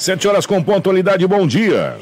Sete 0.00 0.26
horas 0.26 0.46
com 0.46 0.62
pontualidade, 0.62 1.26
bom 1.26 1.46
dia. 1.46 1.98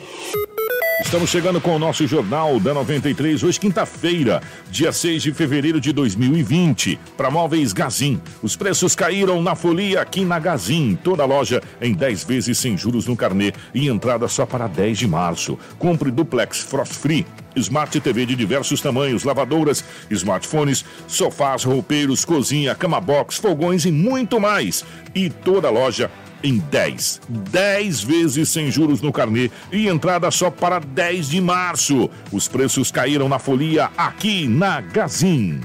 Estamos 1.00 1.28
chegando 1.30 1.60
com 1.60 1.74
o 1.74 1.80
nosso 1.80 2.06
Jornal 2.06 2.60
da 2.60 2.72
93, 2.72 3.42
hoje 3.42 3.58
quinta-feira, 3.58 4.40
dia 4.70 4.92
6 4.92 5.20
de 5.20 5.32
fevereiro 5.32 5.80
de 5.80 5.92
2020. 5.92 6.96
Para 7.16 7.28
móveis 7.28 7.72
Gazin, 7.72 8.20
os 8.40 8.54
preços 8.54 8.94
caíram 8.94 9.42
na 9.42 9.56
folia 9.56 10.00
aqui 10.00 10.24
na 10.24 10.38
Gazin. 10.38 10.96
Toda 11.02 11.24
loja 11.24 11.60
em 11.82 11.92
10 11.92 12.22
vezes 12.22 12.56
sem 12.56 12.78
juros 12.78 13.08
no 13.08 13.16
carnê 13.16 13.52
e 13.74 13.88
entrada 13.88 14.28
só 14.28 14.46
para 14.46 14.68
10 14.68 14.96
de 14.96 15.08
março. 15.08 15.58
Compre 15.76 16.12
duplex 16.12 16.60
Frost 16.60 16.94
Free. 16.94 17.26
Smart 17.56 18.00
TV 18.00 18.24
de 18.26 18.36
diversos 18.36 18.80
tamanhos, 18.80 19.24
lavadoras, 19.24 19.82
smartphones, 20.08 20.84
sofás, 21.08 21.64
roupeiros, 21.64 22.24
cozinha, 22.24 22.76
cama 22.76 23.00
box, 23.00 23.38
fogões 23.38 23.84
e 23.84 23.90
muito 23.90 24.38
mais. 24.38 24.84
E 25.12 25.28
toda 25.28 25.68
loja 25.68 26.08
em 26.42 26.58
10. 26.58 27.20
10 27.28 28.02
vezes 28.02 28.48
sem 28.48 28.70
juros 28.70 29.00
no 29.00 29.12
carnê 29.12 29.50
e 29.72 29.88
entrada 29.88 30.30
só 30.30 30.50
para 30.50 30.78
10 30.78 31.28
de 31.28 31.40
março. 31.40 32.10
Os 32.32 32.48
preços 32.48 32.90
caíram 32.90 33.28
na 33.28 33.38
folia 33.38 33.90
aqui 33.96 34.46
na 34.46 34.80
Gazin. 34.80 35.60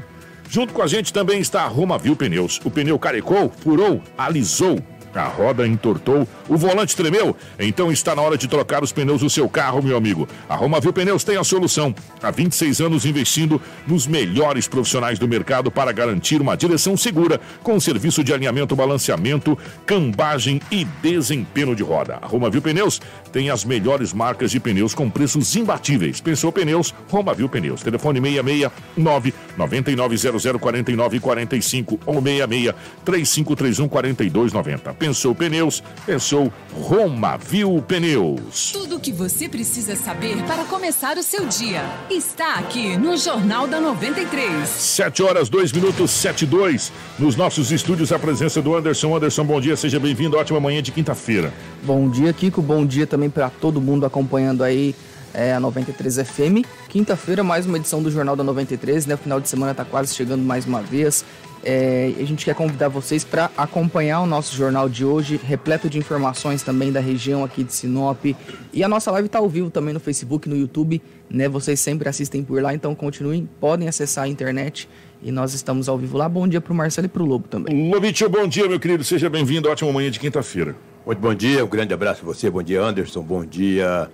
Junto 0.49 0.73
com 0.73 0.81
a 0.81 0.87
gente 0.87 1.11
também 1.11 1.39
está 1.39 1.63
a 1.63 1.67
Roma 1.67 1.97
Viu 1.97 2.15
Pneus. 2.15 2.61
O 2.63 2.69
pneu 2.69 2.99
carecou, 2.99 3.51
furou, 3.63 4.01
alisou 4.17 4.79
a 5.19 5.27
roda 5.27 5.67
entortou, 5.67 6.27
o 6.47 6.57
volante 6.57 6.95
tremeu. 6.95 7.35
Então 7.59 7.91
está 7.91 8.15
na 8.15 8.21
hora 8.21 8.37
de 8.37 8.47
trocar 8.47 8.83
os 8.83 8.91
pneus 8.91 9.21
do 9.21 9.29
seu 9.29 9.47
carro, 9.47 9.81
meu 9.81 9.97
amigo. 9.97 10.27
A 10.49 10.55
Roma 10.55 10.79
Viu 10.79 10.91
Pneus 10.91 11.23
tem 11.23 11.37
a 11.37 11.43
solução. 11.43 11.93
Há 12.21 12.31
26 12.31 12.81
anos 12.81 13.05
investindo 13.05 13.61
nos 13.87 14.07
melhores 14.07 14.67
profissionais 14.67 15.19
do 15.19 15.27
mercado 15.27 15.71
para 15.71 15.91
garantir 15.91 16.41
uma 16.41 16.55
direção 16.55 16.97
segura 16.97 17.39
com 17.61 17.79
serviço 17.79 18.23
de 18.23 18.33
alinhamento, 18.33 18.75
balanceamento, 18.75 19.57
cambagem 19.85 20.61
e 20.71 20.85
desempenho 21.01 21.75
de 21.75 21.83
roda. 21.83 22.19
A 22.21 22.27
Roma 22.27 22.49
Viu 22.49 22.61
Pneus 22.61 23.01
tem 23.31 23.49
as 23.49 23.63
melhores 23.63 24.13
marcas 24.13 24.51
de 24.51 24.59
pneus 24.59 24.93
com 24.93 25.09
preços 25.09 25.55
imbatíveis. 25.55 26.21
Pensou 26.21 26.51
Pneus, 26.51 26.93
Roma 27.09 27.33
Viu 27.33 27.49
Pneus. 27.49 27.81
Telefone 27.81 28.19
669 28.19 29.33
9900 29.57 30.59
4945 30.59 31.99
ou 32.05 32.21
66 32.21 32.73
3531 33.03 33.87
4290. 33.87 34.93
Pensou 34.93 35.35
Pneus, 35.35 35.83
pensou 36.05 36.32
Roma 36.73 37.37
Viu 37.37 37.83
Pneus. 37.87 38.71
Tudo 38.71 38.95
o 38.95 38.99
que 38.99 39.11
você 39.11 39.47
precisa 39.47 39.95
saber 39.95 40.41
para 40.43 40.63
começar 40.65 41.17
o 41.17 41.23
seu 41.23 41.45
dia 41.45 41.83
está 42.09 42.55
aqui 42.55 42.97
no 42.97 43.15
Jornal 43.17 43.67
da 43.67 43.79
93. 43.79 44.67
7 44.67 45.21
horas, 45.21 45.49
2 45.49 45.71
minutos, 45.71 46.09
7 46.11 46.43
e 46.43 46.47
2. 46.47 46.91
Nos 47.19 47.35
nossos 47.35 47.71
estúdios, 47.71 48.11
a 48.11 48.17
presença 48.17 48.61
do 48.61 48.75
Anderson. 48.75 49.15
Anderson, 49.15 49.45
bom 49.45 49.61
dia, 49.61 49.75
seja 49.75 49.99
bem-vindo. 49.99 50.35
Ótima 50.35 50.59
manhã 50.59 50.81
de 50.81 50.91
quinta-feira. 50.91 51.53
Bom 51.83 52.09
dia, 52.09 52.33
Kiko. 52.33 52.61
Bom 52.61 52.85
dia 52.85 53.05
também 53.05 53.29
para 53.29 53.49
todo 53.49 53.79
mundo 53.79 54.05
acompanhando 54.05 54.63
aí 54.63 54.95
é, 55.33 55.53
a 55.53 55.59
93 55.59 56.17
FM. 56.17 56.65
Quinta-feira, 56.89 57.43
mais 57.43 57.65
uma 57.65 57.77
edição 57.77 58.01
do 58.01 58.09
Jornal 58.09 58.35
da 58.35 58.43
93, 58.43 59.05
né? 59.05 59.15
O 59.15 59.17
final 59.17 59.39
de 59.39 59.49
semana 59.49 59.71
está 59.71 59.85
quase 59.85 60.15
chegando 60.15 60.43
mais 60.43 60.65
uma 60.65 60.81
vez. 60.81 61.23
É, 61.65 62.13
a 62.19 62.25
gente 62.25 62.43
quer 62.43 62.53
convidar 62.53 62.89
vocês 62.89 63.23
para 63.23 63.49
acompanhar 63.55 64.19
o 64.19 64.25
nosso 64.25 64.55
jornal 64.55 64.89
de 64.89 65.05
hoje, 65.05 65.39
repleto 65.41 65.89
de 65.89 65.97
informações 65.97 66.61
também 66.61 66.91
da 66.91 66.99
região 66.99 67.43
aqui 67.43 67.63
de 67.63 67.73
Sinop. 67.73 68.25
E 68.73 68.83
a 68.83 68.87
nossa 68.87 69.09
live 69.11 69.27
está 69.27 69.39
ao 69.39 69.47
vivo 69.47 69.69
também 69.69 69.93
no 69.93 69.99
Facebook, 69.99 70.49
no 70.49 70.57
YouTube, 70.57 71.01
né? 71.29 71.47
Vocês 71.47 71.79
sempre 71.79 72.09
assistem 72.09 72.43
por 72.43 72.61
lá, 72.61 72.73
então 72.73 72.93
continuem, 72.93 73.47
podem 73.61 73.87
acessar 73.87 74.25
a 74.25 74.27
internet 74.27 74.89
e 75.21 75.31
nós 75.31 75.53
estamos 75.53 75.87
ao 75.87 75.97
vivo 75.97 76.17
lá. 76.17 76.27
Bom 76.27 76.45
dia 76.47 76.59
para 76.59 76.73
o 76.73 76.75
Marcelo 76.75 77.05
e 77.05 77.09
para 77.09 77.23
o 77.23 77.25
Lobo 77.25 77.47
também. 77.47 77.89
Lobitio, 77.89 78.29
bom 78.29 78.45
dia, 78.45 78.67
meu 78.67 78.79
querido. 78.79 79.03
Seja 79.03 79.29
bem-vindo. 79.29 79.69
Ótima 79.69 79.91
manhã 79.91 80.11
de 80.11 80.19
quinta-feira. 80.19 80.75
Muito 81.05 81.19
bom 81.19 81.33
dia, 81.33 81.63
um 81.63 81.67
grande 81.67 81.93
abraço 81.93 82.21
a 82.23 82.25
você. 82.25 82.49
Bom 82.49 82.61
dia, 82.61 82.81
Anderson. 82.81 83.21
Bom 83.21 83.45
dia, 83.45 84.09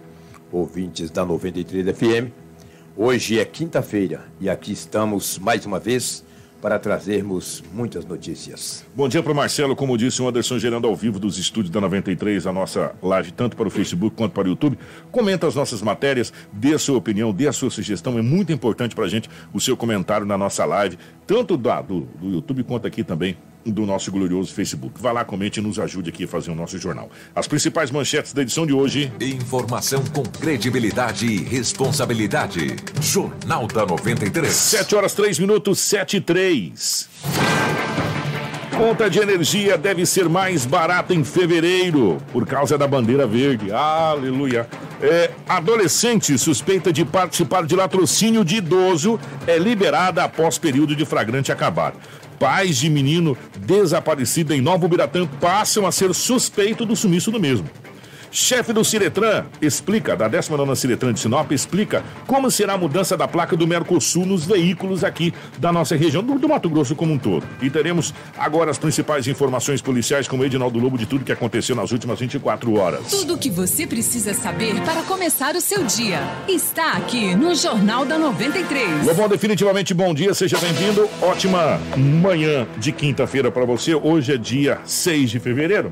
ouvintes 0.52 1.09
da 1.09 1.25
93 1.25 1.97
FM. 1.97 2.31
Hoje 2.95 3.39
é 3.39 3.45
quinta-feira 3.45 4.25
e 4.39 4.50
aqui 4.50 4.72
estamos 4.72 5.39
mais 5.39 5.66
uma 5.66 5.79
vez 5.79 6.23
para 6.62 6.78
trazermos 6.78 7.64
muitas 7.74 8.06
notícias. 8.06 8.86
Bom 8.96 9.08
dia 9.08 9.24
para 9.24 9.31
o 9.31 9.36
Marcelo, 9.36 9.75
como 9.75 9.97
disse 9.97 10.22
o 10.22 10.28
Anderson, 10.28 10.59
gerando 10.59 10.88
ao 10.88 10.96
vivo 10.96 11.20
dos 11.20 11.38
estúdios 11.38 11.72
da 11.72 11.80
93, 11.81 12.46
a 12.46 12.52
nossa 12.52 12.94
live, 13.02 13.31
tanto 13.31 13.56
para 13.56 13.68
o 13.68 13.72
Facebook 13.72 14.16
quanto 14.16 14.34
para 14.34 14.47
o 14.47 14.52
YouTube. 14.52 14.78
Comenta 15.12 15.47
as 15.47 15.56
nossas 15.56 15.81
matérias, 15.81 16.34
dê 16.52 16.74
a 16.74 16.80
sua 16.80 16.97
opinião, 16.97 17.31
dê 17.31 17.47
a 17.47 17.53
sua 17.53 17.70
sugestão. 17.70 18.18
É 18.18 18.22
muito 18.22 18.52
importante 18.52 18.96
para 18.96 19.06
a 19.06 19.09
gente 19.09 19.30
o 19.53 19.59
seu 19.59 19.78
comentário 19.78 20.25
na 20.25 20.38
nossa 20.38 20.66
live, 20.66 20.97
tanto 21.25 21.58
da, 21.58 21.81
do, 21.81 22.02
do 22.02 22.30
YouTube 22.31 22.64
quanto 22.64 22.88
aqui 22.88 23.03
também 23.03 23.38
do 23.72 23.85
nosso 23.85 24.12
glorioso 24.12 24.53
Facebook. 24.53 25.00
Vá 25.00 25.12
lá, 25.12 25.25
comente 25.25 25.59
e 25.59 25.63
nos 25.63 25.80
ajude 25.80 26.09
aqui 26.09 26.24
a 26.24 26.28
fazer 26.28 26.52
o 26.52 26.56
nosso 26.56 26.78
jornal. 26.78 27.09
As 27.35 27.47
principais 27.47 27.91
manchetes 27.91 28.34
da 28.34 28.41
edição 28.41 28.66
de 28.66 28.74
hoje. 28.74 29.12
Informação 29.19 30.03
com 30.06 30.24
credibilidade 30.24 31.25
e 31.25 31.44
responsabilidade. 31.44 32.75
Jornal 33.02 33.68
da 33.68 33.85
93. 33.85 34.53
7 34.53 34.96
horas 34.96 35.13
3 35.13 35.40
minutos, 35.40 35.79
7 35.79 36.18
e 36.18 36.22
3. 36.22 37.09
Conta 38.79 39.09
de 39.09 39.19
energia 39.19 39.78
deve 39.78 40.06
ser 40.06 40.29
mais 40.29 40.66
barata 40.66 41.13
em 41.13 41.22
fevereiro, 41.22 42.18
por 42.31 42.46
causa 42.46 42.78
da 42.78 42.88
bandeira 42.88 43.28
verde. 43.28 43.74
Aleluia. 43.74 44.69
É, 45.02 45.31
adolescente 45.50 46.38
suspeita 46.38 46.91
de 46.94 47.03
participar 47.03 47.66
de 47.66 47.75
latrocínio 47.75 48.46
de 48.46 48.56
idoso 48.56 49.19
é 49.46 49.58
liberada 49.58 50.24
após 50.24 50.58
período 50.58 50.96
de 50.96 51.06
flagrante 51.06 51.52
acabar 51.52 51.94
pais 52.39 52.77
de 52.77 52.89
menino 52.89 53.38
desaparecido 53.59 54.53
em 54.53 54.61
Nova 54.61 54.88
Biratã 54.88 55.27
passam 55.39 55.85
a 55.85 55.91
ser 55.91 56.13
suspeitos 56.16 56.88
do 56.88 56.95
sumiço 56.95 57.29
do 57.29 57.39
mesmo. 57.39 57.69
Chefe 58.31 58.72
do 58.73 58.84
Ciretran 58.84 59.45
explica, 59.62 60.16
da 60.16 60.28
19 60.28 60.75
Ciretran 60.75 61.13
de 61.13 61.19
Sinop, 61.19 61.51
explica 61.51 62.03
como 62.28 62.51
será 62.51 62.73
a 62.73 62.78
mudança 62.78 63.17
da 63.17 63.28
placa 63.28 63.56
do 63.56 63.66
Mercosul 63.66 64.25
nos 64.25 64.45
veículos 64.45 65.03
aqui 65.03 65.34
da 65.57 65.72
nossa 65.72 65.95
região, 65.95 66.23
do, 66.23 66.38
do 66.38 66.47
Mato 66.47 66.69
Grosso 66.69 66.95
como 66.95 67.13
um 67.13 67.17
todo. 67.17 67.45
E 67.62 67.69
teremos 67.69 68.13
agora 68.38 68.69
as 68.69 68.78
principais 68.78 69.28
informações 69.28 69.81
policiais 69.81 70.28
com 70.28 70.38
o 70.38 70.45
Edinaldo 70.45 70.79
Lobo 70.79 70.97
de 70.97 71.06
tudo 71.06 71.25
que 71.25 71.31
aconteceu 71.31 71.75
nas 71.75 71.91
últimas 71.91 72.19
24 72.19 72.73
horas. 72.75 73.07
Tudo 73.09 73.34
o 73.34 73.38
que 73.38 73.50
você 73.50 73.88
precisa 73.88 74.34
saber 74.34 74.79
para 74.81 75.01
começar 75.03 75.56
o 75.56 75.61
seu 75.61 75.84
dia 75.84 76.22
está 76.47 76.94
aqui 76.94 77.35
no 77.35 77.56
Jornal 77.56 78.06
da 78.06 78.17
93. 78.17 79.06
Lobão, 79.06 79.28
definitivamente 79.28 79.94
bom 79.94 80.13
dia, 80.13 80.34
seja 80.34 80.57
bem-vindo. 80.59 81.09
Ótima 81.22 81.79
manhã 81.97 82.67
de 82.78 82.91
quinta-feira 82.91 83.51
para 83.51 83.66
você. 83.66 83.96
Hoje 83.96 84.34
é 84.34 84.38
dia 84.38 84.79
6 84.85 85.31
de 85.31 85.40
fevereiro. 85.40 85.91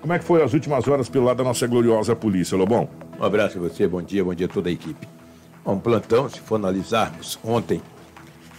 Como 0.00 0.14
é 0.14 0.18
que 0.18 0.24
foi 0.24 0.42
as 0.42 0.54
últimas 0.54 0.88
horas 0.88 1.10
pelo 1.10 1.26
lado 1.26 1.36
da 1.36 1.44
nossa 1.44 1.66
gloriosa 1.66 2.16
polícia, 2.16 2.56
Lobão? 2.56 2.88
Um 3.18 3.22
abraço 3.22 3.58
a 3.58 3.60
você, 3.60 3.86
bom 3.86 4.00
dia, 4.00 4.24
bom 4.24 4.32
dia 4.32 4.46
a 4.46 4.48
toda 4.48 4.70
a 4.70 4.72
equipe. 4.72 5.06
Um 5.64 5.78
plantão, 5.78 6.26
se 6.26 6.40
for 6.40 6.54
analisarmos, 6.54 7.38
ontem 7.44 7.82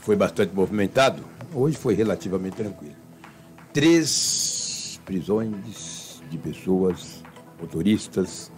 foi 0.02 0.16
bastante 0.16 0.54
movimentado, 0.54 1.24
hoje 1.52 1.76
foi 1.76 1.96
relativamente 1.96 2.58
tranquilo. 2.58 2.96
Três 3.74 5.02
prisões 5.04 6.22
de 6.30 6.38
pessoas, 6.38 7.24
motoristas, 7.60 8.52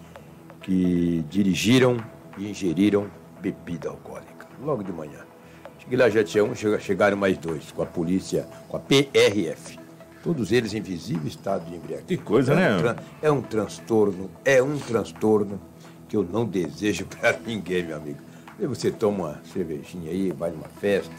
que 0.61 1.23
dirigiram 1.29 1.97
e 2.37 2.49
ingeriram 2.49 3.09
bebida 3.39 3.89
alcoólica, 3.89 4.45
logo 4.61 4.83
de 4.83 4.91
manhã. 4.91 5.19
Cheguei 5.79 5.97
lá, 5.97 6.09
já 6.09 6.23
tinha 6.23 6.43
um, 6.43 6.53
chegaram 6.53 7.15
mais 7.15 7.37
dois, 7.37 7.71
com 7.71 7.81
a 7.81 7.85
polícia, 7.85 8.45
com 8.67 8.75
a 8.75 8.79
PRF. 8.81 9.82
Todos 10.23 10.51
eles 10.53 10.73
em 10.73 10.81
visível 10.81 11.27
estado 11.27 11.65
de 11.69 11.75
embriaguez. 11.75 12.07
Que 12.07 12.17
coisa, 12.17 12.53
é 12.53 12.55
né? 12.55 12.75
Um 12.75 12.79
tran- 12.79 12.95
é 13.21 13.31
um 13.31 13.41
transtorno, 13.41 14.31
é 14.45 14.63
um 14.63 14.77
transtorno 14.79 15.59
que 16.07 16.15
eu 16.15 16.23
não 16.23 16.45
desejo 16.45 17.05
para 17.19 17.37
ninguém, 17.45 17.83
meu 17.83 17.97
amigo. 17.97 18.19
Aí 18.59 18.65
você 18.65 18.89
toma 18.89 19.23
uma 19.25 19.41
cervejinha 19.53 20.09
aí, 20.11 20.31
vai 20.31 20.51
numa 20.51 20.67
festa, 20.79 21.11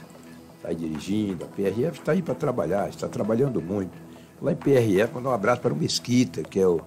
sai 0.62 0.74
dirigindo, 0.74 1.44
a 1.44 1.48
PRF 1.48 1.98
está 2.00 2.12
aí 2.12 2.22
para 2.22 2.34
trabalhar, 2.34 2.88
está 2.88 3.06
trabalhando 3.06 3.60
muito. 3.60 3.92
Lá 4.40 4.52
em 4.52 4.56
PRF, 4.56 5.14
mandar 5.14 5.30
um 5.30 5.34
abraço 5.34 5.60
para 5.60 5.72
o 5.72 5.76
Mesquita, 5.76 6.42
que 6.42 6.58
é 6.58 6.66
o 6.66 6.80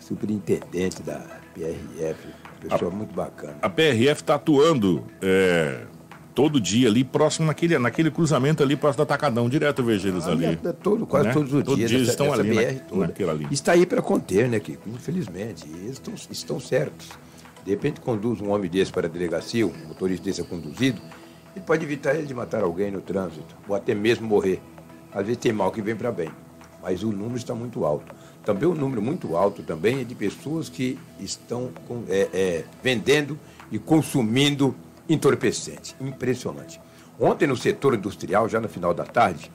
superintendente 0.00 1.02
da 1.02 1.20
PRF, 1.54 2.28
pessoa 2.60 2.90
muito 2.90 3.14
bacana. 3.14 3.56
A 3.62 3.68
PRF 3.68 4.22
está 4.22 4.34
atuando 4.36 5.04
é, 5.22 5.84
todo 6.38 6.60
dia 6.60 6.86
ali, 6.88 7.02
próximo 7.02 7.48
naquele, 7.48 7.76
naquele 7.80 8.12
cruzamento 8.12 8.62
ali, 8.62 8.76
próximo 8.76 8.98
do 8.98 9.02
Atacadão. 9.02 9.48
Direto 9.48 9.80
eu 9.80 9.84
vejo 9.86 10.06
eles 10.06 10.24
ali. 10.24 10.44
É, 10.44 10.50
é 10.52 10.72
todo, 10.72 11.04
quase 11.04 11.26
né? 11.26 11.32
todos 11.34 11.52
os 11.52 11.64
Todos 11.64 11.76
dias. 11.78 11.90
dias 11.90 12.02
essa- 12.02 12.10
estão 12.12 12.26
essa 12.26 12.40
ali, 12.40 12.54
né? 12.54 12.74
Toda. 12.88 13.06
naquela 13.08 13.32
ali. 13.32 13.48
Está 13.50 13.72
aí 13.72 13.84
para 13.84 14.00
conter, 14.00 14.48
né, 14.48 14.60
Kiko? 14.60 14.88
Infelizmente. 14.88 15.66
Eles 15.68 15.94
estão, 15.94 16.14
estão 16.30 16.60
certos. 16.60 17.08
De 17.64 17.72
repente, 17.72 18.00
conduz 18.00 18.40
um 18.40 18.50
homem 18.52 18.70
desse 18.70 18.92
para 18.92 19.08
a 19.08 19.10
delegacia, 19.10 19.66
um 19.66 19.72
motorista 19.88 20.24
desse 20.26 20.40
é 20.40 20.44
conduzido, 20.44 21.00
e 21.56 21.60
pode 21.60 21.84
evitar 21.84 22.14
ele 22.14 22.24
de 22.28 22.32
matar 22.34 22.62
alguém 22.62 22.92
no 22.92 23.00
trânsito, 23.00 23.56
ou 23.68 23.74
até 23.74 23.92
mesmo 23.92 24.28
morrer. 24.28 24.62
Às 25.12 25.22
vezes 25.26 25.38
tem 25.38 25.52
mal 25.52 25.72
que 25.72 25.82
vem 25.82 25.96
para 25.96 26.12
bem, 26.12 26.30
mas 26.80 27.02
o 27.02 27.10
número 27.10 27.36
está 27.36 27.52
muito 27.52 27.84
alto. 27.84 28.14
Também 28.44 28.68
um 28.68 28.74
número 28.76 29.02
muito 29.02 29.36
alto 29.36 29.64
também 29.64 30.02
é 30.02 30.04
de 30.04 30.14
pessoas 30.14 30.68
que 30.68 30.96
estão 31.18 31.70
com- 31.88 32.04
é, 32.08 32.28
é, 32.32 32.64
vendendo 32.80 33.36
e 33.72 33.78
consumindo 33.78 34.72
entorpecente. 35.08 35.94
Impressionante. 36.00 36.80
Ontem, 37.18 37.46
no 37.46 37.56
setor 37.56 37.94
industrial, 37.94 38.48
já 38.48 38.60
no 38.60 38.68
final 38.68 38.94
da 38.94 39.04
tarde, 39.04 39.50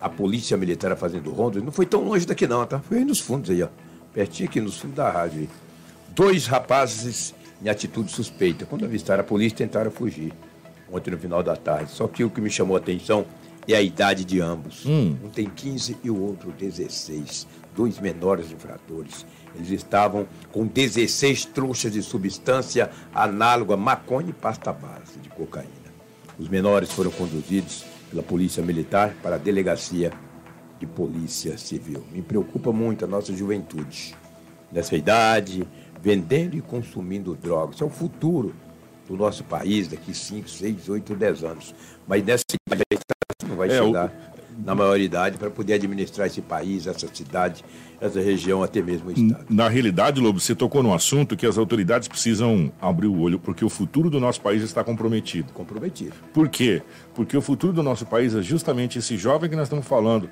a 0.00 0.08
polícia 0.08 0.56
militar 0.56 0.96
fazendo 0.96 1.30
rondas, 1.30 1.62
não 1.62 1.72
foi 1.72 1.86
tão 1.86 2.02
longe 2.02 2.26
daqui 2.26 2.46
não, 2.46 2.66
tá? 2.66 2.80
Foi 2.80 2.98
aí 2.98 3.04
nos 3.04 3.20
fundos 3.20 3.50
aí, 3.50 3.62
ó. 3.62 3.68
pertinho 4.12 4.48
aqui 4.48 4.60
no 4.60 4.70
sul 4.70 4.90
da 4.90 5.10
rádio. 5.10 5.40
aí. 5.40 5.48
Dois 6.14 6.46
rapazes 6.46 7.34
em 7.62 7.68
atitude 7.68 8.10
suspeita. 8.10 8.66
Quando 8.66 8.84
avistaram 8.84 9.20
a 9.20 9.24
polícia, 9.24 9.58
tentaram 9.58 9.90
fugir. 9.90 10.32
Ontem 10.90 11.10
no 11.10 11.18
final 11.18 11.42
da 11.42 11.56
tarde. 11.56 11.90
Só 11.90 12.06
que 12.06 12.24
o 12.24 12.30
que 12.30 12.40
me 12.40 12.50
chamou 12.50 12.76
a 12.76 12.80
atenção 12.80 13.26
é 13.68 13.74
a 13.74 13.82
idade 13.82 14.24
de 14.24 14.40
ambos. 14.40 14.86
Um 14.86 15.28
tem 15.32 15.48
15 15.48 15.98
e 16.02 16.10
o 16.10 16.20
outro 16.20 16.52
16. 16.52 17.46
Dois 17.74 17.98
menores 17.98 18.50
infratores. 18.50 19.26
Eles 19.56 19.70
estavam 19.70 20.26
com 20.52 20.66
16 20.66 21.44
trouxas 21.46 21.92
de 21.92 22.02
substância 22.02 22.90
análoga 23.14 23.74
a 23.74 23.76
maconha 23.76 24.30
e 24.30 24.32
pasta 24.32 24.72
base 24.72 25.18
de 25.22 25.28
cocaína. 25.28 25.70
Os 26.38 26.48
menores 26.48 26.90
foram 26.92 27.10
conduzidos 27.10 27.84
pela 28.10 28.22
Polícia 28.22 28.62
Militar 28.62 29.14
para 29.22 29.36
a 29.36 29.38
Delegacia 29.38 30.12
de 30.78 30.86
Polícia 30.86 31.56
Civil. 31.56 32.04
Me 32.12 32.20
preocupa 32.22 32.72
muito 32.72 33.04
a 33.04 33.08
nossa 33.08 33.34
juventude. 33.34 34.14
Nessa 34.70 34.94
idade, 34.96 35.66
vendendo 36.02 36.56
e 36.56 36.60
consumindo 36.60 37.34
drogas. 37.34 37.76
Isso 37.76 37.84
é 37.84 37.86
o 37.86 37.90
futuro 37.90 38.54
do 39.08 39.16
nosso 39.16 39.44
país 39.44 39.88
daqui 39.88 40.12
5, 40.12 40.48
6, 40.50 40.88
8, 40.88 41.14
10 41.14 41.44
anos. 41.44 41.74
Mas 42.06 42.22
nessa 42.24 42.44
idade 42.70 42.84
não 43.48 43.56
vai 43.56 43.70
É, 43.70 43.80
o- 43.80 43.86
chegar 43.86 44.25
na 44.64 44.74
maioridade 44.74 45.36
para 45.36 45.50
poder 45.50 45.74
administrar 45.74 46.26
esse 46.26 46.40
país, 46.40 46.86
essa 46.86 47.06
cidade, 47.12 47.64
essa 48.00 48.20
região, 48.20 48.62
até 48.62 48.80
mesmo 48.80 49.08
o 49.08 49.12
Estado. 49.12 49.46
Na 49.48 49.68
realidade, 49.68 50.20
Lobo, 50.20 50.40
você 50.40 50.54
tocou 50.54 50.82
num 50.82 50.94
assunto 50.94 51.36
que 51.36 51.46
as 51.46 51.58
autoridades 51.58 52.08
precisam 52.08 52.72
abrir 52.80 53.06
o 53.06 53.18
olho, 53.18 53.38
porque 53.38 53.64
o 53.64 53.68
futuro 53.68 54.08
do 54.10 54.20
nosso 54.20 54.40
país 54.40 54.62
está 54.62 54.82
comprometido. 54.82 55.52
Comprometido. 55.52 56.14
Por 56.32 56.48
quê? 56.48 56.82
Porque 57.14 57.36
o 57.36 57.42
futuro 57.42 57.72
do 57.72 57.82
nosso 57.82 58.06
país 58.06 58.34
é 58.34 58.42
justamente 58.42 58.98
esse 58.98 59.16
jovem 59.16 59.48
que 59.48 59.56
nós 59.56 59.66
estamos 59.66 59.86
falando. 59.86 60.28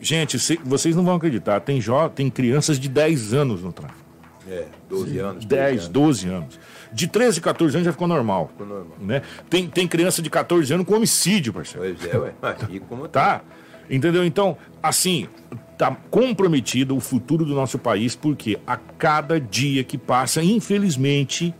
Gente, 0.00 0.36
vocês 0.64 0.96
não 0.96 1.04
vão 1.04 1.14
acreditar, 1.14 1.60
tem, 1.60 1.80
jo 1.80 2.08
tem 2.08 2.28
crianças 2.28 2.78
de 2.78 2.88
10 2.88 3.34
anos 3.34 3.62
no 3.62 3.72
tráfico. 3.72 4.01
É, 4.48 4.64
12 4.88 5.18
anos. 5.18 5.44
10, 5.44 5.48
13 5.48 5.72
anos. 5.74 5.88
12 5.88 6.28
anos. 6.28 6.60
De 6.92 7.06
13, 7.06 7.40
14 7.40 7.76
anos 7.76 7.86
já 7.86 7.92
ficou 7.92 8.08
normal. 8.08 8.48
Ficou 8.48 8.66
normal. 8.66 8.96
Né? 9.00 9.22
Tem, 9.48 9.66
tem 9.68 9.88
criança 9.88 10.20
de 10.20 10.28
14 10.28 10.72
anos 10.74 10.86
com 10.86 10.94
homicídio, 10.94 11.52
parceiro. 11.52 11.96
Pois 11.98 12.12
é, 12.12 12.18
ué. 12.18 12.32
Aqui 12.42 12.80
como 12.80 13.08
Tá? 13.08 13.42
Entendeu? 13.90 14.24
Então, 14.24 14.56
assim, 14.82 15.28
tá 15.76 15.94
comprometido 16.10 16.96
o 16.96 17.00
futuro 17.00 17.44
do 17.44 17.54
nosso 17.54 17.78
país, 17.78 18.14
porque 18.14 18.58
a 18.66 18.76
cada 18.76 19.40
dia 19.40 19.84
que 19.84 19.98
passa, 19.98 20.42
infelizmente, 20.42 21.54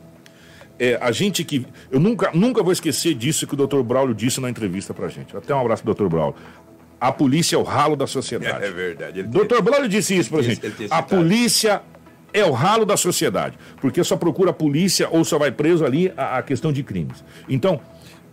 é, 0.79 0.99
a 1.01 1.13
gente 1.13 1.45
que. 1.45 1.67
Eu 1.91 2.01
nunca, 2.01 2.31
nunca 2.33 2.63
vou 2.63 2.73
esquecer 2.73 3.15
disso 3.15 3.47
que 3.47 3.55
o 3.55 3.67
Dr. 3.67 3.83
Braulio 3.83 4.15
disse 4.15 4.41
na 4.41 4.49
entrevista 4.49 4.95
pra 4.95 5.09
gente. 5.09 5.37
Até 5.37 5.55
um 5.55 5.61
abraço 5.61 5.83
pro 5.83 5.95
Dr. 5.95 6.07
Braulio. 6.07 6.35
A 7.01 7.11
polícia 7.11 7.57
é 7.57 7.59
o 7.59 7.63
ralo 7.63 7.97
da 7.97 8.07
sociedade. 8.07 8.65
É 8.65 8.71
verdade. 8.71 9.19
Ele 9.21 9.29
Doutor 9.29 9.61
Braulio 9.61 9.89
disse 9.89 10.17
isso 10.17 10.31
pra 10.31 10.39
Ele 10.39 10.55
gente. 10.55 10.71
tem 10.71 10.87
A 10.89 11.03
polícia 11.03 11.83
é 12.33 12.45
o 12.45 12.53
ralo 12.53 12.85
da 12.85 12.97
sociedade, 12.97 13.59
porque 13.81 14.03
só 14.03 14.17
procura 14.17 14.51
a 14.51 14.55
polícia 14.55 15.09
ou 15.11 15.25
só 15.25 15.39
vai 15.39 15.51
preso 15.51 15.85
ali 15.85 16.13
a, 16.17 16.39
a 16.39 16.43
questão 16.43 16.73
de 16.73 16.83
crimes. 16.83 17.25
Então, 17.49 17.81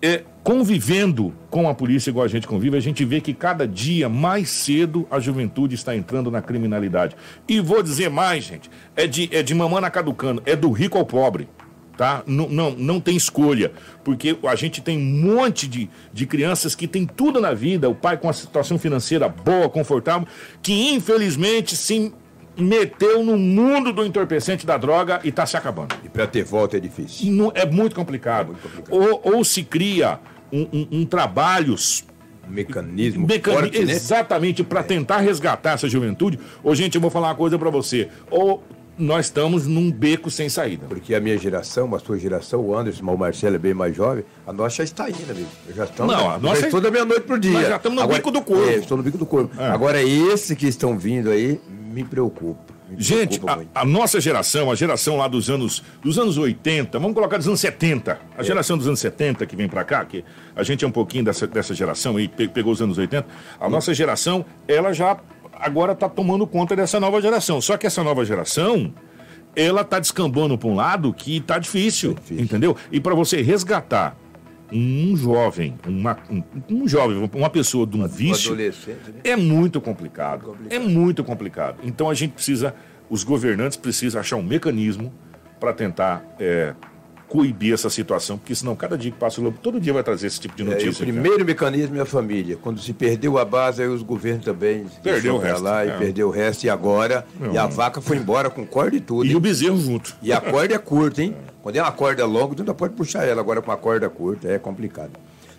é, 0.02 0.24
convivendo 0.44 1.34
com 1.50 1.68
a 1.68 1.76
polícia 1.76 2.10
igual 2.10 2.26
a 2.26 2.30
gente 2.30 2.48
convive, 2.48 2.78
a 2.78 2.80
gente 2.80 3.04
vê 3.04 3.20
que 3.20 3.34
cada 3.34 3.68
dia 3.68 4.08
mais 4.08 4.50
cedo 4.50 5.06
a 5.12 5.20
juventude 5.20 5.76
está 5.76 5.96
entrando 5.96 6.32
na 6.32 6.42
criminalidade. 6.42 7.16
E 7.48 7.60
vou 7.60 7.84
dizer 7.84 8.10
mais, 8.10 8.46
gente, 8.46 8.70
é 8.96 9.06
de, 9.06 9.30
é 9.32 9.44
de 9.44 9.54
mamana 9.54 9.90
caducando, 9.90 10.42
é 10.46 10.56
do 10.56 10.72
rico 10.72 10.98
ao 10.98 11.06
pobre 11.06 11.50
tá? 12.00 12.24
Não, 12.26 12.48
não, 12.48 12.72
não 12.72 13.02
tem 13.02 13.18
escolha, 13.18 13.74
porque 14.06 14.38
a 14.44 14.56
gente 14.56 14.80
tem 14.80 14.98
um 14.98 15.34
monte 15.34 15.68
de, 15.68 15.90
de 16.14 16.26
crianças 16.26 16.74
que 16.74 16.88
tem 16.88 17.06
tudo 17.06 17.42
na 17.42 17.54
vida, 17.54 17.90
o 17.90 17.94
pai 17.94 18.16
com 18.16 18.30
a 18.30 18.32
situação 18.32 18.80
financeira 18.80 19.28
boa, 19.28 19.68
confortável, 19.68 20.26
que 20.62 20.94
infelizmente 20.94 21.76
se 21.76 22.14
meteu 22.60 23.24
no 23.24 23.38
mundo 23.38 23.92
do 23.94 24.06
entorpecente 24.06 24.66
da 24.66 24.78
droga 24.78 25.20
e 25.24 25.30
está 25.30 25.46
se 25.46 25.56
acabando. 25.58 25.96
E 26.04 26.10
para 26.10 26.28
ter 26.28 26.44
volta 26.44 26.78
é 26.78 26.80
difícil. 26.80 27.32
Não- 27.32 27.52
é 27.56 27.66
muito 27.66 27.96
complicado. 27.96 28.56
Ou, 28.90 29.22
ou 29.24 29.44
se 29.44 29.64
cria 29.64 30.20
um, 30.52 30.68
um, 30.74 30.88
um 31.00 31.06
trabalho 31.06 31.76
Um 32.48 32.52
mecanismo 32.52 33.28
Mecani- 33.28 33.58
forte, 33.58 33.86
né? 33.86 33.94
Exatamente, 33.94 34.64
para 34.64 34.84
tentar 34.84 35.18
resgatar 35.20 35.72
essa 35.74 35.88
juventude. 35.88 36.40
Ô, 36.64 36.74
gente, 36.76 36.96
eu 36.96 37.02
vou 37.02 37.10
falar 37.12 37.30
uma 37.30 37.36
coisa 37.36 37.58
para 37.60 37.70
você. 37.70 38.10
Ou 38.32 38.64
nós 38.98 39.28
estamos 39.28 39.66
num 39.66 39.90
beco 39.90 40.30
sem 40.30 40.50
saída. 40.50 40.86
Porque 40.90 41.16
a 41.16 41.22
minha 41.22 41.38
geração, 41.38 41.94
a 41.96 42.00
sua 42.00 42.18
geração, 42.20 42.60
o 42.60 42.76
Anderson, 42.76 43.06
o 43.06 43.18
Marcelo 43.18 43.56
é 43.56 43.60
bem 43.60 43.74
mais 43.74 43.96
jovem, 43.96 44.26
a 44.46 44.52
nossa 44.52 44.78
já 44.78 44.84
está 44.84 45.10
indo, 45.10 45.32
amigo. 45.32 45.48
Já 45.74 45.86
estamos. 45.86 46.14
Não, 46.14 46.30
a 46.30 46.38
nossa- 46.38 46.60
já 46.62 46.66
estou 46.68 46.82
da 46.82 46.92
meia-noite 46.92 47.22
pro 47.22 47.40
dia. 47.40 47.54
Nós 47.54 47.68
já 47.70 47.76
estamos 47.78 48.02
no 48.02 48.08
bico 48.10 48.30
do 48.32 48.42
corvo. 48.42 48.70
É, 48.70 48.76
estou 48.76 48.98
no 48.98 49.04
bico 49.04 49.18
do 49.18 49.26
corvo. 49.26 49.52
É. 49.58 49.68
Agora, 49.68 50.02
esses 50.04 50.58
que 50.58 50.68
estão 50.68 50.98
vindo 50.98 51.30
aí, 51.30 51.62
me 51.94 52.04
preocupa. 52.04 52.74
Me 52.90 53.02
Gente, 53.02 53.40
preocupa 53.40 53.66
a, 53.76 53.82
a 53.82 53.86
nossa 53.86 54.20
geração, 54.20 54.72
a 54.72 54.76
geração 54.76 55.18
lá 55.18 55.28
dos 55.28 55.50
anos, 55.50 55.84
dos 56.02 56.18
anos 56.18 56.38
80, 56.38 56.98
vamos 56.98 57.14
colocar 57.16 57.38
dos 57.38 57.48
anos 57.48 57.60
70, 57.60 58.12
É. 58.12 58.18
a 58.38 58.44
geração 58.44 58.78
dos 58.78 58.88
anos 58.88 59.00
70 59.00 59.46
que 59.46 59.56
vem 59.56 59.68
pra 59.68 59.84
cá, 59.84 60.04
que 60.06 60.24
a 60.56 60.64
gente 60.64 60.84
é 60.84 60.88
um 60.88 60.92
pouquinho 60.92 61.24
dessa, 61.24 61.46
dessa 61.46 61.74
geração 61.76 62.16
pe- 62.36 62.48
pegou 62.48 62.72
os 62.74 62.82
anos 62.82 62.98
80, 62.98 63.26
a 63.60 63.70
nossa 63.70 63.94
geração, 63.94 64.44
ela 64.68 64.92
já 64.94 65.18
agora 65.54 65.94
tá 65.94 66.08
tomando 66.10 66.48
conta 66.48 66.76
dessa 66.76 67.00
nova 67.00 67.22
geração. 67.22 67.62
Só 67.62 67.78
que 67.78 67.86
essa 67.86 68.04
nova 68.04 68.24
geração, 68.26 68.94
ela 69.56 69.84
tá 69.84 70.00
descambando 70.00 70.58
pra 70.58 70.68
um 70.70 70.76
lado 70.76 71.14
que 71.14 71.40
tá 71.42 71.60
difícil, 71.60 72.14
Tá 72.16 72.22
difícil. 72.22 72.44
entendeu? 72.44 72.76
E 72.92 73.00
para 73.00 73.14
você 73.14 73.42
resgatar 73.42 74.18
um 74.72 75.16
jovem, 75.16 75.76
uma, 75.88 76.18
um, 76.30 76.44
um 76.70 76.88
jovem, 76.88 77.30
uma 77.34 77.50
pessoa 77.50 77.86
de 77.86 77.98
um 77.98 78.08
vício, 78.08 78.56
né? 78.56 78.72
é 79.24 79.36
muito 79.36 79.82
complicado. 79.82 80.58
É 80.70 80.80
muito 80.80 81.24
complicado. 81.24 81.80
Então 81.84 82.10
a 82.10 82.14
gente 82.14 82.34
precisa, 82.34 82.74
os 83.10 83.24
governantes 83.24 83.78
precisam 83.78 84.20
achar 84.20 84.36
um 84.36 84.44
mecanismo 84.44 85.14
para 85.60 85.74
tentar 85.74 86.24
é, 86.40 86.74
coibir 87.30 87.74
essa 87.74 87.90
situação, 87.92 88.38
porque 88.40 88.56
senão 88.56 88.76
cada 88.76 88.98
dia 88.98 89.12
que 89.12 89.18
passa 89.18 89.40
o 89.40 89.44
lobo, 89.44 89.60
todo 89.62 89.80
dia 89.80 89.94
vai 89.94 90.02
trazer 90.04 90.28
esse 90.28 90.40
tipo 90.40 90.56
de 90.56 90.64
É, 90.64 90.66
notícia. 90.66 90.90
o 90.90 90.94
cara. 90.96 91.12
primeiro 91.12 91.46
mecanismo 91.46 91.96
é 91.96 92.02
a 92.02 92.06
família. 92.06 92.58
Quando 92.60 92.82
se 92.82 92.92
perdeu 92.92 93.38
a 93.38 93.46
base, 93.46 93.82
aí 93.84 93.88
os 93.88 94.02
governos 94.02 94.44
também 94.44 94.86
Perdeu 95.04 95.36
o 95.36 95.38
resto, 95.38 95.62
lá 95.64 95.86
e 95.86 95.90
é. 95.90 95.98
perdeu 95.98 96.28
o 96.28 96.32
resto. 96.32 96.64
E 96.66 96.70
agora, 96.70 97.26
Não, 97.40 97.54
e 97.54 97.58
a 97.58 97.68
vaca 97.68 98.02
foi 98.02 98.18
embora 98.18 98.50
com 98.50 98.66
corda 98.66 98.96
e 98.96 99.00
tudo. 99.00 99.26
E 99.26 99.30
hein? 99.30 99.36
o 99.36 99.40
bezerro 99.40 99.78
junto. 99.80 100.16
E 100.24 100.34
a 100.34 100.42
corda 100.42 100.74
é 100.74 100.78
curta, 100.80 101.22
hein? 101.22 101.36
Quando 101.62 101.76
é 101.76 101.82
uma 101.84 101.92
corda 101.92 102.26
longa, 102.26 102.56
tu 102.56 102.62
ainda 102.64 102.74
pode 102.74 102.94
puxar 102.96 103.28
ela. 103.28 103.40
Agora 103.42 103.62
com 103.62 103.72
a 103.72 103.78
corda 103.78 104.10
curta 104.10 104.48
é 104.48 104.58
complicado. 104.58 105.12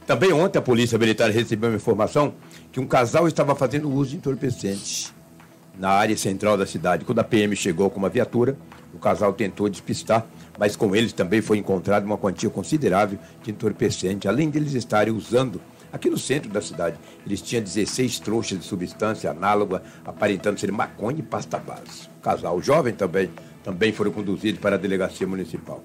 Também 0.06 0.32
ontem 0.32 0.58
a 0.58 0.62
Polícia 0.62 0.98
Militar 0.98 1.30
recebeu 1.30 1.70
uma 1.70 1.76
informação 1.76 2.34
que 2.72 2.80
um 2.80 2.86
casal 2.86 3.28
estava 3.28 3.54
fazendo 3.54 3.88
uso 3.88 4.10
de 4.10 4.16
entorpecentes 4.16 5.12
na 5.78 5.90
área 5.90 6.16
central 6.16 6.56
da 6.58 6.66
cidade. 6.66 7.04
Quando 7.04 7.20
a 7.20 7.24
PM 7.24 7.54
chegou 7.54 7.88
com 7.90 7.98
uma 7.98 8.08
viatura, 8.08 8.56
o 8.92 8.98
casal 8.98 9.32
tentou 9.32 9.68
despistar, 9.68 10.26
mas 10.60 10.76
com 10.76 10.94
eles 10.94 11.14
também 11.14 11.40
foi 11.40 11.56
encontrada 11.56 12.04
uma 12.04 12.18
quantia 12.18 12.50
considerável 12.50 13.18
de 13.42 13.50
entorpecente, 13.50 14.28
além 14.28 14.50
deles 14.50 14.74
estarem 14.74 15.10
usando 15.10 15.58
aqui 15.90 16.10
no 16.10 16.18
centro 16.18 16.50
da 16.50 16.60
cidade. 16.60 16.98
Eles 17.24 17.40
tinham 17.40 17.64
16 17.64 18.18
trouxas 18.20 18.58
de 18.58 18.64
substância 18.66 19.30
análoga, 19.30 19.82
aparentando 20.04 20.60
ser 20.60 20.70
maconha 20.70 21.20
e 21.20 21.22
pasta 21.22 21.56
base. 21.56 22.08
O 22.18 22.20
casal 22.20 22.60
jovem 22.60 22.92
também, 22.92 23.30
também 23.64 23.90
foram 23.90 24.12
conduzidos 24.12 24.60
para 24.60 24.76
a 24.76 24.78
delegacia 24.78 25.26
municipal. 25.26 25.82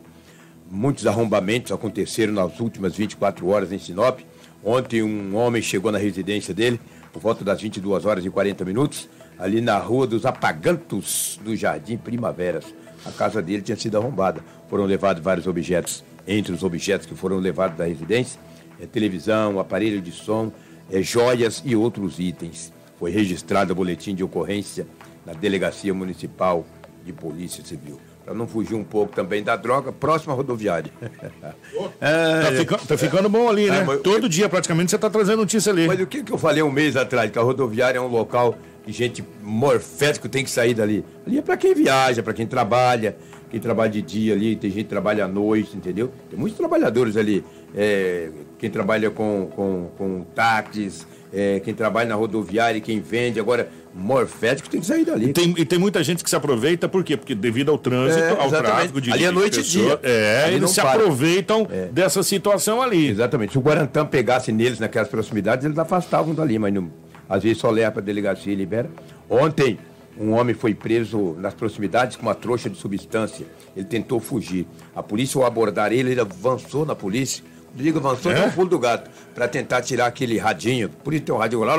Muitos 0.70 1.08
arrombamentos 1.08 1.72
aconteceram 1.72 2.34
nas 2.34 2.60
últimas 2.60 2.98
24 2.98 3.48
horas 3.48 3.72
em 3.72 3.80
Sinop. 3.80 4.20
Ontem 4.62 5.02
um 5.02 5.38
homem 5.38 5.62
chegou 5.62 5.90
na 5.90 5.98
residência 5.98 6.54
dele 6.54 6.82
por 7.14 7.22
volta 7.22 7.46
das 7.46 7.62
22 7.62 8.06
horas 8.06 8.26
e 8.26 8.30
40 8.30 8.66
minutos, 8.66 9.08
ali 9.40 9.62
na 9.62 9.78
rua 9.78 10.06
dos 10.06 10.26
Apagantos 10.26 11.40
do 11.42 11.56
Jardim 11.56 11.96
Primaveras. 11.96 12.66
A 13.06 13.12
casa 13.12 13.42
dele 13.42 13.62
tinha 13.62 13.78
sido 13.78 13.98
arrombada. 13.98 14.44
Foram 14.70 14.86
levados 14.86 15.22
vários 15.24 15.48
objetos. 15.48 16.04
Entre 16.28 16.52
os 16.54 16.64
objetos 16.64 17.06
que 17.06 17.14
foram 17.16 17.38
levados 17.38 17.78
da 17.78 17.86
residência, 17.86 18.40
é 18.82 18.86
televisão, 18.86 19.60
aparelho 19.60 20.02
de 20.02 20.12
som, 20.12 20.52
é, 20.92 21.02
joias 21.02 21.62
e 21.66 21.76
outros 21.76 22.20
itens. 22.20 22.74
Foi 23.00 23.12
registrado 23.12 23.74
o 23.74 23.76
boletim 23.76 24.16
de 24.16 24.24
ocorrência 24.24 24.88
na 25.26 25.34
Delegacia 25.34 25.94
Municipal 25.94 26.66
de 27.06 27.14
Polícia 27.14 27.64
Civil. 27.64 28.00
Para 28.24 28.34
não 28.34 28.48
fugir 28.48 28.74
um 28.74 28.84
pouco 28.84 29.14
também 29.16 29.44
da 29.44 29.56
droga, 29.56 29.92
próxima 29.92 30.34
rodoviária. 30.34 30.92
Tá, 32.00 32.52
fica- 32.58 32.78
tá 32.78 32.98
ficando 32.98 33.30
bom 33.30 33.48
ali, 33.50 33.70
né? 33.70 33.80
É, 33.80 33.84
mas- 33.84 34.02
Todo 34.02 34.28
dia 34.28 34.50
praticamente 34.50 34.92
você 34.92 34.98
tá 34.98 35.10
trazendo 35.10 35.38
notícia 35.40 35.72
ali. 35.72 35.88
Mas 35.88 36.00
o 36.00 36.08
que, 36.08 36.24
que 36.24 36.32
eu 36.32 36.38
falei 36.38 36.64
um 36.64 36.72
mês 36.72 36.96
atrás? 36.96 37.30
Que 37.32 37.38
a 37.38 37.42
rodoviária 37.42 37.98
é 37.98 38.02
um 38.02 38.08
local 38.08 38.58
que 38.84 38.92
gente 38.92 39.24
morfético 39.44 40.28
tem 40.30 40.44
que 40.44 40.50
sair 40.50 40.74
dali. 40.74 41.04
Ali 41.26 41.38
é 41.40 41.42
para 41.42 41.58
quem 41.58 41.74
viaja, 41.74 42.22
para 42.24 42.34
quem 42.34 42.46
trabalha, 42.48 43.16
quem 43.56 43.62
trabalha 43.62 43.90
de 43.90 44.02
dia 44.02 44.34
ali, 44.34 44.54
tem 44.58 44.70
gente 44.70 44.84
que 44.84 44.90
trabalha 44.90 45.24
à 45.24 45.28
noite, 45.30 45.78
entendeu? 45.78 46.12
Tem 46.30 46.38
muitos 46.38 46.58
trabalhadores 46.58 47.16
ali. 47.16 47.42
é, 47.74 48.28
quem 48.60 48.70
trabalha 48.70 49.10
com, 49.10 49.48
com, 49.56 49.90
com 49.98 50.26
táxis, 50.36 51.08
é, 51.34 51.62
quem 51.62 51.74
trabalha 51.74 52.10
na 52.10 52.16
rodoviária, 52.16 52.82
quem 52.82 53.00
vende. 53.00 53.40
Agora, 53.40 53.70
morfético 53.94 54.70
tem 54.70 54.82
que 54.82 54.86
sair 54.86 55.06
dali. 55.06 55.30
E 55.30 55.34
tem, 55.34 55.54
e 55.58 55.64
tem 55.64 55.80
muita 55.80 56.04
gente 56.04 56.22
que 56.22 56.30
se 56.30 56.36
aproveita, 56.36 56.90
por 56.90 57.02
quê? 57.02 57.16
Porque 57.16 57.34
devido 57.34 57.72
ao 57.72 57.78
trânsito, 57.78 58.22
É, 58.24 58.30
ao 58.32 58.50
tráfico 58.50 59.00
de 59.00 59.12
Ali 59.14 59.24
é 59.24 59.30
de 59.30 59.34
noite 59.34 59.60
e 59.62 59.64
dia. 59.64 60.00
É, 60.04 60.44
Ali 60.48 60.56
eles 60.56 60.72
se 60.72 60.82
para. 60.82 60.92
aproveitam 61.00 61.66
É. 61.72 61.86
dessa 61.86 62.24
situação 62.24 62.82
ali. 62.82 63.08
Exatamente. 63.08 63.54
Se 63.54 63.58
o 63.58 63.62
Guarantã 63.62 64.06
pegasse 64.06 64.52
neles 64.52 64.80
naquelas 64.80 65.08
proximidades, 65.08 65.64
eles 65.64 65.78
afastavam 65.78 66.34
dali, 66.34 66.60
mas 66.60 66.74
não, 66.74 66.90
às 67.30 67.42
vezes 67.44 67.58
só 67.58 67.70
leva 67.70 67.92
para 67.94 68.02
a 68.02 68.06
delegacia 68.06 68.52
e 68.52 68.56
libera. 68.56 68.90
Ontem, 69.30 69.78
Um 70.18 70.32
homem 70.32 70.56
foi 70.56 70.74
preso 70.74 71.36
nas 71.40 71.54
proximidades 71.54 72.16
com 72.16 72.24
uma 72.24 72.36
trouxa 72.36 72.70
de 72.70 72.78
substância. 72.78 73.46
Ele 73.76 73.86
tentou 73.86 74.20
fugir. 74.20 74.66
A 74.96 75.04
polícia, 75.04 75.40
ao 75.40 75.46
abordar 75.46 75.92
ele, 75.92 76.12
ele 76.12 76.22
avançou 76.22 76.86
na 76.86 76.96
polícia. 76.96 77.44
Digo, 77.74 78.00
avançou 78.00 78.32
é? 78.32 78.46
no 78.46 78.52
pulo 78.54 78.70
do 78.70 78.80
gato, 78.80 79.12
para 79.34 79.50
tentar 79.50 79.82
tirar 79.82 80.06
aquele 80.06 80.38
radinho. 80.38 80.88
Por 80.88 81.14
isso 81.14 81.24
tem 81.24 81.36
um 81.36 81.38
radinho 81.38 81.64
lá, 81.66 81.76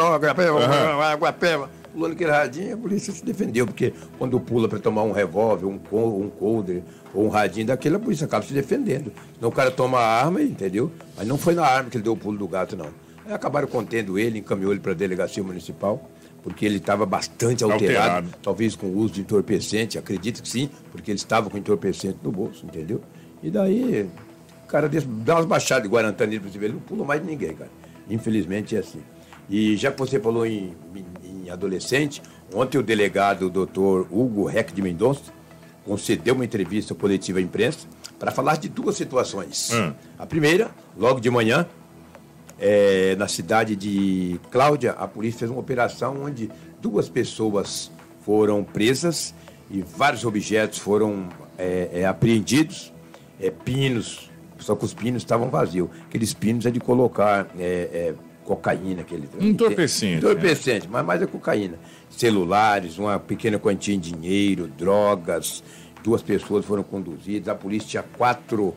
água 1.12 1.32
peva. 1.32 1.70
Pulando 1.90 2.12
aquele 2.12 2.30
radinho, 2.30 2.74
a 2.74 2.76
polícia 2.76 3.10
se 3.10 3.24
defendeu, 3.24 3.66
porque 3.66 3.94
quando 4.18 4.38
pula 4.38 4.68
para 4.68 4.78
tomar 4.78 5.04
um 5.04 5.12
revólver, 5.12 5.64
um, 5.64 5.80
um 5.90 6.28
coldre 6.28 6.84
ou 7.14 7.24
um 7.24 7.28
radinho 7.30 7.68
daquele, 7.68 7.96
a 7.96 7.98
polícia 7.98 8.26
acaba 8.26 8.44
se 8.44 8.52
defendendo. 8.52 9.10
Senão 9.34 9.48
o 9.48 9.52
cara 9.52 9.70
toma 9.70 9.98
a 9.98 10.22
arma, 10.22 10.42
entendeu? 10.42 10.92
Mas 11.16 11.26
não 11.26 11.38
foi 11.38 11.54
na 11.54 11.64
arma 11.64 11.88
que 11.88 11.96
ele 11.96 12.04
deu 12.04 12.12
o 12.12 12.16
pulo 12.16 12.36
do 12.36 12.46
gato, 12.46 12.76
não. 12.76 12.90
Aí 13.24 13.32
acabaram 13.32 13.66
contendo 13.66 14.18
ele, 14.18 14.40
encaminhou 14.40 14.72
ele 14.72 14.80
para 14.80 14.92
a 14.92 14.94
delegacia 14.94 15.42
municipal 15.42 16.06
porque 16.46 16.64
ele 16.64 16.76
estava 16.76 17.04
bastante 17.04 17.64
alterado, 17.64 18.02
alterado, 18.02 18.28
talvez 18.40 18.76
com 18.76 18.86
o 18.86 18.98
uso 18.98 19.14
de 19.14 19.22
entorpecente, 19.22 19.98
acredito 19.98 20.40
que 20.40 20.48
sim, 20.48 20.70
porque 20.92 21.10
ele 21.10 21.18
estava 21.18 21.50
com 21.50 21.58
entorpecente 21.58 22.18
no 22.22 22.30
bolso, 22.30 22.64
entendeu? 22.64 23.00
E 23.42 23.50
daí, 23.50 24.08
o 24.62 24.68
cara 24.68 24.88
desse, 24.88 25.08
dá 25.08 25.34
umas 25.34 25.44
baixadas 25.44 25.82
de 25.82 25.88
Guarantã 25.88 26.24
nele 26.24 26.38
para 26.38 26.48
você 26.48 26.56
ver, 26.56 26.66
ele 26.66 26.74
não 26.74 26.80
pula 26.82 27.04
mais 27.04 27.20
de 27.20 27.26
ninguém, 27.26 27.52
cara. 27.52 27.68
Infelizmente 28.08 28.76
é 28.76 28.78
assim. 28.78 29.00
E 29.50 29.76
já 29.76 29.90
que 29.90 29.98
você 29.98 30.20
falou 30.20 30.46
em, 30.46 30.72
em, 30.94 31.46
em 31.46 31.50
adolescente, 31.50 32.22
ontem 32.54 32.78
o 32.78 32.82
delegado, 32.84 33.46
o 33.46 33.50
doutor 33.50 34.06
Hugo 34.08 34.44
Reck 34.44 34.72
de 34.72 34.80
Mendonça, 34.80 35.32
concedeu 35.84 36.36
uma 36.36 36.44
entrevista 36.44 36.94
coletiva 36.94 37.40
à 37.40 37.42
imprensa 37.42 37.88
para 38.20 38.30
falar 38.30 38.56
de 38.56 38.68
duas 38.68 38.94
situações. 38.96 39.72
Hum. 39.72 39.92
A 40.16 40.24
primeira, 40.24 40.70
logo 40.96 41.18
de 41.18 41.28
manhã, 41.28 41.66
é, 42.58 43.14
na 43.16 43.28
cidade 43.28 43.76
de 43.76 44.40
Cláudia, 44.50 44.92
a 44.92 45.06
polícia 45.06 45.40
fez 45.40 45.50
uma 45.50 45.60
operação 45.60 46.22
onde 46.22 46.50
duas 46.80 47.08
pessoas 47.08 47.90
foram 48.22 48.64
presas 48.64 49.34
e 49.70 49.82
vários 49.82 50.24
objetos 50.24 50.78
foram 50.78 51.28
é, 51.58 51.90
é, 51.92 52.06
apreendidos, 52.06 52.92
é, 53.40 53.50
pinos, 53.50 54.30
só 54.58 54.74
que 54.74 54.84
os 54.84 54.94
pinos 54.94 55.22
estavam 55.22 55.48
vazios. 55.48 55.88
Aqueles 56.08 56.32
pinos 56.32 56.66
é 56.66 56.70
de 56.70 56.80
colocar 56.80 57.46
é, 57.58 57.64
é, 57.92 58.14
cocaína. 58.44 59.02
Aquele, 59.02 59.28
entorpecente. 59.38 60.16
Entorpecente, 60.16 60.88
mas 60.88 61.04
mais 61.04 61.20
é 61.20 61.26
cocaína. 61.26 61.78
Celulares, 62.08 62.98
uma 62.98 63.18
pequena 63.18 63.58
quantia 63.58 63.96
de 63.96 64.12
dinheiro, 64.12 64.68
drogas. 64.68 65.62
Duas 66.02 66.22
pessoas 66.22 66.64
foram 66.64 66.82
conduzidas. 66.82 67.48
A 67.48 67.54
polícia 67.54 67.88
tinha 67.88 68.04
quatro 68.16 68.74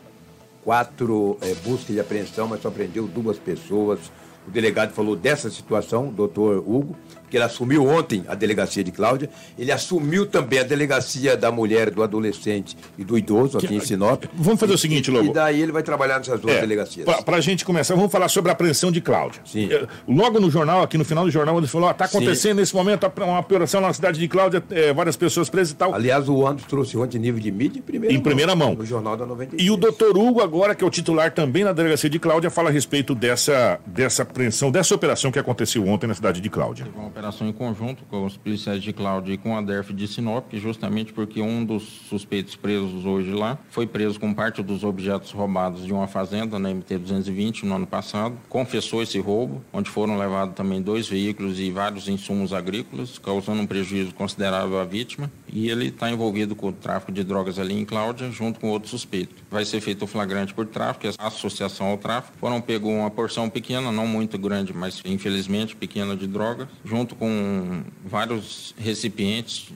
quatro 0.69 1.35
é, 1.41 1.55
buscas 1.65 1.95
de 1.95 1.99
apreensão, 1.99 2.47
mas 2.47 2.61
só 2.61 2.69
prendeu 2.69 3.07
duas 3.07 3.39
pessoas. 3.39 3.99
O 4.47 4.51
delegado 4.51 4.91
falou 4.91 5.15
dessa 5.15 5.49
situação, 5.49 6.09
doutor 6.09 6.59
Hugo, 6.59 6.95
que 7.29 7.37
ele 7.37 7.43
assumiu 7.43 7.87
ontem 7.87 8.23
a 8.27 8.35
delegacia 8.35 8.83
de 8.83 8.91
Cláudia. 8.91 9.29
Ele 9.57 9.71
assumiu 9.71 10.25
também 10.25 10.59
a 10.59 10.63
delegacia 10.63 11.37
da 11.37 11.51
mulher, 11.51 11.89
do 11.91 12.03
adolescente 12.03 12.75
e 12.97 13.03
do 13.03 13.17
idoso 13.17 13.57
aqui 13.57 13.75
em 13.75 13.79
Sinop. 13.79 14.25
Vamos 14.33 14.59
fazer 14.59 14.73
o 14.73 14.77
seguinte, 14.77 15.11
Lobo. 15.11 15.29
E 15.29 15.33
daí 15.33 15.61
ele 15.61 15.71
vai 15.71 15.83
trabalhar 15.83 16.17
nessas 16.17 16.39
duas 16.39 16.55
é, 16.55 16.61
delegacias. 16.61 17.05
Para 17.23 17.37
a 17.37 17.41
gente 17.41 17.63
começar, 17.63 17.95
vamos 17.95 18.11
falar 18.11 18.29
sobre 18.29 18.49
a 18.49 18.53
apreensão 18.53 18.91
de 18.91 19.01
Cláudia. 19.01 19.41
Sim. 19.45 19.71
É, 19.71 19.87
logo 20.07 20.39
no 20.39 20.49
jornal, 20.49 20.81
aqui 20.81 20.97
no 20.97 21.05
final 21.05 21.25
do 21.25 21.31
jornal, 21.31 21.57
ele 21.57 21.67
falou: 21.67 21.89
está 21.89 22.05
acontecendo 22.05 22.55
Sim. 22.55 22.59
nesse 22.61 22.75
momento 22.75 23.09
uma 23.19 23.39
operação 23.39 23.81
na 23.81 23.93
cidade 23.93 24.19
de 24.19 24.27
Cláudia, 24.27 24.63
é, 24.71 24.93
várias 24.93 25.15
pessoas 25.15 25.49
presas 25.49 25.71
e 25.71 25.75
tal. 25.75 25.93
Aliás, 25.93 26.27
o 26.29 26.47
Anderson 26.47 26.67
trouxe 26.67 26.97
ontem 26.97 27.19
nível 27.19 27.39
de 27.39 27.51
mídia 27.51 27.79
em 27.79 27.81
primeira 27.81 28.13
em 28.13 28.17
mão. 28.17 28.23
primeira 28.23 28.55
mão. 28.55 28.75
No 28.75 28.85
jornal 28.85 29.17
da 29.17 29.25
93. 29.25 29.61
E 29.61 29.71
o 29.71 29.77
doutor 29.77 30.17
Hugo, 30.17 30.41
agora, 30.41 30.73
que 30.73 30.83
é 30.83 30.87
o 30.87 30.89
titular 30.89 31.31
também 31.31 31.63
na 31.63 31.73
delegacia 31.73 32.09
de 32.09 32.19
Cláudia, 32.19 32.49
fala 32.49 32.69
a 32.69 32.71
respeito 32.71 33.13
dessa, 33.13 33.79
dessa 33.85 34.23
apreensão, 34.23 34.71
dessa 34.71 34.95
operação 34.95 35.31
que 35.31 35.39
aconteceu 35.39 35.87
ontem 35.87 36.07
na 36.07 36.13
cidade 36.13 36.41
de 36.41 36.49
Cláudia. 36.49 36.87
Uma 36.95 37.07
operação 37.19 37.47
em 37.47 37.53
conjunto 37.53 37.79
junto 37.89 38.03
com 38.05 38.25
os 38.25 38.37
policiais 38.37 38.83
de 38.83 38.93
Cláudia 38.93 39.33
e 39.33 39.37
com 39.37 39.57
a 39.57 39.61
DERF 39.61 39.93
de 39.93 40.07
Sinop, 40.07 40.53
justamente 40.53 41.11
porque 41.11 41.41
um 41.41 41.65
dos 41.65 41.83
suspeitos 41.83 42.55
presos 42.55 43.05
hoje 43.05 43.31
lá 43.31 43.57
foi 43.69 43.87
preso 43.87 44.19
com 44.19 44.33
parte 44.33 44.61
dos 44.61 44.83
objetos 44.83 45.31
roubados 45.31 45.85
de 45.85 45.93
uma 45.93 46.07
fazenda 46.07 46.59
na 46.59 46.69
MT-220 46.69 47.63
no 47.63 47.75
ano 47.75 47.87
passado, 47.87 48.37
confessou 48.47 49.01
esse 49.01 49.19
roubo, 49.19 49.61
onde 49.73 49.89
foram 49.89 50.17
levados 50.17 50.55
também 50.55 50.81
dois 50.81 51.07
veículos 51.07 51.59
e 51.59 51.71
vários 51.71 52.07
insumos 52.07 52.53
agrícolas, 52.53 53.17
causando 53.17 53.61
um 53.61 53.67
prejuízo 53.67 54.13
considerável 54.13 54.79
à 54.79 54.85
vítima, 54.85 55.31
e 55.51 55.69
ele 55.69 55.87
está 55.87 56.09
envolvido 56.09 56.55
com 56.55 56.69
o 56.69 56.73
tráfico 56.73 57.11
de 57.11 57.23
drogas 57.23 57.59
ali 57.59 57.73
em 57.73 57.85
Cláudia, 57.85 58.29
junto 58.31 58.59
com 58.59 58.69
outro 58.69 58.89
suspeito. 58.89 59.35
Vai 59.49 59.65
ser 59.65 59.81
feito 59.81 60.03
o 60.03 60.07
flagrante 60.07 60.53
por 60.53 60.65
tráfico, 60.65 61.07
a 61.17 61.27
associação 61.27 61.87
ao 61.87 61.97
tráfico. 61.97 62.37
Foram 62.39 62.61
pegou 62.61 62.91
uma 62.91 63.09
porção 63.09 63.49
pequena, 63.49 63.91
não 63.91 64.07
muito 64.07 64.37
grande, 64.37 64.73
mas 64.73 65.01
infelizmente 65.05 65.75
pequena 65.75 66.15
de 66.15 66.27
drogas, 66.27 66.67
junto 66.83 67.15
com 67.15 67.83
vários 68.05 68.73
recipientes, 68.77 69.69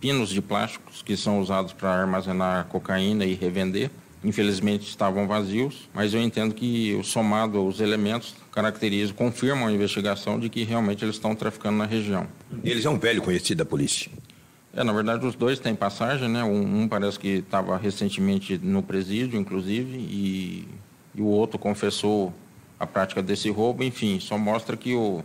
pinos 0.00 0.30
de 0.30 0.40
plásticos 0.40 1.02
que 1.02 1.16
são 1.16 1.40
usados 1.40 1.72
para 1.72 1.90
armazenar 1.90 2.66
cocaína 2.66 3.24
e 3.24 3.34
revender. 3.34 3.90
Infelizmente 4.24 4.88
estavam 4.88 5.28
vazios, 5.28 5.88
mas 5.94 6.12
eu 6.12 6.20
entendo 6.20 6.52
que 6.52 6.94
o 6.94 7.04
somado 7.04 7.58
aos 7.58 7.78
elementos 7.78 8.34
caracterizam, 8.50 9.14
confirmam 9.14 9.68
a 9.68 9.72
investigação 9.72 10.40
de 10.40 10.48
que 10.48 10.64
realmente 10.64 11.04
eles 11.04 11.14
estão 11.14 11.36
traficando 11.36 11.78
na 11.78 11.86
região. 11.86 12.26
Eles 12.64 12.84
é 12.84 12.90
um 12.90 12.98
velho 12.98 13.22
conhecido 13.22 13.58
da 13.58 13.64
polícia. 13.64 14.10
É, 14.78 14.84
na 14.84 14.92
verdade, 14.92 15.26
os 15.26 15.34
dois 15.34 15.58
têm 15.58 15.74
passagem, 15.74 16.28
né? 16.28 16.44
Um, 16.44 16.82
um 16.82 16.88
parece 16.88 17.18
que 17.18 17.38
estava 17.38 17.76
recentemente 17.76 18.56
no 18.58 18.80
presídio, 18.80 19.36
inclusive, 19.36 19.98
e, 19.98 20.68
e, 21.16 21.20
o 21.20 21.24
outro 21.24 21.58
confessou 21.58 22.32
a 22.78 22.86
prática 22.86 23.20
desse 23.20 23.50
roubo. 23.50 23.82
Enfim, 23.82 24.20
só 24.20 24.38
mostra 24.38 24.76
que 24.76 24.94
o, 24.94 25.24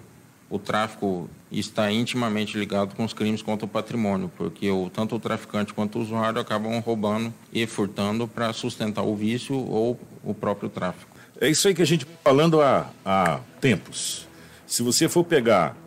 o 0.49 0.57
tráfico 0.57 1.29
está 1.51 1.91
intimamente 1.91 2.57
ligado 2.57 2.95
com 2.95 3.05
os 3.05 3.13
crimes 3.13 3.43
contra 3.43 3.67
o 3.67 3.69
patrimônio, 3.69 4.31
porque 4.35 4.71
o, 4.71 4.89
tanto 4.89 5.17
o 5.17 5.19
traficante 5.19 5.71
quanto 5.71 5.99
o 5.99 6.01
usuário 6.01 6.41
acabam 6.41 6.79
roubando 6.79 7.31
e 7.53 7.67
furtando 7.67 8.27
para 8.27 8.51
sustentar 8.53 9.03
o 9.03 9.15
vício 9.15 9.53
ou 9.55 9.99
o 10.23 10.33
próprio 10.33 10.67
tráfico. 10.67 11.15
É 11.39 11.47
isso 11.47 11.67
aí 11.67 11.75
que 11.75 11.81
a 11.83 11.85
gente 11.85 12.05
está 12.05 12.15
falando 12.23 12.59
há, 12.59 12.89
há 13.05 13.39
tempos. 13.61 14.27
Se 14.65 14.81
você 14.81 15.07
for 15.07 15.23
pegar, 15.23 15.77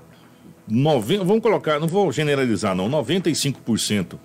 nove, 0.69 1.19
vamos 1.19 1.41
colocar, 1.41 1.79
não 1.79 1.89
vou 1.89 2.11
generalizar 2.11 2.75
não, 2.75 2.89
95% 2.91 4.19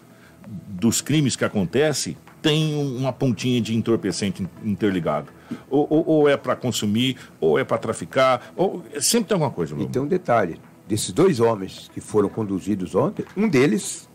dos 0.47 1.01
crimes 1.01 1.35
que 1.35 1.45
acontecem 1.45 2.17
tem 2.41 2.75
uma 2.97 3.13
pontinha 3.13 3.61
de 3.61 3.75
entorpecente 3.75 4.47
interligado. 4.63 5.31
Ou, 5.69 5.85
ou, 5.89 6.07
ou 6.07 6.29
é 6.29 6.35
para 6.35 6.55
consumir, 6.55 7.17
ou 7.39 7.59
é 7.59 7.63
para 7.63 7.77
traficar, 7.77 8.51
ou 8.55 8.83
sempre 8.99 9.29
tem 9.29 9.35
alguma 9.35 9.51
coisa. 9.51 9.75
E 9.79 9.87
tem 9.87 10.01
um 10.01 10.07
detalhe: 10.07 10.59
desses 10.87 11.11
dois 11.11 11.39
homens 11.39 11.89
que 11.93 12.01
foram 12.01 12.29
conduzidos 12.29 12.95
ontem, 12.95 13.25
um 13.37 13.47
deles 13.47 14.09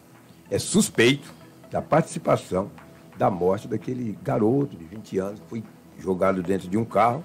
é 0.50 0.58
suspeito 0.58 1.32
da 1.70 1.80
participação 1.80 2.70
da 3.16 3.30
morte 3.30 3.68
daquele 3.68 4.18
garoto 4.22 4.76
de 4.76 4.84
20 4.84 5.18
anos 5.18 5.40
que 5.40 5.46
foi 5.48 5.64
jogado 5.98 6.42
dentro 6.42 6.68
de 6.68 6.76
um 6.76 6.84
carro, 6.84 7.24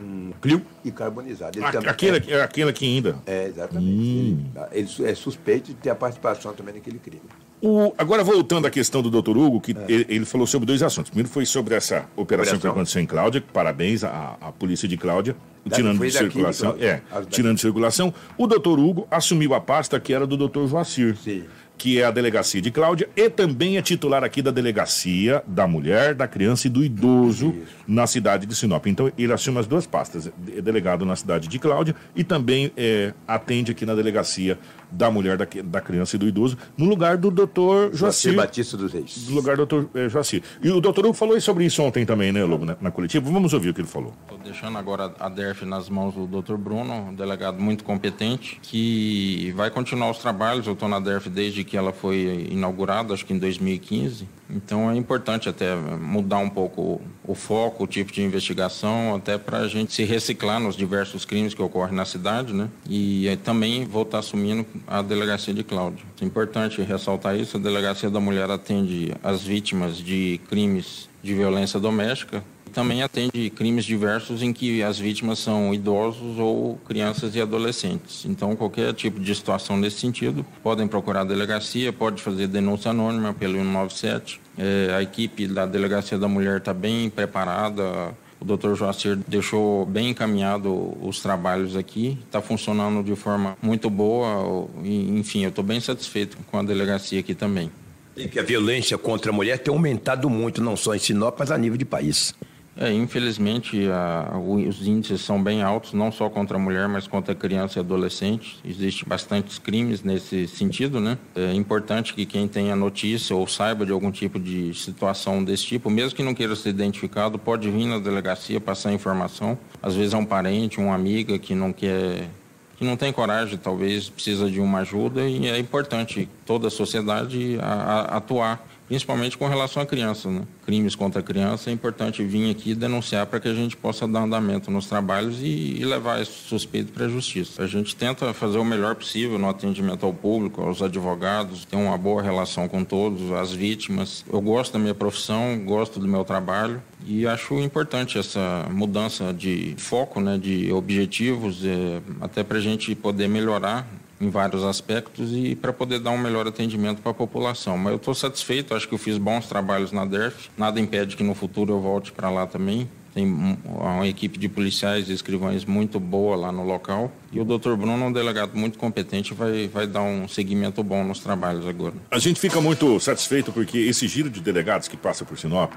um 0.00 0.32
Clio 0.40 0.62
e 0.84 0.90
carbonizado. 0.90 1.58
Ele 1.58 1.72
também, 1.72 1.88
aquele, 1.88 2.32
é, 2.32 2.42
aquele 2.42 2.70
aqui 2.70 2.86
ainda? 2.86 3.16
É, 3.26 3.46
exatamente. 3.46 3.88
Hum. 3.88 4.44
Ele, 4.72 4.88
ele 4.98 5.10
é 5.10 5.14
suspeito 5.14 5.68
de 5.68 5.74
ter 5.74 5.90
a 5.90 5.94
participação 5.94 6.52
também 6.52 6.74
naquele 6.74 6.98
crime. 6.98 7.22
O, 7.62 7.94
agora, 7.96 8.22
voltando 8.22 8.66
à 8.66 8.70
questão 8.70 9.00
do 9.00 9.10
doutor 9.10 9.36
Hugo, 9.36 9.60
que 9.60 9.72
é. 9.72 9.84
ele, 9.88 10.06
ele, 10.08 10.24
falou 10.26 10.46
sobre 10.46 10.66
dois 10.66 10.82
assuntos. 10.82 11.10
Primeiro 11.10 11.28
foi 11.28 11.46
sobre 11.46 11.74
essa 11.74 12.06
operação, 12.14 12.22
operação. 12.22 12.58
que 12.58 12.66
aconteceu 12.66 13.00
em 13.00 13.06
Cláudia, 13.06 13.42
parabéns 13.52 14.04
à, 14.04 14.36
à 14.40 14.52
polícia 14.52 14.86
de 14.86 14.96
Cláudia, 14.96 15.34
tirando 15.72 15.98
de 15.98 16.10
circulação. 16.10 16.76
É, 16.78 17.00
tirando 17.30 17.54
de 17.54 17.62
circulação. 17.62 18.12
O 18.36 18.46
doutor 18.46 18.78
Hugo 18.78 19.08
assumiu 19.10 19.54
a 19.54 19.60
pasta 19.60 19.98
que 19.98 20.12
era 20.12 20.26
do 20.26 20.36
doutor 20.36 20.68
Joacir. 20.68 21.16
Sim 21.16 21.44
que 21.78 22.00
é 22.00 22.04
a 22.04 22.10
delegacia 22.10 22.60
de 22.60 22.70
Cláudia, 22.70 23.08
e 23.16 23.28
também 23.28 23.76
é 23.76 23.82
titular 23.82 24.24
aqui 24.24 24.40
da 24.40 24.50
delegacia 24.50 25.42
da 25.46 25.66
mulher, 25.66 26.14
da 26.14 26.26
criança 26.26 26.66
e 26.66 26.70
do 26.70 26.84
idoso 26.84 27.48
Isso. 27.48 27.74
na 27.86 28.06
cidade 28.06 28.46
de 28.46 28.54
Sinop. 28.54 28.86
Então 28.86 29.10
ele 29.16 29.32
assume 29.32 29.58
as 29.58 29.66
duas 29.66 29.86
pastas, 29.86 30.26
é 30.26 30.60
delegado 30.60 31.04
na 31.04 31.16
cidade 31.16 31.48
de 31.48 31.58
Cláudia 31.58 31.94
e 32.14 32.24
também 32.24 32.72
é, 32.76 33.12
atende 33.26 33.72
aqui 33.72 33.84
na 33.84 33.94
delegacia 33.94 34.58
da 34.90 35.10
mulher, 35.10 35.36
da, 35.36 35.46
da 35.64 35.80
criança 35.80 36.16
e 36.16 36.18
do 36.18 36.28
idoso, 36.28 36.56
no 36.76 36.86
lugar 36.86 37.16
do 37.16 37.30
doutor 37.30 37.94
Joacir. 37.94 38.34
Batista 38.34 38.76
dos 38.76 38.92
Reis. 38.92 39.28
No 39.28 39.34
lugar 39.34 39.56
do 39.56 39.66
doutor 39.66 39.90
é, 39.94 40.08
Joacir. 40.08 40.42
E 40.62 40.70
o 40.70 40.80
doutor 40.80 41.04
Hugo 41.04 41.14
falou 41.14 41.40
sobre 41.40 41.64
isso 41.64 41.82
ontem 41.82 42.06
também, 42.06 42.32
né, 42.32 42.44
Lobo, 42.44 42.64
na, 42.64 42.76
na 42.80 42.90
coletiva. 42.90 43.28
Vamos 43.30 43.52
ouvir 43.52 43.70
o 43.70 43.74
que 43.74 43.80
ele 43.80 43.88
falou. 43.88 44.14
Estou 44.22 44.38
deixando 44.38 44.78
agora 44.78 45.12
a 45.18 45.28
DERF 45.28 45.64
nas 45.64 45.88
mãos 45.88 46.14
do 46.14 46.26
doutor 46.26 46.56
Bruno, 46.56 47.08
um 47.08 47.14
delegado 47.14 47.60
muito 47.60 47.84
competente, 47.84 48.58
que 48.62 49.52
vai 49.56 49.70
continuar 49.70 50.10
os 50.10 50.18
trabalhos. 50.18 50.66
Eu 50.66 50.74
estou 50.74 50.88
na 50.88 51.00
DERF 51.00 51.28
desde 51.28 51.64
que 51.66 51.76
ela 51.76 51.92
foi 51.92 52.46
inaugurada, 52.50 53.12
acho 53.12 53.26
que 53.26 53.34
em 53.34 53.38
2015. 53.38 54.26
Então 54.48 54.90
é 54.90 54.96
importante 54.96 55.48
até 55.48 55.74
mudar 55.74 56.38
um 56.38 56.48
pouco 56.48 57.00
o, 57.24 57.34
foco, 57.34 57.84
o 57.84 57.86
tipo 57.86 58.12
de 58.12 58.22
investigação, 58.22 59.14
até 59.16 59.36
para 59.36 59.58
a 59.58 59.68
gente 59.68 59.92
se 59.92 60.04
reciclar 60.04 60.60
nos 60.60 60.76
diversos 60.76 61.24
crimes 61.24 61.52
que 61.52 61.60
ocorrem 61.60 61.94
na 61.94 62.04
cidade, 62.04 62.52
né? 62.52 62.68
E 62.88 63.28
é, 63.28 63.36
também 63.36 63.84
vou 63.84 64.02
estar 64.02 64.20
assumindo 64.20 64.64
a 64.86 65.02
delegacia 65.02 65.52
de 65.52 65.64
Cláudio. 65.64 66.06
É 66.20 66.24
importante 66.24 66.80
ressaltar 66.80 67.36
isso, 67.36 67.56
a 67.56 67.60
delegacia 67.60 68.08
da 68.08 68.20
mulher 68.20 68.48
atende 68.50 69.12
as 69.22 69.42
vítimas 69.42 69.98
de 69.98 70.40
crimes 70.48 71.08
de 71.22 71.34
violência 71.34 71.80
doméstica, 71.80 72.42
também 72.76 73.02
atende 73.02 73.48
crimes 73.48 73.86
diversos 73.86 74.42
em 74.42 74.52
que 74.52 74.82
as 74.82 74.98
vítimas 74.98 75.38
são 75.38 75.72
idosos 75.72 76.38
ou 76.38 76.76
crianças 76.86 77.34
e 77.34 77.40
adolescentes. 77.40 78.26
Então, 78.26 78.54
qualquer 78.54 78.92
tipo 78.92 79.18
de 79.18 79.34
situação 79.34 79.78
nesse 79.78 79.98
sentido, 79.98 80.44
podem 80.62 80.86
procurar 80.86 81.22
a 81.22 81.24
delegacia, 81.24 81.90
pode 81.90 82.20
fazer 82.20 82.46
denúncia 82.48 82.90
anônima 82.90 83.32
pelo 83.32 83.54
197. 83.54 84.38
É, 84.58 84.94
a 84.94 85.00
equipe 85.00 85.46
da 85.46 85.64
Delegacia 85.64 86.18
da 86.18 86.28
Mulher 86.28 86.58
está 86.58 86.74
bem 86.74 87.08
preparada, 87.08 88.14
o 88.38 88.44
Dr. 88.44 88.74
Joacir 88.74 89.16
deixou 89.26 89.86
bem 89.86 90.10
encaminhado 90.10 90.98
os 91.00 91.20
trabalhos 91.20 91.76
aqui, 91.76 92.18
está 92.26 92.42
funcionando 92.42 93.02
de 93.02 93.16
forma 93.16 93.56
muito 93.62 93.88
boa. 93.88 94.68
Enfim, 94.84 95.44
eu 95.44 95.48
estou 95.48 95.64
bem 95.64 95.80
satisfeito 95.80 96.36
com 96.50 96.58
a 96.58 96.62
delegacia 96.62 97.20
aqui 97.20 97.34
também. 97.34 97.70
E 98.14 98.28
que 98.28 98.38
a 98.38 98.42
violência 98.42 98.98
contra 98.98 99.30
a 99.30 99.34
mulher 99.34 99.60
tem 99.60 99.72
aumentado 99.72 100.28
muito, 100.28 100.60
não 100.62 100.76
só 100.76 100.94
em 100.94 100.98
Sinop, 100.98 101.38
mas 101.38 101.50
a 101.50 101.56
nível 101.56 101.78
de 101.78 101.86
país. 101.86 102.34
É, 102.78 102.92
infelizmente, 102.92 103.88
a, 103.90 104.38
os 104.38 104.86
índices 104.86 105.22
são 105.22 105.42
bem 105.42 105.62
altos, 105.62 105.94
não 105.94 106.12
só 106.12 106.28
contra 106.28 106.58
a 106.58 106.60
mulher, 106.60 106.86
mas 106.86 107.06
contra 107.06 107.34
criança 107.34 107.78
e 107.78 107.80
adolescente. 107.80 108.58
Existem 108.62 109.08
bastantes 109.08 109.58
crimes 109.58 110.02
nesse 110.02 110.46
sentido, 110.46 111.00
né? 111.00 111.16
É 111.34 111.54
importante 111.54 112.12
que 112.12 112.26
quem 112.26 112.46
tenha 112.46 112.76
notícia 112.76 113.34
ou 113.34 113.46
saiba 113.46 113.86
de 113.86 113.92
algum 113.92 114.10
tipo 114.10 114.38
de 114.38 114.74
situação 114.74 115.42
desse 115.42 115.64
tipo, 115.64 115.88
mesmo 115.88 116.14
que 116.14 116.22
não 116.22 116.34
queira 116.34 116.54
ser 116.54 116.68
identificado, 116.68 117.38
pode 117.38 117.70
vir 117.70 117.86
na 117.86 117.98
delegacia 117.98 118.60
passar 118.60 118.92
informação. 118.92 119.58
Às 119.82 119.94
vezes 119.94 120.12
é 120.12 120.16
um 120.18 120.26
parente, 120.26 120.78
uma 120.78 120.94
amiga 120.94 121.38
que 121.38 121.54
não 121.54 121.72
quer 121.72 122.28
que 122.76 122.84
não 122.84 122.94
tem 122.94 123.10
coragem, 123.10 123.56
talvez 123.56 124.10
precisa 124.10 124.50
de 124.50 124.60
uma 124.60 124.80
ajuda 124.80 125.26
e 125.26 125.48
é 125.48 125.58
importante 125.58 126.28
toda 126.44 126.68
a 126.68 126.70
sociedade 126.70 127.58
a, 127.58 127.72
a 127.72 128.16
atuar 128.18 128.62
principalmente 128.86 129.36
com 129.36 129.46
relação 129.46 129.82
à 129.82 129.86
criança, 129.86 130.30
né? 130.30 130.42
Crimes 130.64 130.94
contra 130.94 131.20
a 131.20 131.22
criança, 131.22 131.70
é 131.70 131.72
importante 131.72 132.22
vir 132.24 132.50
aqui 132.50 132.74
denunciar 132.74 133.26
para 133.26 133.40
que 133.40 133.48
a 133.48 133.54
gente 133.54 133.76
possa 133.76 134.06
dar 134.06 134.20
andamento 134.20 134.70
nos 134.70 134.86
trabalhos 134.86 135.40
e, 135.40 135.76
e 135.78 135.84
levar 135.84 136.20
esse 136.20 136.32
suspeito 136.32 136.92
para 136.92 137.06
a 137.06 137.08
justiça. 137.08 137.62
A 137.62 137.66
gente 137.66 137.94
tenta 137.94 138.32
fazer 138.32 138.58
o 138.58 138.64
melhor 138.64 138.94
possível 138.94 139.38
no 139.38 139.48
atendimento 139.48 140.06
ao 140.06 140.12
público, 140.12 140.62
aos 140.62 140.82
advogados, 140.82 141.64
ter 141.64 141.76
uma 141.76 141.96
boa 141.98 142.22
relação 142.22 142.68
com 142.68 142.84
todos, 142.84 143.32
as 143.32 143.52
vítimas. 143.52 144.24
Eu 144.32 144.40
gosto 144.40 144.72
da 144.72 144.78
minha 144.78 144.94
profissão, 144.94 145.58
gosto 145.64 145.98
do 145.98 146.06
meu 146.06 146.24
trabalho 146.24 146.82
e 147.06 147.26
acho 147.26 147.54
importante 147.60 148.18
essa 148.18 148.66
mudança 148.70 149.32
de 149.32 149.74
foco, 149.78 150.20
né, 150.20 150.38
de 150.38 150.72
objetivos, 150.72 151.64
é, 151.64 152.00
até 152.20 152.42
para 152.42 152.58
a 152.58 152.60
gente 152.60 152.94
poder 152.94 153.28
melhorar 153.28 153.86
em 154.20 154.30
vários 154.30 154.64
aspectos 154.64 155.30
e 155.32 155.54
para 155.54 155.72
poder 155.72 155.98
dar 155.98 156.10
um 156.10 156.18
melhor 156.18 156.46
atendimento 156.46 157.02
para 157.02 157.10
a 157.10 157.14
população. 157.14 157.76
Mas 157.76 157.92
eu 157.92 157.96
estou 157.96 158.14
satisfeito, 158.14 158.74
acho 158.74 158.88
que 158.88 158.94
eu 158.94 158.98
fiz 158.98 159.18
bons 159.18 159.46
trabalhos 159.46 159.92
na 159.92 160.04
DERF. 160.04 160.50
Nada 160.56 160.80
impede 160.80 161.16
que 161.16 161.22
no 161.22 161.34
futuro 161.34 161.74
eu 161.74 161.80
volte 161.80 162.12
para 162.12 162.30
lá 162.30 162.46
também. 162.46 162.88
Tem 163.14 163.26
uma 163.64 164.06
equipe 164.06 164.38
de 164.38 164.46
policiais 164.46 165.08
e 165.08 165.12
escrivães 165.14 165.64
muito 165.64 165.98
boa 165.98 166.36
lá 166.36 166.52
no 166.52 166.62
local. 166.62 167.10
E 167.32 167.40
o 167.40 167.44
Dr. 167.44 167.74
Bruno 167.74 167.92
é 167.92 168.06
um 168.06 168.12
delegado 168.12 168.54
muito 168.54 168.78
competente 168.78 169.32
vai 169.32 169.68
vai 169.68 169.86
dar 169.86 170.02
um 170.02 170.28
seguimento 170.28 170.82
bom 170.82 171.02
nos 171.02 171.20
trabalhos 171.20 171.66
agora. 171.66 171.94
A 172.10 172.18
gente 172.18 172.38
fica 172.38 172.60
muito 172.60 173.00
satisfeito 173.00 173.52
porque 173.52 173.78
esse 173.78 174.06
giro 174.06 174.28
de 174.28 174.42
delegados 174.42 174.86
que 174.86 174.98
passa 174.98 175.24
por 175.24 175.38
Sinop 175.38 175.72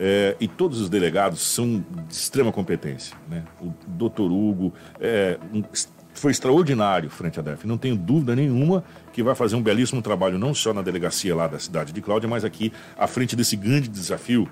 é, 0.00 0.34
e 0.40 0.48
todos 0.48 0.80
os 0.80 0.88
delegados 0.88 1.42
são 1.42 1.84
de 2.08 2.14
extrema 2.14 2.50
competência. 2.50 3.14
Né? 3.28 3.44
O 3.60 3.72
doutor 3.86 4.32
Hugo 4.32 4.72
é 4.98 5.38
um 5.52 5.62
foi 6.20 6.32
extraordinário 6.32 7.08
frente 7.08 7.40
à 7.40 7.42
DEF. 7.42 7.66
Não 7.66 7.78
tenho 7.78 7.96
dúvida 7.96 8.36
nenhuma 8.36 8.84
que 9.10 9.22
vai 9.22 9.34
fazer 9.34 9.56
um 9.56 9.62
belíssimo 9.62 10.02
trabalho, 10.02 10.38
não 10.38 10.54
só 10.54 10.74
na 10.74 10.82
delegacia 10.82 11.34
lá 11.34 11.46
da 11.46 11.58
cidade 11.58 11.94
de 11.94 12.00
Cláudia, 12.02 12.28
mas 12.28 12.44
aqui 12.44 12.70
à 12.98 13.06
frente 13.06 13.34
desse 13.34 13.56
grande 13.56 13.88
desafio, 13.88 14.46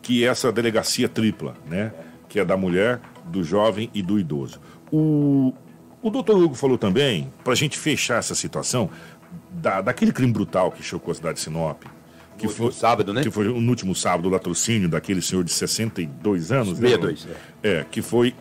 que 0.00 0.24
é 0.24 0.28
essa 0.28 0.50
delegacia 0.50 1.10
tripla, 1.10 1.54
né? 1.68 1.92
Que 2.30 2.40
é 2.40 2.44
da 2.46 2.56
mulher, 2.56 2.98
do 3.26 3.44
jovem 3.44 3.90
e 3.92 4.00
do 4.00 4.18
idoso. 4.18 4.58
O, 4.90 5.52
o 6.00 6.08
doutor 6.08 6.42
Hugo 6.42 6.54
falou 6.54 6.78
também, 6.78 7.30
para 7.44 7.52
a 7.52 7.56
gente 7.56 7.78
fechar 7.78 8.18
essa 8.18 8.34
situação, 8.34 8.88
da, 9.50 9.82
daquele 9.82 10.12
crime 10.12 10.32
brutal 10.32 10.72
que 10.72 10.82
chocou 10.82 11.12
a 11.12 11.14
cidade 11.14 11.34
de 11.34 11.40
Sinop, 11.42 11.82
que 12.38 12.46
no 12.46 12.52
foi 12.52 12.72
sábado, 12.72 13.12
né? 13.12 13.22
Que 13.22 13.30
foi 13.30 13.44
no 13.44 13.68
último 13.68 13.94
sábado, 13.94 14.30
o 14.30 14.30
latrocínio 14.30 14.88
daquele 14.88 15.20
senhor 15.20 15.44
de 15.44 15.52
62 15.52 16.50
anos. 16.50 16.78
62. 16.78 17.26
Né? 17.26 17.34
É, 17.62 17.84
que 17.90 18.00
foi 18.00 18.34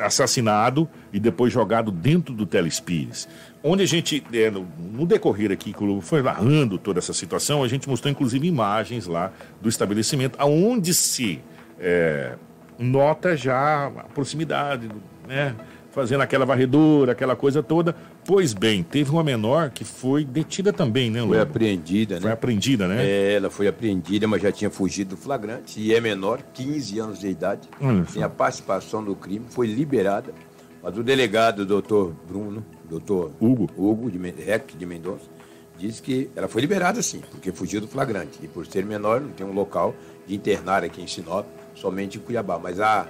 assassinado 0.00 0.88
e 1.12 1.18
depois 1.18 1.52
jogado 1.52 1.90
dentro 1.90 2.34
do 2.34 2.44
Telespires. 2.44 3.28
Onde 3.62 3.82
a 3.82 3.86
gente, 3.86 4.22
é, 4.32 4.50
no, 4.50 4.66
no, 4.78 5.06
decorrer 5.06 5.50
aqui, 5.50 5.74
foi 6.02 6.22
narrando 6.22 6.78
toda 6.78 6.98
essa 6.98 7.12
situação, 7.12 7.62
a 7.62 7.68
gente 7.68 7.88
mostrou 7.88 8.10
inclusive 8.10 8.46
imagens 8.46 9.06
lá 9.06 9.32
do 9.60 9.68
estabelecimento, 9.68 10.36
aonde 10.38 10.94
se 10.94 11.40
é, 11.80 12.34
nota 12.78 13.36
já 13.36 13.86
a 13.86 14.04
proximidade, 14.04 14.88
né? 15.26 15.54
fazendo 15.90 16.20
aquela 16.20 16.46
varredura, 16.46 17.12
aquela 17.12 17.34
coisa 17.34 17.62
toda. 17.62 17.96
Pois 18.28 18.52
bem, 18.52 18.82
teve 18.82 19.10
uma 19.10 19.24
menor 19.24 19.70
que 19.70 19.86
foi 19.86 20.22
detida 20.22 20.70
também, 20.70 21.10
né, 21.10 21.22
Lu? 21.22 21.28
Foi 21.28 21.40
apreendida, 21.40 22.16
né? 22.16 22.20
Foi 22.20 22.30
apreendida, 22.30 22.86
né? 22.86 23.02
É, 23.02 23.32
ela 23.36 23.48
foi 23.48 23.66
apreendida, 23.66 24.28
mas 24.28 24.42
já 24.42 24.52
tinha 24.52 24.68
fugido 24.68 25.16
do 25.16 25.16
flagrante 25.16 25.80
e 25.80 25.94
é 25.94 25.98
menor, 25.98 26.42
15 26.52 26.98
anos 26.98 27.20
de 27.20 27.26
idade. 27.26 27.66
Hum, 27.80 28.04
tem 28.04 28.22
a 28.22 28.28
participação 28.28 29.00
no 29.00 29.16
crime, 29.16 29.46
foi 29.48 29.66
liberada. 29.66 30.34
Mas 30.82 30.98
o 30.98 31.02
delegado, 31.02 31.64
doutor 31.64 32.14
Bruno, 32.28 32.62
doutor 32.86 33.32
Hugo, 33.40 33.66
Hugo 33.74 34.10
de, 34.10 34.18
Rec 34.18 34.76
de 34.76 34.84
Mendonça, 34.84 35.24
disse 35.78 36.02
que 36.02 36.28
ela 36.36 36.48
foi 36.48 36.60
liberada 36.60 37.00
sim, 37.00 37.22
porque 37.30 37.50
fugiu 37.50 37.80
do 37.80 37.88
flagrante. 37.88 38.38
E 38.42 38.46
por 38.46 38.66
ser 38.66 38.84
menor, 38.84 39.22
não 39.22 39.30
tem 39.30 39.46
um 39.46 39.54
local 39.54 39.94
de 40.26 40.34
internar 40.34 40.84
aqui 40.84 41.00
em 41.00 41.06
Sinop, 41.06 41.46
somente 41.74 42.18
em 42.18 42.20
Cuiabá. 42.20 42.58
Mas 42.58 42.78
a, 42.78 43.08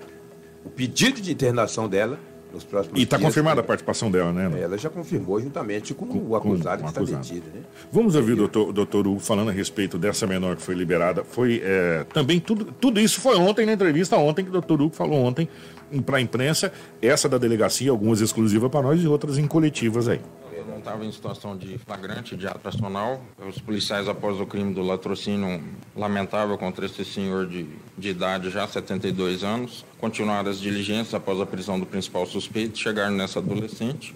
o 0.64 0.70
pedido 0.70 1.20
de 1.20 1.33
internação 1.33 1.88
dela 1.88 2.20
nos 2.52 2.64
próximos 2.64 2.98
E 2.98 3.02
está 3.02 3.18
confirmada 3.18 3.61
a 3.61 3.64
participação 3.64 4.11
dela, 4.11 4.32
né? 4.32 4.61
Ela 4.61 4.76
já 4.78 4.88
confirmou 4.90 5.40
juntamente 5.40 5.94
com, 5.94 6.06
com 6.06 6.18
o 6.18 6.37
acusado 6.37 6.82
com, 6.82 6.92
que 6.92 7.00
está 7.00 7.18
detido. 7.18 7.46
Né? 7.54 7.62
Vamos 7.92 8.14
ouvir 8.14 8.32
o 8.32 8.37
doutor, 8.37 8.72
doutor 8.72 9.06
Hugo 9.06 9.20
falando 9.20 9.50
a 9.50 9.52
respeito 9.52 9.98
dessa 9.98 10.26
menor 10.26 10.56
que 10.56 10.62
foi 10.62 10.74
liberada. 10.74 11.24
Foi 11.24 11.61
é, 11.64 12.04
também 12.12 12.40
tudo, 12.40 12.66
tudo 12.80 13.00
isso 13.00 13.20
foi 13.20 13.37
ontem 13.37 13.66
na 13.66 13.72
entrevista 13.72 14.16
ontem 14.16 14.44
que 14.44 14.50
o 14.50 14.52
doutor 14.52 14.80
Hugo 14.80 14.94
falou 14.94 15.24
ontem 15.24 15.48
para 16.04 16.18
a 16.18 16.20
imprensa. 16.20 16.72
Essa 17.00 17.28
da 17.28 17.38
delegacia, 17.38 17.90
algumas 17.90 18.20
exclusivas 18.20 18.70
para 18.70 18.82
nós 18.82 19.02
e 19.02 19.06
outras 19.06 19.38
em 19.38 19.46
coletivas 19.46 20.08
aí 20.08 20.20
estava 20.78 21.04
em 21.04 21.12
situação 21.12 21.56
de 21.56 21.78
flagrante, 21.78 22.36
de 22.36 22.46
ato. 22.46 22.60
Os 23.48 23.60
policiais, 23.60 24.08
após 24.08 24.40
o 24.40 24.46
crime 24.46 24.74
do 24.74 24.82
latrocínio 24.82 25.62
lamentável 25.96 26.56
contra 26.58 26.86
esse 26.86 27.04
senhor 27.04 27.46
de, 27.46 27.66
de 27.96 28.08
idade, 28.08 28.50
já 28.50 28.66
72 28.66 29.44
anos, 29.44 29.84
continuaram 29.98 30.50
as 30.50 30.60
diligências 30.60 31.14
após 31.14 31.40
a 31.40 31.46
prisão 31.46 31.78
do 31.78 31.86
principal 31.86 32.26
suspeito, 32.26 32.78
chegaram 32.78 33.14
nessa 33.14 33.38
adolescente 33.38 34.14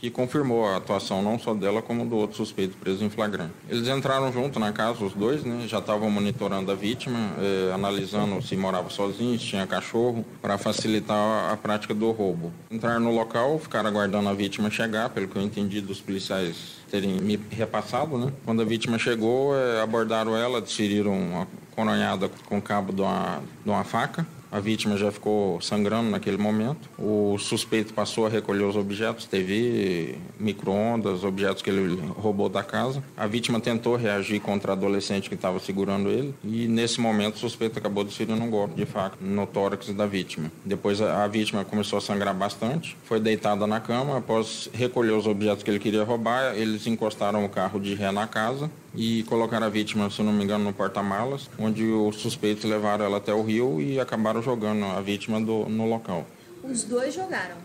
que 0.00 0.10
confirmou 0.10 0.66
a 0.66 0.76
atuação 0.76 1.22
não 1.22 1.38
só 1.38 1.52
dela, 1.52 1.82
como 1.82 2.06
do 2.06 2.16
outro 2.16 2.36
suspeito 2.36 2.74
preso 2.78 3.04
em 3.04 3.10
flagrante. 3.10 3.52
Eles 3.68 3.86
entraram 3.86 4.32
junto 4.32 4.58
na 4.58 4.72
casa, 4.72 5.04
os 5.04 5.12
dois, 5.12 5.44
né? 5.44 5.66
Já 5.68 5.78
estavam 5.78 6.10
monitorando 6.10 6.72
a 6.72 6.74
vítima, 6.74 7.18
eh, 7.38 7.70
analisando 7.74 8.40
se 8.40 8.56
morava 8.56 8.88
sozinho, 8.88 9.38
se 9.38 9.46
tinha 9.46 9.66
cachorro, 9.66 10.24
para 10.40 10.56
facilitar 10.56 11.52
a 11.52 11.56
prática 11.56 11.92
do 11.92 12.10
roubo. 12.12 12.50
Entraram 12.70 13.00
no 13.00 13.14
local, 13.14 13.58
ficaram 13.58 13.90
aguardando 13.90 14.28
a 14.30 14.32
vítima 14.32 14.70
chegar, 14.70 15.10
pelo 15.10 15.28
que 15.28 15.36
eu 15.36 15.42
entendi 15.42 15.82
dos 15.82 16.00
policiais 16.00 16.80
terem 16.90 17.20
me 17.20 17.38
repassado, 17.50 18.16
né? 18.16 18.32
Quando 18.44 18.62
a 18.62 18.64
vítima 18.64 18.98
chegou, 18.98 19.54
eh, 19.54 19.82
abordaram 19.82 20.34
ela, 20.34 20.62
desferiram 20.62 21.12
uma 21.12 21.46
coronhada 21.76 22.30
com 22.46 22.60
cabo 22.60 22.92
de 22.92 23.02
uma, 23.02 23.42
de 23.64 23.70
uma 23.70 23.84
faca 23.84 24.26
a 24.50 24.58
vítima 24.60 24.96
já 24.96 25.10
ficou 25.12 25.60
sangrando 25.60 26.10
naquele 26.10 26.36
momento. 26.36 26.88
O 26.98 27.38
suspeito 27.38 27.94
passou 27.94 28.26
a 28.26 28.28
recolher 28.28 28.64
os 28.64 28.76
objetos, 28.76 29.24
TV, 29.24 30.16
micro-ondas, 30.38 31.24
objetos 31.24 31.62
que 31.62 31.70
ele 31.70 32.00
roubou 32.16 32.48
da 32.48 32.62
casa. 32.62 33.02
A 33.16 33.26
vítima 33.26 33.60
tentou 33.60 33.96
reagir 33.96 34.40
contra 34.40 34.72
a 34.72 34.74
adolescente 34.74 35.28
que 35.28 35.34
estava 35.34 35.58
segurando 35.60 36.08
ele 36.08 36.34
e 36.44 36.66
nesse 36.66 37.00
momento 37.00 37.36
o 37.36 37.38
suspeito 37.38 37.78
acabou 37.78 38.04
desferindo 38.04 38.42
um 38.42 38.50
golpe 38.50 38.74
de 38.74 38.86
faca 38.86 39.16
no 39.20 39.46
tórax 39.46 39.88
da 39.88 40.06
vítima. 40.06 40.50
Depois 40.64 41.00
a, 41.00 41.24
a 41.24 41.28
vítima 41.28 41.64
começou 41.64 41.98
a 41.98 42.00
sangrar 42.00 42.34
bastante, 42.34 42.96
foi 43.04 43.20
deitada 43.20 43.66
na 43.66 43.80
cama. 43.80 44.18
Após 44.18 44.68
recolher 44.72 45.12
os 45.12 45.26
objetos 45.26 45.62
que 45.62 45.70
ele 45.70 45.78
queria 45.78 46.02
roubar, 46.02 46.54
eles 46.56 46.86
encostaram 46.86 47.44
o 47.44 47.48
carro 47.48 47.78
de 47.78 47.94
ré 47.94 48.10
na 48.10 48.26
casa 48.26 48.70
e 48.94 49.22
colocaram 49.24 49.66
a 49.66 49.70
vítima, 49.70 50.10
se 50.10 50.22
não 50.22 50.32
me 50.32 50.44
engano, 50.44 50.64
no 50.64 50.72
porta-malas, 50.72 51.48
onde 51.58 51.84
os 51.84 52.16
suspeitos 52.16 52.64
levaram 52.64 53.04
ela 53.04 53.18
até 53.18 53.32
o 53.32 53.42
rio 53.42 53.80
e 53.80 54.00
acabaram 54.00 54.42
jogando 54.42 54.84
a 54.84 55.00
vítima 55.00 55.40
do, 55.40 55.68
no 55.68 55.88
local. 55.88 56.26
Os 56.62 56.84
dois 56.84 57.14
jogaram? 57.14 57.56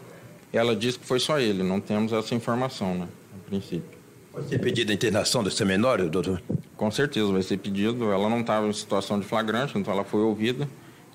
Ela 0.53 0.75
disse 0.75 0.99
que 0.99 1.05
foi 1.05 1.19
só 1.19 1.39
ele, 1.39 1.63
não 1.63 1.81
temos 1.81 2.13
essa 2.13 2.33
informação, 2.33 2.95
né, 2.95 3.07
a 3.33 3.49
princípio. 3.49 3.95
Pode 4.31 4.49
ser 4.49 4.59
pedida 4.59 4.91
a 4.91 4.95
internação 4.95 5.43
dessa 5.43 5.63
menor, 5.63 5.97
doutor? 6.09 6.41
Com 6.75 6.91
certeza 6.91 7.31
vai 7.31 7.41
ser 7.41 7.55
pedido. 7.55 8.11
Ela 8.11 8.29
não 8.29 8.41
estava 8.41 8.67
em 8.67 8.73
situação 8.73 9.17
de 9.17 9.25
flagrante, 9.25 9.77
então 9.77 9.93
ela 9.93 10.03
foi 10.03 10.19
ouvida 10.19 10.67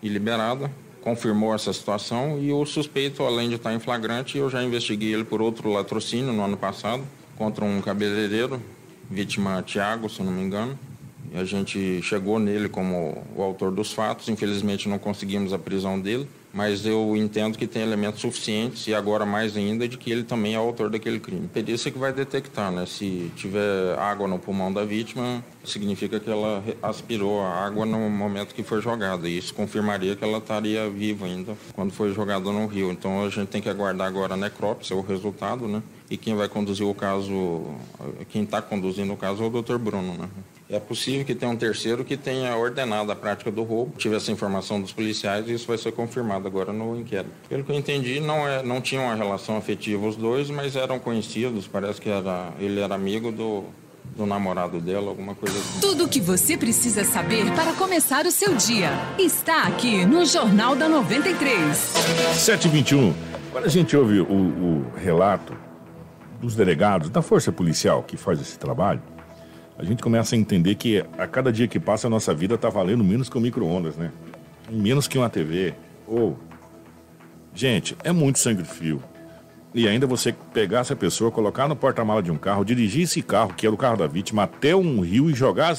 e 0.03 0.09
liberada. 0.09 0.71
Confirmou 1.03 1.55
essa 1.55 1.71
situação 1.71 2.39
e 2.41 2.51
o 2.51 2.65
suspeito, 2.65 3.23
além 3.23 3.51
de 3.51 3.57
estar 3.57 3.75
em 3.75 3.79
flagrante, 3.79 4.39
eu 4.39 4.49
já 4.49 4.63
investiguei 4.63 5.13
ele 5.13 5.25
por 5.25 5.43
outro 5.43 5.71
latrocínio 5.71 6.33
no 6.33 6.43
ano 6.43 6.57
passado 6.57 7.05
contra 7.37 7.63
um 7.63 7.83
cabeleireiro 7.83 8.61
vítima 9.11 9.63
Tiago, 9.63 10.09
se 10.09 10.23
não 10.23 10.33
me 10.33 10.43
engano. 10.43 10.79
A 11.35 11.45
gente 11.45 12.01
chegou 12.03 12.39
nele 12.39 12.69
como 12.69 13.25
o 13.37 13.43
autor 13.43 13.71
dos 13.71 13.93
fatos. 13.93 14.29
Infelizmente 14.29 14.89
não 14.89 14.99
conseguimos 14.99 15.53
a 15.53 15.59
prisão 15.59 16.01
dele 16.01 16.29
mas 16.53 16.85
eu 16.85 17.17
entendo 17.17 17.57
que 17.57 17.67
tem 17.67 17.83
elementos 17.83 18.21
suficientes 18.21 18.87
e 18.87 18.95
agora 18.95 19.25
mais 19.25 19.57
ainda 19.57 19.87
de 19.87 19.97
que 19.97 20.11
ele 20.11 20.25
também 20.25 20.55
é 20.55 20.57
autor 20.57 20.91
daquele 20.91 21.21
crime. 21.21 21.49
Perícia 21.49 21.91
que 21.91 21.99
vai 21.99 22.13
detectar, 22.13 22.73
né? 22.73 22.87
Se 22.87 23.31
tiver 23.37 23.97
água 23.99 24.27
no 24.27 24.39
pulmão 24.39 24.73
da 24.73 24.85
vítima, 24.85 25.45
significa 25.65 26.19
que 26.19 26.29
ela 26.29 26.63
aspirou 26.83 27.41
a 27.41 27.65
água 27.65 27.87
no 27.87 28.11
momento 28.11 28.55
que 28.55 28.63
foi 28.63 28.81
jogada. 28.81 29.29
E 29.29 29.39
isso 29.39 29.55
confirmaria 29.55 30.17
que 30.17 30.25
ela 30.25 30.39
estaria 30.39 30.89
viva 30.91 31.27
ainda 31.27 31.57
quando 31.73 31.93
foi 31.93 32.13
jogada 32.13 32.51
no 32.51 32.67
rio. 32.67 32.91
Então 32.91 33.25
a 33.25 33.29
gente 33.29 33.49
tem 33.49 33.63
que 33.63 33.69
aguardar 33.69 34.09
agora 34.09 34.35
a 34.35 34.37
necrópsia, 34.37 34.97
o 34.97 35.03
resultado, 35.03 35.69
né? 35.69 35.83
E 36.11 36.17
quem 36.17 36.35
vai 36.35 36.49
conduzir 36.49 36.85
o 36.85 36.93
caso, 36.93 37.63
quem 38.31 38.43
está 38.43 38.61
conduzindo 38.61 39.13
o 39.13 39.17
caso 39.17 39.45
é 39.45 39.47
o 39.47 39.63
Dr. 39.63 39.79
Bruno, 39.79 40.15
né? 40.15 40.29
É 40.69 40.81
possível 40.81 41.25
que 41.25 41.37
tenha 41.37 41.51
um 41.51 41.57
terceiro 41.57 42.05
que 42.05 42.17
tenha 42.17 42.57
ordenado 42.57 43.13
a 43.13 43.17
prática 43.17 43.51
do 43.51 43.63
roubo. 43.63 43.93
Tive 43.97 44.17
essa 44.17 44.31
informação 44.33 44.81
dos 44.81 44.93
policiais 44.93 45.49
e 45.49 45.55
isso 45.55 45.69
vai 45.69 45.79
ser 45.79 45.93
confirmado 45.93 46.49
agora 46.49 46.73
no 46.73 46.99
inquérito. 46.99 47.31
Pelo 47.49 47.63
que 47.63 47.71
eu 47.71 47.77
entendi, 47.77 48.19
não, 48.19 48.47
é, 48.47 48.63
não 48.63 48.81
tinham 48.81 49.05
uma 49.05 49.15
relação 49.15 49.57
afetiva 49.57 50.05
os 50.05 50.17
dois, 50.17 50.51
mas 50.51 50.75
eram 50.75 50.99
conhecidos. 50.99 51.69
Parece 51.69 52.01
que 52.01 52.09
era, 52.09 52.53
ele 52.59 52.81
era 52.81 52.95
amigo 52.95 53.31
do, 53.31 53.65
do 54.17 54.27
namorado 54.27 54.81
dela, 54.81 55.09
alguma 55.09 55.35
coisa 55.35 55.57
assim. 55.59 55.81
Tudo 55.81 56.05
o 56.05 56.09
que 56.09 56.21
você 56.21 56.57
precisa 56.57 57.05
saber 57.05 57.53
para 57.53 57.73
começar 57.73 58.27
o 58.27 58.31
seu 58.31 58.55
dia 58.57 58.91
está 59.19 59.65
aqui 59.65 60.05
no 60.05 60.25
Jornal 60.25 60.75
da 60.75 60.89
93. 60.89 61.77
721. 61.77 63.13
Quando 63.51 63.65
a 63.65 63.69
gente 63.69 63.97
ouve 63.97 64.21
o, 64.21 64.25
o 64.25 64.93
relato 64.97 65.70
dos 66.41 66.55
delegados, 66.55 67.11
da 67.11 67.23
força 67.23 67.53
policial 67.53 68.03
que 68.03 68.17
faz 68.17 68.41
esse 68.41 68.59
trabalho, 68.59 69.03
a 69.79 69.85
gente 69.85 70.03
começa 70.03 70.35
a 70.35 70.39
entender 70.39 70.75
que 70.75 71.05
a 71.17 71.27
cada 71.27 71.53
dia 71.53 71.67
que 71.67 71.81
passa 71.81 72.07
a 72.07 72.11
nossa 72.11 72.35
vida 72.35 72.55
está 72.55 72.69
valendo 72.69 73.03
menos 73.03 73.29
que 73.29 73.39
um 73.39 73.41
micro-ondas, 73.41 73.97
né? 73.97 74.13
Menos 74.71 75.09
que 75.09 75.17
uma 75.17 75.31
TV. 75.31 75.75
Ou. 76.07 76.39
Gente, 77.55 77.97
é 78.05 78.13
muito 78.13 78.39
sangue 78.39 78.63
frio. 78.63 79.03
E 79.73 79.89
ainda 79.89 80.07
você 80.07 80.35
pegar 80.53 80.81
essa 80.81 80.97
pessoa, 80.97 81.31
colocar 81.31 81.69
no 81.69 81.77
porta-mala 81.77 82.23
de 82.23 82.31
um 82.31 82.37
carro, 82.37 82.65
dirigir 82.65 83.05
esse 83.05 83.23
carro, 83.23 83.55
que 83.55 83.65
era 83.65 83.75
o 83.75 83.79
carro 83.79 83.97
da 83.97 84.07
vítima, 84.07 84.43
até 84.43 84.75
um 84.75 85.01
rio 85.01 85.31
e 85.31 85.35
jogar. 85.35 85.77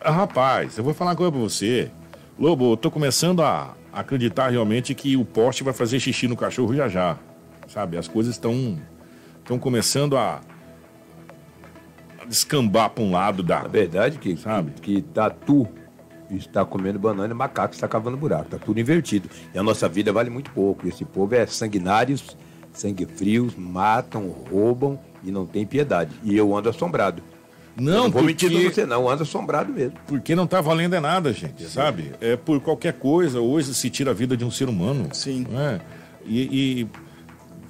Ah, 0.00 0.10
rapaz, 0.10 0.76
eu 0.76 0.84
vou 0.84 0.92
falar 0.92 1.12
uma 1.12 1.16
coisa 1.16 1.32
pra 1.32 1.40
você. 1.40 1.90
Lobo, 2.38 2.72
eu 2.72 2.76
tô 2.76 2.90
começando 2.90 3.42
a 3.42 3.74
acreditar 3.92 4.50
realmente 4.50 4.94
que 4.94 5.16
o 5.16 5.24
poste 5.24 5.64
vai 5.64 5.72
fazer 5.72 5.98
xixi 5.98 6.28
no 6.28 6.36
cachorro 6.36 6.74
já 6.74 6.88
já. 6.88 7.18
Sabe? 7.66 7.96
As 7.96 8.06
coisas 8.06 8.34
estão. 8.34 8.78
Estão 9.44 9.58
começando 9.58 10.16
a 10.16 10.40
descambar 12.26 12.90
para 12.90 13.04
um 13.04 13.12
lado 13.12 13.42
da. 13.42 13.62
Na 13.62 13.68
verdade, 13.68 14.18
que, 14.18 14.36
sabe? 14.36 14.72
Que, 14.80 14.96
que 14.96 15.02
tatu 15.02 15.68
está 16.30 16.64
comendo 16.64 16.98
banana 16.98 17.32
e 17.32 17.36
macaco 17.36 17.74
está 17.74 17.86
cavando 17.86 18.16
buraco. 18.16 18.46
Está 18.46 18.58
tudo 18.58 18.80
invertido. 18.80 19.28
E 19.54 19.58
a 19.58 19.62
nossa 19.62 19.88
vida 19.88 20.12
vale 20.12 20.30
muito 20.30 20.50
pouco. 20.50 20.88
Esse 20.88 21.04
povo 21.04 21.34
é 21.34 21.46
sanguinários, 21.46 22.36
sangue 22.72 23.06
frios, 23.06 23.54
matam, 23.54 24.34
roubam 24.50 24.98
e 25.22 25.30
não 25.30 25.46
tem 25.46 25.66
piedade. 25.66 26.10
E 26.24 26.34
eu 26.36 26.56
ando 26.56 26.70
assombrado. 26.70 27.22
Não, 27.76 27.92
eu 27.92 27.94
não 28.04 28.10
vou 28.10 28.22
porque... 28.22 28.48
mentir 28.48 28.72
você, 28.72 28.86
não, 28.86 29.08
ando 29.08 29.24
assombrado 29.24 29.72
mesmo. 29.72 29.98
Porque 30.06 30.34
não 30.34 30.44
está 30.44 30.60
valendo 30.60 30.94
é 30.94 31.00
nada, 31.00 31.32
gente, 31.32 31.64
sabe? 31.64 32.12
É 32.20 32.36
por 32.36 32.60
qualquer 32.60 32.94
coisa, 32.94 33.40
hoje 33.40 33.74
se 33.74 33.90
tira 33.90 34.12
a 34.12 34.14
vida 34.14 34.36
de 34.36 34.44
um 34.44 34.50
ser 34.50 34.68
humano. 34.68 35.08
Sim. 35.12 35.44
É? 35.52 35.80
E 36.24 36.86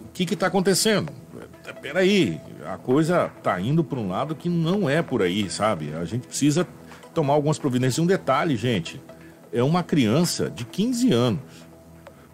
o 0.04 0.12
que 0.12 0.24
está 0.24 0.46
acontecendo? 0.46 1.10
Peraí, 1.80 2.40
a 2.66 2.76
coisa 2.76 3.30
tá 3.42 3.58
indo 3.60 3.82
para 3.82 3.98
um 3.98 4.08
lado 4.08 4.34
que 4.34 4.48
não 4.48 4.88
é 4.88 5.02
por 5.02 5.22
aí, 5.22 5.48
sabe? 5.48 5.94
A 5.94 6.04
gente 6.04 6.26
precisa 6.26 6.66
tomar 7.14 7.34
algumas 7.34 7.58
providências. 7.58 7.98
Um 7.98 8.06
detalhe, 8.06 8.56
gente, 8.56 9.00
é 9.52 9.62
uma 9.62 9.82
criança 9.82 10.50
de 10.50 10.64
15 10.64 11.12
anos. 11.12 11.40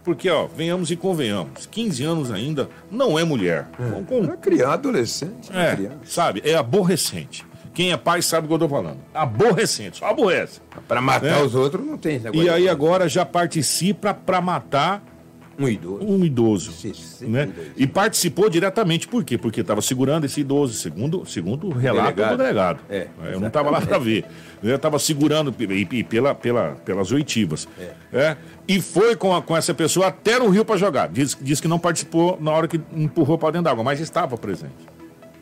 Porque, 0.02 0.30
ó, 0.30 0.46
venhamos 0.46 0.90
e 0.90 0.96
convenhamos, 0.96 1.66
15 1.66 2.04
anos 2.04 2.30
ainda 2.32 2.68
não 2.90 3.18
é 3.18 3.24
mulher. 3.24 3.68
É, 3.78 4.02
com... 4.02 4.24
é 4.24 4.36
criança, 4.36 4.72
adolescente. 4.72 5.50
É, 5.52 5.76
criança. 5.76 5.98
sabe? 6.04 6.42
É 6.44 6.54
aborrecente. 6.54 7.44
Quem 7.74 7.92
é 7.92 7.96
pai 7.96 8.20
sabe 8.20 8.46
o 8.46 8.48
que 8.48 8.54
eu 8.54 8.58
tô 8.58 8.68
falando. 8.68 8.98
Aborrecente, 9.14 9.98
só 9.98 10.06
aborrece. 10.06 10.60
Para 10.88 11.00
matar 11.00 11.40
é. 11.40 11.42
os 11.42 11.54
outros 11.54 11.86
não 11.86 11.96
tem. 11.96 12.20
E 12.32 12.48
aí 12.48 12.68
agora 12.68 13.08
já 13.08 13.24
participa 13.24 14.12
para 14.12 14.40
matar 14.40 15.02
um 15.61 15.68
idoso. 15.68 16.05
Um 16.07 16.25
idoso. 16.25 16.73
né? 17.29 17.53
E 17.77 17.87
participou 17.87 18.49
diretamente, 18.49 19.07
por 19.07 19.23
quê? 19.23 19.37
Porque 19.37 19.61
estava 19.61 19.83
segurando 19.83 20.25
esse 20.25 20.40
idoso, 20.40 20.73
segundo, 20.73 21.27
segundo 21.27 21.68
o 21.68 21.70
relato 21.70 22.16
delegado. 22.16 22.31
do 22.31 22.37
delegado. 22.38 22.81
É, 22.88 23.09
eu 23.31 23.38
não 23.38 23.49
estava 23.49 23.68
lá 23.68 23.79
para 23.79 23.99
ver. 23.99 24.25
Eu 24.62 24.75
estava 24.75 24.99
segurando 24.99 25.55
e, 25.59 25.87
e, 25.99 26.05
pela, 26.05 26.35
pela, 26.35 26.70
pelas 26.77 27.12
oitivas. 27.12 27.68
É. 27.79 27.92
é. 28.11 28.37
E 28.66 28.81
foi 28.81 29.14
com, 29.14 29.37
a, 29.37 29.42
com 29.42 29.55
essa 29.55 29.75
pessoa 29.75 30.07
até 30.07 30.38
no 30.38 30.49
rio 30.49 30.64
para 30.64 30.79
jogar. 30.79 31.09
Diz, 31.09 31.37
diz 31.38 31.61
que 31.61 31.68
não 31.68 31.79
participou 31.79 32.38
na 32.40 32.51
hora 32.53 32.66
que 32.66 32.81
empurrou 32.94 33.37
para 33.37 33.51
dentro 33.51 33.64
d'água, 33.64 33.85
mas 33.85 34.01
estava 34.01 34.38
presente. 34.38 34.73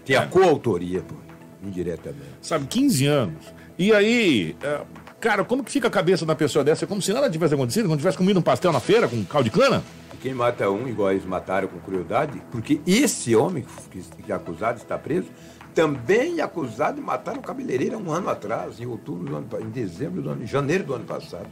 Tem 0.05 0.17
é. 0.17 0.19
a 0.19 0.27
coautoria, 0.27 1.01
pô, 1.01 1.15
indiretamente. 1.63 2.25
Sabe, 2.41 2.67
15 2.67 3.07
anos. 3.07 3.45
E 3.79 3.93
aí, 3.93 4.57
é, 4.61 4.81
cara, 5.21 5.45
como 5.45 5.63
que 5.63 5.71
fica 5.71 5.87
a 5.87 5.91
cabeça 5.91 6.27
da 6.27 6.35
pessoa 6.35 6.65
dessa? 6.65 6.85
É 6.85 6.89
como 6.89 7.01
se 7.01 7.13
nada 7.13 7.31
tivesse 7.31 7.55
acontecido, 7.55 7.85
como 7.85 7.97
tivesse 7.97 8.19
comido 8.19 8.41
um 8.41 8.43
pastel 8.43 8.73
na 8.73 8.81
feira 8.81 9.07
com 9.07 9.25
caldo 9.25 9.45
de 9.45 9.51
cana? 9.51 9.85
Quem 10.21 10.35
mata 10.35 10.71
um, 10.71 10.89
igual 10.89 11.11
eles 11.11 11.25
mataram 11.25 11.69
com 11.69 11.79
crueldade, 11.79 12.43
porque 12.51 12.81
esse 12.87 13.35
homem 13.35 13.65
que, 13.91 14.01
que 14.01 14.33
é 14.33 14.35
acusado 14.35 14.79
está 14.79 14.99
preso, 14.99 15.29
também 15.75 16.41
é 16.41 16.43
acusado 16.43 16.97
de 16.97 17.03
matar 17.03 17.37
um 17.39 17.41
cabeleireiro 17.41 17.99
um 17.99 18.11
ano 18.11 18.29
atrás, 18.29 18.81
em 18.81 18.87
outubro 18.87 19.25
do 19.25 19.37
ano, 19.37 19.49
em 19.61 19.71
dezembro 19.71 20.21
do 20.21 20.31
ano, 20.31 20.43
em 20.43 20.47
janeiro 20.47 20.85
do 20.85 20.95
ano 20.95 21.05
passado. 21.05 21.49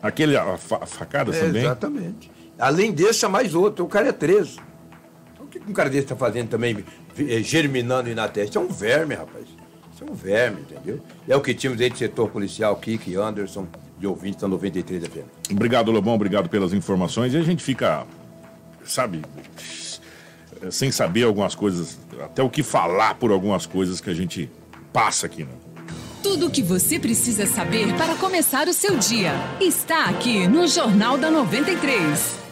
Aquele 0.00 0.36
a, 0.36 0.56
fa, 0.56 0.86
facada 0.86 1.34
é, 1.34 1.40
também? 1.40 1.62
Exatamente. 1.62 2.30
Além 2.58 2.92
desse, 2.92 3.24
é 3.24 3.28
mais 3.28 3.54
outro. 3.54 3.84
O 3.84 3.88
cara 3.88 4.08
é 4.08 4.12
preso. 4.12 4.60
O 5.38 5.46
que 5.46 5.58
um 5.58 5.72
cara 5.72 5.90
desse 5.90 6.04
está 6.04 6.16
fazendo 6.16 6.48
também, 6.48 6.84
eh, 7.18 7.42
germinando 7.42 8.12
na 8.14 8.28
testa? 8.28 8.58
É 8.58 8.62
um 8.62 8.68
verme, 8.68 9.14
rapaz. 9.14 9.46
Isso 9.92 10.04
é 10.04 10.10
um 10.10 10.14
verme, 10.14 10.60
entendeu? 10.62 11.00
É 11.28 11.36
o 11.36 11.40
que 11.40 11.54
tínhamos 11.54 11.80
aí 11.80 11.90
de 11.90 11.98
setor 11.98 12.30
policial, 12.30 12.76
Kiki, 12.76 13.14
Anderson, 13.16 13.66
de 13.98 14.06
ouvintes 14.06 14.40
da 14.40 14.48
93 14.48 15.04
FM. 15.04 15.52
Obrigado, 15.52 15.90
Lobão, 15.90 16.14
obrigado 16.14 16.48
pelas 16.48 16.72
informações. 16.72 17.32
E 17.34 17.36
a 17.36 17.42
gente 17.42 17.62
fica, 17.62 18.06
sabe, 18.84 19.22
sem 20.70 20.90
saber 20.90 21.24
algumas 21.24 21.54
coisas, 21.54 21.98
até 22.22 22.42
o 22.42 22.50
que 22.50 22.62
falar 22.62 23.14
por 23.14 23.30
algumas 23.30 23.66
coisas 23.66 24.00
que 24.00 24.10
a 24.10 24.14
gente 24.14 24.50
passa 24.92 25.26
aqui, 25.26 25.44
né? 25.44 25.52
Tudo 26.22 26.46
o 26.46 26.50
que 26.50 26.62
você 26.62 26.98
precisa 26.98 27.46
saber 27.46 27.94
para 27.94 28.16
começar 28.16 28.66
o 28.66 28.72
seu 28.72 28.96
dia 28.96 29.32
está 29.60 30.06
aqui 30.06 30.48
no 30.48 30.66
Jornal 30.66 31.16
da 31.16 31.30
93. 31.30 32.46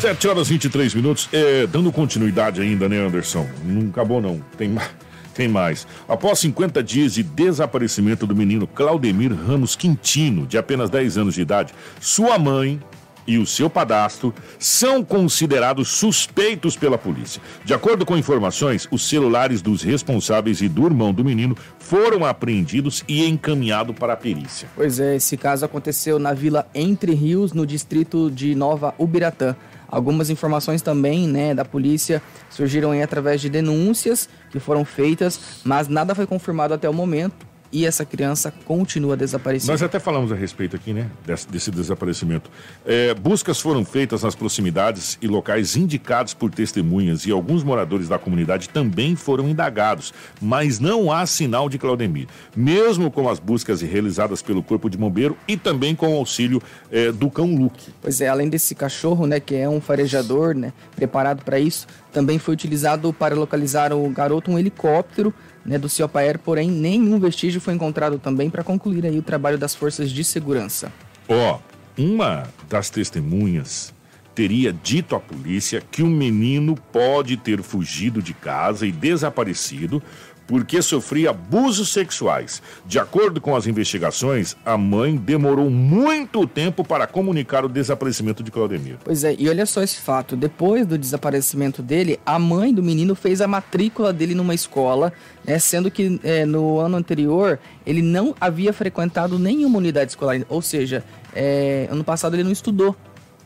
7 0.00 0.28
horas 0.28 0.48
e 0.48 0.52
23 0.52 0.94
minutos. 0.94 1.28
É, 1.32 1.66
dando 1.66 1.92
continuidade 1.92 2.60
ainda, 2.60 2.88
né, 2.88 2.98
Anderson? 2.98 3.46
Não 3.64 3.88
acabou, 3.88 4.20
não. 4.20 4.40
Tem 4.56 4.68
mais. 4.68 4.90
Tem 5.34 5.48
mais. 5.48 5.86
Após 6.08 6.38
50 6.38 6.82
dias 6.82 7.14
de 7.14 7.22
desaparecimento 7.22 8.26
do 8.26 8.36
menino 8.36 8.66
Claudemir 8.66 9.32
Ramos 9.34 9.74
Quintino, 9.74 10.46
de 10.46 10.56
apenas 10.56 10.88
10 10.88 11.18
anos 11.18 11.34
de 11.34 11.42
idade, 11.42 11.74
sua 12.00 12.38
mãe 12.38 12.80
e 13.26 13.38
o 13.38 13.46
seu 13.46 13.68
padastro 13.70 14.34
são 14.58 15.02
considerados 15.02 15.88
suspeitos 15.88 16.76
pela 16.76 16.98
polícia. 16.98 17.40
De 17.64 17.74
acordo 17.74 18.04
com 18.04 18.16
informações, 18.16 18.86
os 18.90 19.08
celulares 19.08 19.62
dos 19.62 19.82
responsáveis 19.82 20.60
e 20.60 20.68
do 20.68 20.86
irmão 20.86 21.12
do 21.12 21.24
menino 21.24 21.56
foram 21.78 22.24
apreendidos 22.24 23.02
e 23.08 23.26
encaminhados 23.26 23.96
para 23.98 24.12
a 24.12 24.16
perícia. 24.16 24.68
Pois 24.74 25.00
é, 25.00 25.16
esse 25.16 25.36
caso 25.36 25.64
aconteceu 25.64 26.18
na 26.18 26.32
Vila 26.32 26.66
Entre 26.74 27.14
Rios, 27.14 27.52
no 27.52 27.66
distrito 27.66 28.30
de 28.30 28.54
Nova 28.54 28.94
Ubiratã. 28.98 29.56
Algumas 29.94 30.28
informações 30.28 30.82
também, 30.82 31.28
né, 31.28 31.54
da 31.54 31.64
polícia 31.64 32.20
surgiram 32.50 32.90
através 33.00 33.40
de 33.40 33.48
denúncias 33.48 34.28
que 34.50 34.58
foram 34.58 34.84
feitas, 34.84 35.60
mas 35.62 35.86
nada 35.86 36.16
foi 36.16 36.26
confirmado 36.26 36.74
até 36.74 36.90
o 36.90 36.92
momento 36.92 37.53
e 37.74 37.84
essa 37.84 38.04
criança 38.04 38.54
continua 38.64 39.16
desaparecida. 39.16 39.72
Nós 39.72 39.82
até 39.82 39.98
falamos 39.98 40.30
a 40.30 40.36
respeito 40.36 40.76
aqui, 40.76 40.92
né, 40.92 41.10
desse, 41.26 41.48
desse 41.48 41.70
desaparecimento. 41.72 42.48
É, 42.86 43.12
buscas 43.14 43.60
foram 43.60 43.84
feitas 43.84 44.22
nas 44.22 44.36
proximidades 44.36 45.18
e 45.20 45.26
locais 45.26 45.74
indicados 45.74 46.32
por 46.32 46.52
testemunhas 46.52 47.26
e 47.26 47.32
alguns 47.32 47.64
moradores 47.64 48.08
da 48.08 48.16
comunidade 48.16 48.68
também 48.68 49.16
foram 49.16 49.48
indagados, 49.48 50.14
mas 50.40 50.78
não 50.78 51.10
há 51.10 51.26
sinal 51.26 51.68
de 51.68 51.76
Claudemir, 51.76 52.28
mesmo 52.56 53.10
com 53.10 53.28
as 53.28 53.40
buscas 53.40 53.80
realizadas 53.80 54.40
pelo 54.40 54.62
Corpo 54.62 54.88
de 54.88 54.96
Bombeiro 54.96 55.36
e 55.48 55.56
também 55.56 55.96
com 55.96 56.14
o 56.14 56.18
auxílio 56.18 56.62
é, 56.92 57.10
do 57.10 57.28
cão 57.28 57.56
Luke. 57.56 57.92
Pois 58.00 58.20
é, 58.20 58.28
além 58.28 58.48
desse 58.48 58.76
cachorro, 58.76 59.26
né, 59.26 59.40
que 59.40 59.56
é 59.56 59.68
um 59.68 59.80
farejador, 59.80 60.54
né, 60.54 60.72
preparado 60.94 61.42
para 61.44 61.58
isso, 61.58 61.88
também 62.12 62.38
foi 62.38 62.54
utilizado 62.54 63.12
para 63.12 63.34
localizar 63.34 63.92
o 63.92 64.08
garoto 64.10 64.48
um 64.52 64.58
helicóptero 64.58 65.34
né, 65.64 65.78
do 65.78 65.88
Ciopaer, 65.88 66.38
porém 66.38 66.70
nenhum 66.70 67.18
vestígio 67.18 67.60
foi 67.60 67.74
encontrado 67.74 68.18
também 68.18 68.50
para 68.50 68.62
concluir 68.62 69.06
aí 69.06 69.18
o 69.18 69.22
trabalho 69.22 69.58
das 69.58 69.74
forças 69.74 70.10
de 70.10 70.22
segurança. 70.22 70.92
Ó, 71.28 71.58
oh, 71.58 72.02
uma 72.02 72.44
das 72.68 72.90
testemunhas 72.90 73.94
teria 74.34 74.72
dito 74.72 75.14
à 75.14 75.20
polícia 75.20 75.80
que 75.90 76.02
o 76.02 76.06
menino 76.06 76.74
pode 76.92 77.36
ter 77.36 77.62
fugido 77.62 78.20
de 78.20 78.34
casa 78.34 78.86
e 78.86 78.92
desaparecido 78.92 80.02
porque 80.46 80.82
sofria 80.82 81.30
abusos 81.30 81.90
sexuais. 81.90 82.62
De 82.86 82.98
acordo 82.98 83.40
com 83.40 83.56
as 83.56 83.66
investigações, 83.66 84.56
a 84.64 84.76
mãe 84.76 85.16
demorou 85.16 85.70
muito 85.70 86.46
tempo 86.46 86.84
para 86.84 87.06
comunicar 87.06 87.64
o 87.64 87.68
desaparecimento 87.68 88.42
de 88.42 88.50
Claudemir. 88.50 88.96
Pois 89.04 89.24
é, 89.24 89.34
e 89.38 89.48
olha 89.48 89.66
só 89.66 89.82
esse 89.82 90.00
fato: 90.00 90.36
depois 90.36 90.86
do 90.86 90.98
desaparecimento 90.98 91.82
dele, 91.82 92.18
a 92.24 92.38
mãe 92.38 92.72
do 92.72 92.82
menino 92.82 93.14
fez 93.14 93.40
a 93.40 93.48
matrícula 93.48 94.12
dele 94.12 94.34
numa 94.34 94.54
escola, 94.54 95.12
né, 95.44 95.58
sendo 95.58 95.90
que 95.90 96.20
é, 96.22 96.44
no 96.44 96.78
ano 96.78 96.96
anterior 96.96 97.58
ele 97.86 98.02
não 98.02 98.34
havia 98.40 98.72
frequentado 98.72 99.38
nenhuma 99.38 99.78
unidade 99.78 100.10
escolar, 100.10 100.40
ou 100.48 100.62
seja, 100.62 101.04
é, 101.34 101.88
ano 101.90 102.04
passado 102.04 102.34
ele 102.34 102.44
não 102.44 102.52
estudou 102.52 102.96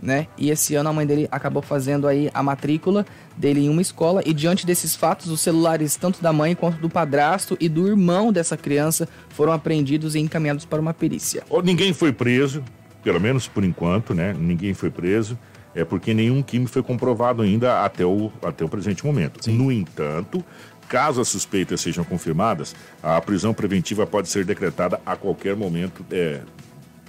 né? 0.01 0.27
E 0.37 0.51
esse 0.51 0.75
ano 0.75 0.89
a 0.89 0.93
mãe 0.93 1.07
dele 1.07 1.29
acabou 1.31 1.63
fazendo 1.63 2.07
aí 2.07 2.31
a 2.33 2.43
matrícula 2.43 3.05
dele 3.37 3.67
em 3.67 3.69
uma 3.69 3.83
escola 3.83 4.23
e 4.25 4.33
diante 4.33 4.65
desses 4.65 4.95
fatos, 4.95 5.31
os 5.31 5.41
celulares 5.41 5.97
tanto 5.97 6.23
da 6.23 6.33
mãe 6.33 6.55
quanto 6.55 6.79
do 6.79 6.89
padrasto 6.89 7.57
e 7.61 7.69
do 7.69 7.87
irmão 7.87 8.33
dessa 8.33 8.57
criança 8.57 9.09
foram 9.31 9.53
apreendidos 9.53 10.15
e 10.15 10.21
encaminhados 10.21 10.65
para 10.65 10.81
uma 10.81 10.95
perícia. 10.95 11.43
Ninguém 11.65 11.93
foi 11.93 12.13
preso, 12.13 12.63
pelo 13.03 13.21
menos 13.21 13.47
por 13.47 13.65
enquanto, 13.65 14.15
né? 14.15 14.35
Ninguém 14.39 14.75
foi 14.75 14.91
preso. 14.91 15.39
É 15.75 15.85
porque 15.85 16.15
nenhum 16.15 16.43
crime 16.43 16.67
foi 16.67 16.83
comprovado 16.83 17.43
ainda 17.43 17.85
até 17.85 18.05
o, 18.05 18.33
até 18.43 18.65
o 18.65 18.69
presente 18.69 19.05
momento. 19.05 19.45
Sim. 19.45 19.57
No 19.57 19.71
entanto, 19.71 20.45
caso 20.89 21.21
as 21.21 21.29
suspeitas 21.29 21.81
sejam 21.81 22.03
confirmadas, 22.03 22.75
a 23.03 23.21
prisão 23.21 23.53
preventiva 23.53 24.07
pode 24.07 24.29
ser 24.29 24.45
decretada 24.45 25.01
a 25.05 25.15
qualquer 25.15 25.55
momento 25.55 26.05
é, 26.11 26.41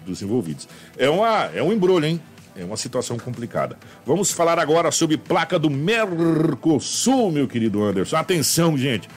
dos 0.05 0.21
envolvidos. 0.21 0.67
É, 0.97 1.09
uma, 1.09 1.45
é 1.45 1.63
um 1.63 1.71
embrulho, 1.71 2.05
hein? 2.05 2.21
É 2.59 2.65
uma 2.65 2.75
situação 2.75 3.17
complicada. 3.17 3.77
Vamos 4.05 4.31
falar 4.31 4.59
agora 4.59 4.91
sobre 4.91 5.17
placa 5.17 5.57
do 5.57 5.69
Mercosul, 5.69 7.31
meu 7.31 7.47
querido 7.47 7.81
Anderson. 7.81 8.17
Atenção, 8.17 8.77
gente. 8.77 9.07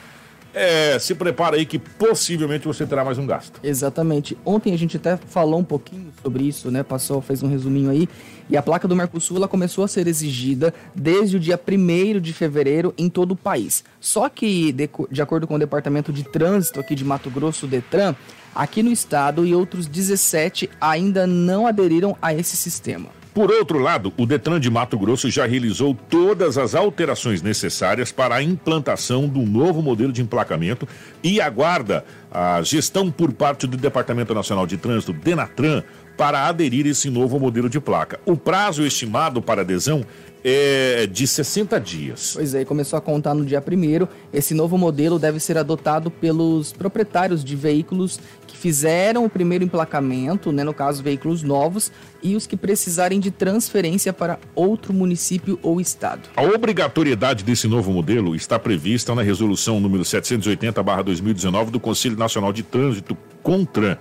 É, 0.53 0.97
se 0.97 1.13
prepara 1.13 1.57
aí 1.57 1.65
que 1.65 1.77
possivelmente 1.77 2.65
você 2.65 2.85
terá 2.85 3.03
mais 3.03 3.17
um 3.17 3.25
gasto. 3.25 3.59
Exatamente. 3.61 4.37
Ontem 4.45 4.73
a 4.73 4.77
gente 4.77 4.95
até 4.95 5.17
falou 5.17 5.59
um 5.59 5.63
pouquinho 5.63 6.13
sobre 6.21 6.43
isso, 6.43 6.71
né? 6.71 6.83
Passou, 6.83 7.21
fez 7.21 7.43
um 7.43 7.49
resuminho 7.49 7.89
aí. 7.89 8.07
E 8.49 8.55
a 8.55 8.61
placa 8.61 8.87
do 8.87 8.95
Mercosul 8.95 9.35
ela 9.35 9.47
começou 9.47 9.83
a 9.83 9.89
ser 9.89 10.07
exigida 10.07 10.73
desde 10.95 11.35
o 11.35 11.39
dia 11.39 11.59
1 11.59 12.21
de 12.21 12.31
fevereiro 12.31 12.93
em 12.97 13.09
todo 13.09 13.31
o 13.31 13.35
país. 13.35 13.83
Só 13.99 14.29
que, 14.29 14.71
de, 14.71 14.89
de 15.11 15.21
acordo 15.21 15.47
com 15.47 15.55
o 15.55 15.59
Departamento 15.59 16.13
de 16.13 16.23
Trânsito 16.23 16.79
aqui 16.79 16.95
de 16.95 17.03
Mato 17.03 17.29
Grosso, 17.29 17.67
Detran, 17.67 18.15
aqui 18.55 18.81
no 18.81 18.91
estado 18.91 19.45
e 19.45 19.53
outros 19.53 19.85
17 19.87 20.69
ainda 20.79 21.27
não 21.27 21.67
aderiram 21.67 22.15
a 22.21 22.33
esse 22.33 22.55
sistema. 22.55 23.22
Por 23.33 23.51
outro 23.51 23.79
lado, 23.79 24.13
o 24.15 24.27
Detran 24.27 24.59
de 24.59 24.69
Mato 24.69 24.97
Grosso 24.97 25.29
já 25.31 25.47
realizou 25.47 25.97
todas 26.07 26.55
as 26.55 26.75
alterações 26.75 27.41
necessárias 27.41 28.11
para 28.11 28.35
a 28.35 28.43
implantação 28.43 29.27
do 29.27 29.41
novo 29.41 29.81
modelo 29.81 30.13
de 30.13 30.21
emplacamento 30.21 30.87
e 31.23 31.41
aguarda 31.41 32.05
a 32.31 32.61
gestão 32.61 33.09
por 33.09 33.33
parte 33.33 33.65
do 33.65 33.75
Departamento 33.75 34.35
Nacional 34.35 34.67
de 34.67 34.77
Trânsito, 34.77 35.13
Denatran, 35.13 35.81
para 36.17 36.47
aderir 36.47 36.85
a 36.85 36.89
esse 36.89 37.09
novo 37.09 37.39
modelo 37.39 37.69
de 37.69 37.79
placa. 37.79 38.19
O 38.25 38.37
prazo 38.37 38.85
estimado 38.85 39.41
para 39.41 39.61
adesão 39.61 40.05
é 40.43 41.07
de 41.07 41.25
60 41.25 41.79
dias. 41.79 42.33
Pois 42.35 42.53
é, 42.53 42.65
começou 42.65 42.97
a 42.97 43.01
contar 43.01 43.33
no 43.33 43.45
dia 43.45 43.61
primeiro. 43.61 44.09
Esse 44.33 44.53
novo 44.53 44.77
modelo 44.77 45.17
deve 45.17 45.39
ser 45.39 45.57
adotado 45.57 46.11
pelos 46.11 46.73
proprietários 46.73 47.43
de 47.43 47.55
veículos 47.55 48.19
que 48.45 48.57
fizeram 48.57 49.23
o 49.23 49.29
primeiro 49.29 49.63
emplacamento, 49.63 50.51
né, 50.51 50.63
no 50.63 50.73
caso 50.73 51.01
veículos 51.01 51.43
novos, 51.43 51.91
e 52.21 52.35
os 52.35 52.45
que 52.45 52.57
precisarem 52.57 53.19
de 53.19 53.31
transferência 53.31 54.11
para 54.11 54.37
outro 54.53 54.93
município 54.93 55.57
ou 55.63 55.79
estado. 55.79 56.29
A 56.35 56.43
obrigatoriedade 56.43 57.43
desse 57.43 57.67
novo 57.67 57.91
modelo 57.91 58.35
está 58.35 58.59
prevista 58.59 59.15
na 59.15 59.21
resolução 59.21 59.79
número 59.79 60.03
780/2019 60.03 61.71
do 61.71 61.79
Conselho 61.79 62.17
Nacional 62.17 62.51
de 62.51 62.63
Trânsito 62.63 63.17
CONTRAN 63.41 63.97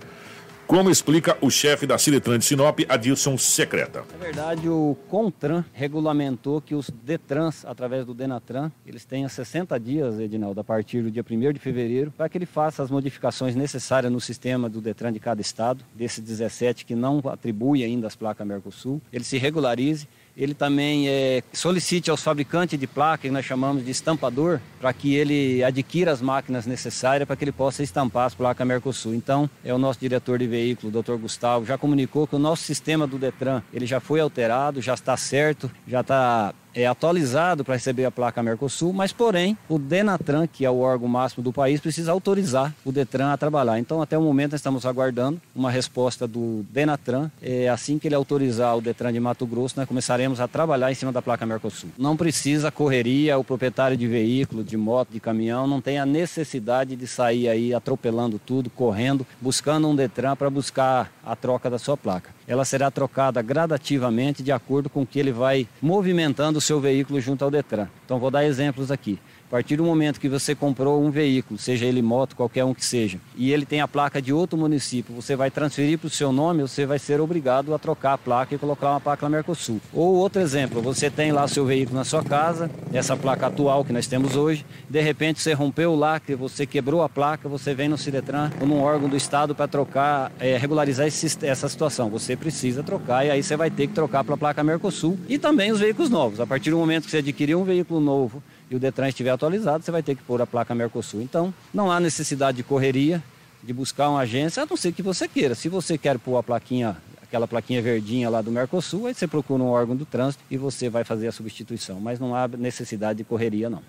como 0.73 0.89
explica 0.89 1.37
o 1.43 1.51
chefe 1.51 1.87
da 1.87 1.99
Ciretran 1.99 2.39
de 2.39 2.47
Sinop, 2.47 2.81
Adilson 2.89 3.37
Secreta. 3.37 4.07
Na 4.11 4.25
verdade, 4.25 4.71
o 4.71 4.97
CONTRAN 5.11 5.63
regulamentou 5.71 6.63
que 6.63 6.75
os 6.75 6.89
DETRANS, 6.89 7.67
através 7.67 8.07
do 8.07 8.15
DENATRAN, 8.15 8.73
eles 8.87 9.05
tenham 9.05 9.29
60 9.29 9.79
dias, 9.79 10.19
Edinaldo, 10.19 10.63
a 10.63 10.65
partir 10.65 11.03
do 11.03 11.11
dia 11.11 11.23
1 11.31 11.53
de 11.53 11.59
fevereiro, 11.59 12.11
para 12.17 12.27
que 12.27 12.39
ele 12.39 12.47
faça 12.47 12.83
as 12.83 12.91
modificações 12.91 13.55
necessárias 13.55 14.11
no 14.11 14.19
sistema 14.19 14.67
do 14.67 14.81
DETRAN 14.81 15.13
de 15.13 15.21
cada 15.21 15.43
estado, 15.43 15.85
desses 15.95 16.25
17 16.25 16.87
que 16.87 16.95
não 16.95 17.21
atribui 17.27 17.85
ainda 17.85 18.07
as 18.07 18.17
placas 18.17 18.47
Mercosul, 18.47 18.99
ele 19.13 19.25
se 19.25 19.37
regularize 19.37 20.09
ele 20.37 20.55
também 20.55 21.09
é, 21.09 21.42
solicite 21.53 22.11
aos 22.11 22.23
fabricantes 22.23 22.79
de 22.79 22.87
placa, 22.87 23.23
que 23.23 23.31
nós 23.31 23.45
chamamos 23.45 23.85
de 23.85 23.90
estampador, 23.90 24.61
para 24.81 24.92
que 24.92 25.14
ele 25.14 25.62
adquira 25.62 26.11
as 26.11 26.23
máquinas 26.23 26.66
necessárias 26.66 27.27
para 27.27 27.37
que 27.37 27.45
ele 27.45 27.53
possa 27.53 27.83
estampar 27.83 28.27
as 28.27 28.35
placas 28.35 28.66
Mercosul. 28.66 29.14
Então, 29.14 29.49
é 29.64 29.73
o 29.73 29.79
nosso 29.79 30.01
diretor 30.01 30.38
de 30.38 30.47
veículo, 30.47 30.88
o 30.88 31.03
Dr. 31.03 31.16
Gustavo, 31.16 31.66
já 31.66 31.77
comunicou 31.77 32.27
que 32.27 32.37
o 32.37 32.38
nosso 32.38 32.64
sistema 32.64 33.07
do 33.07 33.18
Detran 33.18 33.62
ele 33.73 33.87
já 33.87 34.01
foi 34.01 34.21
alterado, 34.21 34.81
já 34.81 34.95
está 34.95 35.16
certo, 35.16 35.71
já 35.87 36.01
está 36.01 36.55
é 36.75 36.87
atualizado 36.87 37.65
para 37.65 37.75
receber 37.75 38.05
a 38.05 38.11
placa 38.11 38.43
Mercosul, 38.43 38.93
mas 38.93 39.13
porém 39.13 39.57
o 39.69 39.79
Denatran, 39.79 40.47
que 40.47 40.65
é 40.65 40.71
o 40.71 40.79
órgão 40.79 41.09
máximo 41.09 41.43
do 41.43 41.53
país, 41.53 41.81
precisa 41.81 42.13
autorizar 42.13 42.75
o 42.85 42.93
Detran 42.93 43.33
a 43.33 43.37
trabalhar. 43.37 43.79
Então 43.79 44.03
até 44.03 44.17
o 44.17 44.23
momento 44.23 44.53
nós 44.53 44.61
estamos 44.61 44.87
aguardando 44.87 45.41
uma 45.55 45.71
resposta 45.71 46.27
do 46.27 46.65
Denatran. 46.71 47.31
É, 47.41 47.69
assim 47.69 47.99
que 47.99 48.09
ele 48.09 48.15
autorizar 48.15 48.77
o 48.77 48.81
Detran 48.81 49.13
de 49.13 49.21
Mato 49.21 49.47
Grosso, 49.47 49.75
nós 49.77 49.89
começaremos 49.89 50.41
a 50.41 50.49
trabalhar 50.49 50.91
em 50.91 50.95
cima 50.95 51.13
da 51.13 51.23
placa 51.23 51.47
Mercosul. 51.47 51.91
Não 51.99 52.17
precisa 52.17 52.71
correria, 52.71 53.39
o 53.39 53.45
proprietário 53.45 53.97
de 53.97 54.07
veículo, 54.07 54.65
de 54.65 54.77
moto, 54.77 55.11
de 55.13 55.21
caminhão, 55.21 55.67
não 55.67 55.81
tem 55.81 55.99
a 55.99 56.07
necessidade 56.07 56.97
de 56.97 57.07
sair 57.07 57.49
aí 57.49 57.75
atropelando 57.75 58.39
tudo, 58.39 58.71
correndo, 58.71 59.27
buscando 59.41 59.89
um 59.89 59.95
Detran 59.95 60.37
para 60.37 60.51
buscar 60.51 61.13
a 61.25 61.37
troca 61.37 61.69
da 61.69 61.79
sua 61.79 61.97
placa 61.97 62.31
ela 62.47 62.65
será 62.65 62.91
trocada 62.91 63.41
gradativamente 63.41 64.43
de 64.43 64.53
acordo 64.53 64.91
com 64.91 65.07
que 65.07 65.19
ele 65.19 65.33
vai 65.33 65.67
movimentando 65.81 66.61
seu 66.62 66.81
veículo 66.81 67.20
junto 67.20 67.44
ao 67.44 67.51
Detran. 67.51 67.88
Então 68.05 68.18
vou 68.18 68.31
dar 68.31 68.44
exemplos 68.44 68.90
aqui. 68.90 69.18
A 69.53 69.57
partir 69.57 69.77
do 69.77 69.85
momento 69.85 70.19
que 70.19 70.31
você 70.31 70.55
comprou 70.55 71.05
um 71.05 71.11
veículo, 71.11 71.61
seja 71.61 71.85
ele 71.85 72.01
moto, 72.01 72.35
qualquer 72.35 72.65
um 72.65 72.73
que 72.73 72.83
seja, 72.83 73.19
e 73.37 73.53
ele 73.53 73.67
tem 73.67 73.83
a 73.83 73.87
placa 73.87 74.23
de 74.23 74.33
outro 74.33 74.59
município, 74.59 75.15
você 75.15 75.37
vai 75.37 75.51
transferir 75.51 75.99
para 75.99 76.07
o 76.07 76.11
seu 76.11 76.33
nome, 76.33 76.62
você 76.62 76.87
vai 76.87 76.99
ser 76.99 77.21
obrigado 77.21 77.75
a 77.75 77.79
trocar 77.79 78.15
a 78.15 78.19
placa 78.19 78.55
e 78.55 78.59
colocar 78.59 78.93
uma 78.93 79.01
placa 79.01 79.29
Mercosul. 79.29 79.79
Ou 79.93 80.15
outro 80.15 80.41
exemplo, 80.41 80.81
você 80.81 81.11
tem 81.11 81.33
lá 81.33 81.47
seu 81.47 81.67
veículo 81.67 81.99
na 81.99 82.05
sua 82.05 82.25
casa, 82.25 82.71
essa 82.95 83.15
placa 83.15 83.49
atual 83.49 83.85
que 83.85 83.93
nós 83.93 84.07
temos 84.07 84.37
hoje, 84.37 84.65
de 84.88 85.03
repente 85.03 85.43
você 85.43 85.53
rompeu 85.53 85.93
o 85.93 85.97
lacre, 85.97 86.35
você 86.35 86.65
quebrou 86.65 87.03
a 87.03 87.09
placa, 87.11 87.47
você 87.47 87.75
vem 87.75 87.91
no 87.91 87.99
Ciretran 87.99 88.51
ou 88.59 88.67
num 88.67 88.81
órgão 88.81 89.07
do 89.07 89.19
estado 89.19 89.55
para 89.55 89.69
trocar, 89.69 90.33
é, 90.41 90.57
regularizar 90.57 91.07
esse, 91.07 91.45
essa 91.45 91.69
situação. 91.69 92.09
Você 92.09 92.35
precisa 92.37 92.83
trocar 92.83 93.27
e 93.27 93.31
aí 93.31 93.43
você 93.43 93.55
vai 93.55 93.71
ter 93.71 93.87
que 93.87 93.93
trocar 93.93 94.25
para 94.25 94.35
a 94.35 94.38
placa 94.38 94.65
Mercosul 94.65 95.19
e 95.29 95.38
também 95.38 95.71
os 95.71 95.81
veículos 95.81 96.09
novos. 96.09 96.41
A 96.41 96.47
partir 96.47 96.71
do 96.71 96.79
momento 96.79 97.05
que 97.05 97.11
você 97.11 97.19
adquirir 97.19 97.55
um 97.55 97.65
veículo 97.65 98.01
novo 98.01 98.43
e 98.73 98.77
o 98.77 98.79
Detran 98.79 99.09
estiver 99.09 99.29
atualizado, 99.29 99.85
você 99.85 99.91
vai 99.91 100.03
ter 100.03 100.15
que 100.15 100.23
pôr 100.23 100.41
a 100.41 100.47
placa 100.47 100.75
Mercosul. 100.75 101.21
Então, 101.21 101.53
não 101.75 101.93
há 101.93 102.01
necessidade 102.01 102.57
de 102.57 102.63
correria, 102.63 103.23
de 103.63 103.71
buscar 103.71 104.09
uma 104.09 104.21
agência, 104.21 104.63
a 104.63 104.67
não 104.67 104.79
ser 104.79 104.93
que 104.93 105.03
você 105.03 105.29
queira. 105.29 105.55
Se 105.55 105.69
você 105.69 105.99
quer 105.99 106.19
pôr 106.19 106.39
a 106.39 106.43
plaquinha, 106.43 106.97
aquela 107.23 107.47
plaquinha 107.47 107.83
verdinha 107.83 108.31
lá 108.31 108.41
do 108.41 108.51
Mercosul, 108.51 109.07
aí 109.07 109.15
você 109.15 109.29
procura 109.29 109.63
um 109.63 109.69
órgão 109.69 109.95
do 109.95 110.07
trânsito 110.07 110.43
e 110.51 110.57
você 110.57 110.89
vai 110.89 111.05
fazer 111.05 111.29
a 111.29 111.33
substituição. 111.33 112.01
Mas 112.01 112.19
não 112.19 112.35
há 112.35 112.49
necessidade 112.49 113.19
de 113.19 113.25
correria, 113.25 113.69
não. 113.69 113.83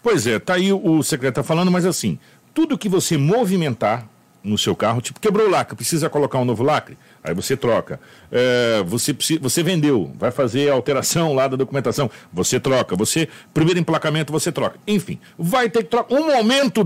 Pois 0.00 0.24
é, 0.24 0.38
tá 0.38 0.54
aí 0.54 0.72
o 0.72 1.02
secretário 1.02 1.46
falando, 1.46 1.72
mas 1.72 1.84
assim, 1.84 2.16
tudo 2.54 2.78
que 2.78 2.88
você 2.88 3.18
movimentar 3.18 4.08
no 4.42 4.56
seu 4.56 4.76
carro, 4.76 5.00
tipo, 5.00 5.18
quebrou 5.18 5.48
o 5.48 5.50
lacre, 5.50 5.74
precisa 5.74 6.08
colocar 6.08 6.38
um 6.38 6.44
novo 6.44 6.62
lacre, 6.62 6.96
aí 7.26 7.34
você 7.34 7.56
troca. 7.56 7.98
É, 8.30 8.82
você, 8.86 9.14
você 9.40 9.62
vendeu, 9.62 10.12
vai 10.16 10.30
fazer 10.30 10.70
a 10.70 10.74
alteração 10.74 11.34
lá 11.34 11.48
da 11.48 11.56
documentação, 11.56 12.08
você 12.32 12.60
troca. 12.60 12.94
Você, 12.94 13.28
primeiro 13.52 13.80
emplacamento, 13.80 14.32
você 14.32 14.52
troca. 14.52 14.78
Enfim, 14.86 15.18
vai 15.36 15.68
ter 15.68 15.82
que 15.82 15.90
trocar. 15.90 16.14
Um 16.14 16.26
momento 16.26 16.84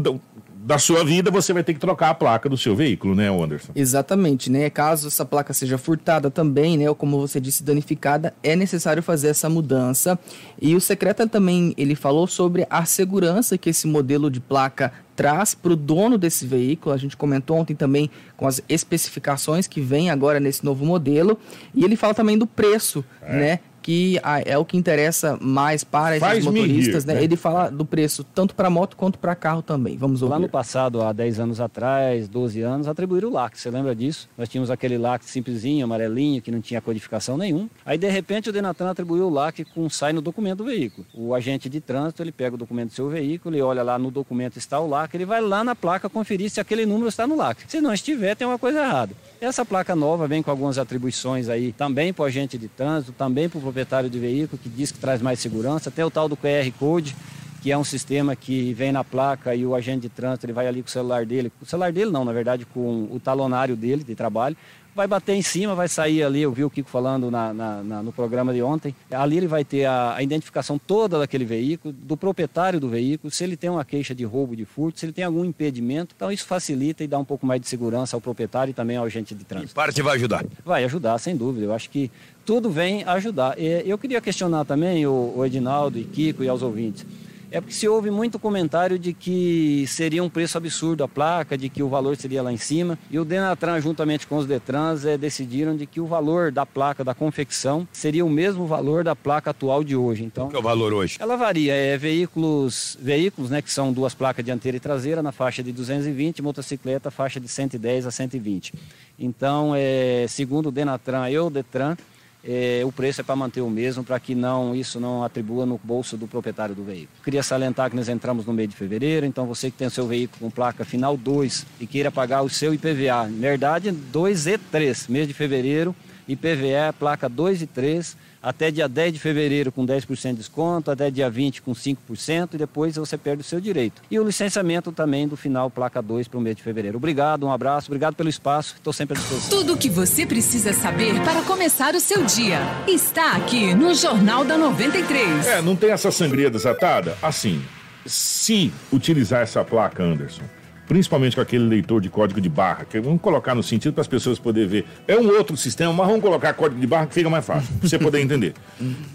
da 0.62 0.78
sua 0.78 1.02
vida, 1.02 1.30
você 1.30 1.54
vai 1.54 1.64
ter 1.64 1.72
que 1.72 1.80
trocar 1.80 2.10
a 2.10 2.14
placa 2.14 2.46
do 2.46 2.56
seu 2.56 2.76
veículo, 2.76 3.14
né, 3.14 3.28
Anderson? 3.28 3.72
Exatamente, 3.74 4.50
né? 4.50 4.68
Caso 4.68 5.08
essa 5.08 5.24
placa 5.24 5.54
seja 5.54 5.78
furtada 5.78 6.30
também, 6.30 6.76
né, 6.76 6.86
ou 6.86 6.94
como 6.94 7.18
você 7.18 7.40
disse, 7.40 7.62
danificada, 7.62 8.34
é 8.42 8.54
necessário 8.54 9.02
fazer 9.02 9.28
essa 9.28 9.48
mudança. 9.48 10.18
E 10.60 10.74
o 10.76 10.80
secretário 10.80 11.32
também, 11.32 11.74
ele 11.78 11.94
falou 11.94 12.26
sobre 12.26 12.66
a 12.68 12.84
segurança 12.84 13.56
que 13.56 13.70
esse 13.70 13.86
modelo 13.86 14.30
de 14.30 14.38
placa 14.38 14.92
traz 15.16 15.54
para 15.54 15.72
o 15.72 15.76
dono 15.76 16.18
desse 16.18 16.46
veículo. 16.46 16.94
A 16.94 16.98
gente 16.98 17.16
comentou 17.16 17.56
ontem 17.58 17.74
também 17.74 18.10
com 18.36 18.46
as 18.46 18.62
especificações 18.68 19.66
que 19.66 19.80
vem 19.80 20.10
agora 20.10 20.40
nesse 20.40 20.64
novo 20.64 20.84
modelo. 20.84 21.38
E 21.74 21.84
ele 21.84 21.96
fala 21.96 22.14
também 22.14 22.38
do 22.38 22.46
preço, 22.46 23.04
é. 23.22 23.36
né? 23.36 23.60
Que 23.90 24.20
é 24.44 24.56
o 24.56 24.64
que 24.64 24.76
interessa 24.76 25.36
mais 25.40 25.82
para 25.82 26.16
esses 26.16 26.28
Faz 26.28 26.44
motoristas, 26.44 27.02
rir, 27.02 27.08
né? 27.08 27.14
né? 27.14 27.24
Ele 27.24 27.34
fala 27.34 27.68
do 27.68 27.84
preço 27.84 28.22
tanto 28.22 28.54
para 28.54 28.70
moto 28.70 28.96
quanto 28.96 29.18
para 29.18 29.34
carro 29.34 29.62
também. 29.62 29.96
Vamos 29.96 30.22
ouvir. 30.22 30.34
Lá 30.34 30.38
no 30.38 30.48
passado, 30.48 31.02
há 31.02 31.12
10 31.12 31.40
anos 31.40 31.60
atrás, 31.60 32.28
12 32.28 32.60
anos, 32.62 32.86
atribuíram 32.86 33.30
o 33.30 33.32
LAC. 33.32 33.58
Você 33.58 33.68
lembra 33.68 33.92
disso? 33.92 34.28
Nós 34.38 34.48
tínhamos 34.48 34.70
aquele 34.70 34.96
LAC 34.96 35.24
simplesinho, 35.24 35.84
amarelinho, 35.84 36.40
que 36.40 36.52
não 36.52 36.60
tinha 36.60 36.80
codificação 36.80 37.36
nenhum. 37.36 37.68
Aí, 37.84 37.98
de 37.98 38.08
repente, 38.08 38.48
o 38.48 38.52
Denatran 38.52 38.90
atribuiu 38.90 39.26
o 39.26 39.28
LAC 39.30 39.64
com 39.74 39.90
sai 39.90 40.12
no 40.12 40.20
documento 40.20 40.58
do 40.58 40.66
veículo. 40.66 41.04
O 41.12 41.34
agente 41.34 41.68
de 41.68 41.80
trânsito, 41.80 42.22
ele 42.22 42.30
pega 42.30 42.54
o 42.54 42.58
documento 42.58 42.90
do 42.90 42.94
seu 42.94 43.08
veículo, 43.08 43.56
ele 43.56 43.62
olha 43.62 43.82
lá 43.82 43.98
no 43.98 44.12
documento 44.12 44.56
está 44.56 44.78
o 44.78 44.86
LAC, 44.86 45.14
ele 45.14 45.24
vai 45.24 45.40
lá 45.40 45.64
na 45.64 45.74
placa 45.74 46.08
conferir 46.08 46.48
se 46.48 46.60
aquele 46.60 46.86
número 46.86 47.08
está 47.08 47.26
no 47.26 47.34
LAC. 47.34 47.58
Se 47.66 47.80
não 47.80 47.92
estiver, 47.92 48.36
tem 48.36 48.46
uma 48.46 48.58
coisa 48.58 48.84
errada. 48.84 49.14
Essa 49.40 49.64
placa 49.64 49.96
nova 49.96 50.28
vem 50.28 50.44
com 50.44 50.50
algumas 50.52 50.78
atribuições 50.78 51.48
aí, 51.48 51.72
também 51.72 52.12
para 52.12 52.22
o 52.22 52.26
agente 52.26 52.56
de 52.56 52.68
trânsito, 52.68 53.10
também 53.10 53.48
para 53.48 53.58
o 53.58 53.60
proprietário 53.80 54.10
de 54.10 54.18
veículo, 54.18 54.60
que 54.62 54.68
diz 54.68 54.92
que 54.92 54.98
traz 54.98 55.22
mais 55.22 55.38
segurança, 55.38 55.88
até 55.88 56.04
o 56.04 56.10
tal 56.10 56.28
do 56.28 56.36
QR 56.36 56.70
Code, 56.78 57.16
que 57.62 57.72
é 57.72 57.78
um 57.78 57.84
sistema 57.84 58.36
que 58.36 58.72
vem 58.74 58.92
na 58.92 59.04
placa 59.04 59.54
e 59.54 59.64
o 59.64 59.74
agente 59.74 60.02
de 60.02 60.08
trânsito 60.08 60.46
ele 60.46 60.52
vai 60.52 60.66
ali 60.66 60.82
com 60.82 60.88
o 60.88 60.90
celular 60.90 61.24
dele, 61.24 61.52
o 61.60 61.66
celular 61.66 61.92
dele 61.92 62.10
não, 62.10 62.24
na 62.24 62.32
verdade 62.32 62.64
com 62.66 63.08
o 63.10 63.20
talonário 63.22 63.76
dele 63.76 64.02
de 64.02 64.14
trabalho, 64.14 64.56
vai 64.94 65.06
bater 65.06 65.34
em 65.34 65.42
cima, 65.42 65.74
vai 65.74 65.88
sair 65.88 66.22
ali, 66.22 66.42
eu 66.42 66.52
vi 66.52 66.64
o 66.64 66.70
Kiko 66.70 66.88
falando 66.88 67.30
na, 67.30 67.52
na, 67.52 67.82
na, 67.82 68.02
no 68.02 68.12
programa 68.12 68.52
de 68.52 68.62
ontem, 68.62 68.94
ali 69.10 69.36
ele 69.36 69.46
vai 69.46 69.64
ter 69.64 69.84
a, 69.84 70.16
a, 70.16 70.22
identificação 70.22 70.78
toda 70.78 71.18
daquele 71.18 71.44
veículo, 71.44 71.92
do 71.92 72.16
proprietário 72.16 72.80
do 72.80 72.88
veículo, 72.88 73.30
se 73.30 73.44
ele 73.44 73.56
tem 73.56 73.70
uma 73.70 73.84
queixa 73.84 74.14
de 74.14 74.24
roubo 74.24 74.56
de 74.56 74.64
furto, 74.64 74.98
se 74.98 75.06
ele 75.06 75.12
tem 75.12 75.24
algum 75.24 75.44
impedimento, 75.44 76.14
então 76.16 76.30
isso 76.30 76.46
facilita 76.46 77.04
e 77.04 77.06
dá 77.06 77.18
um 77.18 77.24
pouco 77.24 77.46
mais 77.46 77.60
de 77.60 77.68
segurança 77.68 78.16
ao 78.16 78.20
proprietário 78.20 78.70
e 78.70 78.74
também 78.74 78.96
ao 78.96 79.04
agente 79.04 79.34
de 79.34 79.44
trânsito. 79.44 79.72
E 79.72 79.74
parte 79.74 80.02
vai 80.02 80.16
ajudar? 80.16 80.44
Vai 80.64 80.84
ajudar, 80.84 81.18
sem 81.18 81.36
dúvida, 81.36 81.66
eu 81.66 81.74
acho 81.74 81.88
que 81.90 82.10
tudo 82.44 82.70
vem 82.70 83.04
ajudar. 83.04 83.58
E 83.58 83.88
eu 83.88 83.96
queria 83.96 84.20
questionar 84.20 84.64
também 84.64 85.06
o, 85.06 85.34
o 85.36 85.46
Edinaldo 85.46 85.98
e 85.98 86.04
Kiko 86.04 86.42
e 86.42 86.48
aos 86.48 86.62
ouvintes, 86.62 87.06
é 87.50 87.60
porque 87.60 87.74
se 87.74 87.88
houve 87.88 88.10
muito 88.10 88.38
comentário 88.38 88.98
de 88.98 89.12
que 89.12 89.84
seria 89.88 90.22
um 90.22 90.28
preço 90.28 90.56
absurdo 90.56 91.02
a 91.02 91.08
placa, 91.08 91.58
de 91.58 91.68
que 91.68 91.82
o 91.82 91.88
valor 91.88 92.16
seria 92.16 92.42
lá 92.42 92.52
em 92.52 92.56
cima. 92.56 92.98
E 93.10 93.18
o 93.18 93.24
Denatran, 93.24 93.80
juntamente 93.80 94.26
com 94.26 94.36
os 94.36 94.46
Detrans, 94.46 95.04
é, 95.04 95.18
decidiram 95.18 95.76
de 95.76 95.86
que 95.86 96.00
o 96.00 96.06
valor 96.06 96.52
da 96.52 96.64
placa 96.64 97.02
da 97.02 97.14
confecção 97.14 97.86
seria 97.92 98.24
o 98.24 98.30
mesmo 98.30 98.66
valor 98.66 99.02
da 99.02 99.16
placa 99.16 99.50
atual 99.50 99.82
de 99.82 99.96
hoje. 99.96 100.24
Então, 100.24 100.48
Qual 100.48 100.56
é 100.56 100.58
o 100.58 100.62
valor 100.62 100.92
hoje? 100.92 101.16
Ela 101.18 101.36
varia. 101.36 101.74
É 101.74 101.96
veículos, 101.98 102.96
veículos, 103.00 103.50
né, 103.50 103.60
que 103.60 103.72
são 103.72 103.92
duas 103.92 104.14
placas 104.14 104.44
dianteira 104.44 104.76
e 104.76 104.80
traseira 104.80 105.22
na 105.22 105.32
faixa 105.32 105.62
de 105.62 105.72
220, 105.72 106.42
motocicleta 106.42 107.10
faixa 107.10 107.40
de 107.40 107.48
110 107.48 108.06
a 108.06 108.10
120. 108.10 108.74
Então, 109.18 109.72
é, 109.76 110.26
segundo 110.28 110.70
o 110.70 110.72
Denatran 110.72 111.28
e 111.28 111.38
o 111.38 111.50
Detran, 111.50 111.96
é, 112.44 112.82
o 112.84 112.92
preço 112.92 113.20
é 113.20 113.24
para 113.24 113.36
manter 113.36 113.60
o 113.60 113.70
mesmo, 113.70 114.02
para 114.02 114.18
que 114.18 114.34
não 114.34 114.74
isso 114.74 114.98
não 114.98 115.22
atribua 115.22 115.66
no 115.66 115.78
bolso 115.82 116.16
do 116.16 116.26
proprietário 116.26 116.74
do 116.74 116.82
veículo. 116.82 117.22
Queria 117.22 117.42
salientar 117.42 117.90
que 117.90 117.96
nós 117.96 118.08
entramos 118.08 118.46
no 118.46 118.52
mês 118.52 118.68
de 118.68 118.76
fevereiro, 118.76 119.26
então 119.26 119.46
você 119.46 119.70
que 119.70 119.76
tem 119.76 119.88
o 119.88 119.90
seu 119.90 120.06
veículo 120.06 120.40
com 120.40 120.50
placa 120.50 120.84
final 120.84 121.16
2 121.16 121.66
e 121.80 121.86
queira 121.86 122.10
pagar 122.10 122.42
o 122.42 122.48
seu 122.48 122.72
IPVA, 122.72 123.28
na 123.28 123.48
verdade 123.48 123.90
2 123.90 124.46
e 124.46 124.58
3, 124.58 125.08
mês 125.08 125.28
de 125.28 125.34
fevereiro, 125.34 125.94
IPVA 126.26 126.92
placa 126.98 127.28
2 127.28 127.62
e 127.62 127.66
3, 127.66 128.16
até 128.42 128.70
dia 128.70 128.88
10 128.88 129.14
de 129.14 129.18
fevereiro 129.18 129.70
com 129.70 129.84
10% 129.84 130.30
de 130.30 130.34
desconto, 130.36 130.90
até 130.90 131.10
dia 131.10 131.28
20 131.28 131.62
com 131.62 131.72
5% 131.72 132.54
e 132.54 132.58
depois 132.58 132.96
você 132.96 133.16
perde 133.16 133.42
o 133.42 133.44
seu 133.44 133.60
direito. 133.60 134.02
E 134.10 134.18
o 134.18 134.24
licenciamento 134.24 134.92
também 134.92 135.28
do 135.28 135.36
final 135.36 135.70
placa 135.70 136.00
2 136.00 136.28
para 136.28 136.38
o 136.38 136.40
mês 136.40 136.56
de 136.56 136.62
fevereiro. 136.62 136.96
Obrigado, 136.96 137.46
um 137.46 137.52
abraço, 137.52 137.88
obrigado 137.88 138.14
pelo 138.14 138.28
espaço, 138.28 138.74
estou 138.76 138.92
sempre 138.92 139.16
à 139.16 139.20
disposição. 139.20 139.50
Tudo 139.58 139.74
o 139.74 139.76
que 139.76 139.90
você 139.90 140.24
precisa 140.24 140.72
saber 140.72 141.20
para 141.22 141.42
começar 141.42 141.94
o 141.94 142.00
seu 142.00 142.24
dia 142.24 142.60
está 142.88 143.32
aqui 143.32 143.74
no 143.74 143.94
Jornal 143.94 144.44
da 144.44 144.56
93. 144.56 145.46
É, 145.46 145.62
não 145.62 145.76
tem 145.76 145.90
essa 145.90 146.10
sangria 146.10 146.50
desatada? 146.50 147.16
Assim, 147.22 147.62
se 148.06 148.72
utilizar 148.92 149.42
essa 149.42 149.64
placa, 149.64 150.02
Anderson, 150.02 150.42
principalmente 150.90 151.36
com 151.36 151.40
aquele 151.40 151.62
leitor 151.62 152.00
de 152.00 152.10
código 152.10 152.40
de 152.40 152.48
barra, 152.48 152.84
que 152.84 152.98
vamos 152.98 153.20
colocar 153.20 153.54
no 153.54 153.62
sentido 153.62 153.92
para 153.92 154.00
as 154.00 154.08
pessoas 154.08 154.40
poderem 154.40 154.68
ver. 154.68 154.86
É 155.06 155.16
um 155.16 155.28
outro 155.28 155.56
sistema, 155.56 155.92
mas 155.92 156.04
vamos 156.04 156.20
colocar 156.20 156.52
código 156.52 156.80
de 156.80 156.86
barra 156.88 157.06
que 157.06 157.14
fica 157.14 157.30
mais 157.30 157.46
fácil, 157.46 157.72
para 157.78 157.88
você 157.88 157.96
poder 157.96 158.18
entender. 158.20 158.54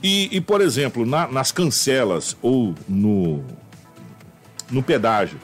E, 0.01 0.29
e 0.31 0.39
por 0.39 0.61
exemplo, 0.61 1.05
na, 1.05 1.27
nas 1.27 1.51
cancelas 1.51 2.37
ou 2.41 2.73
no, 2.87 3.43
no 4.71 4.81
pedágio, 4.81 5.37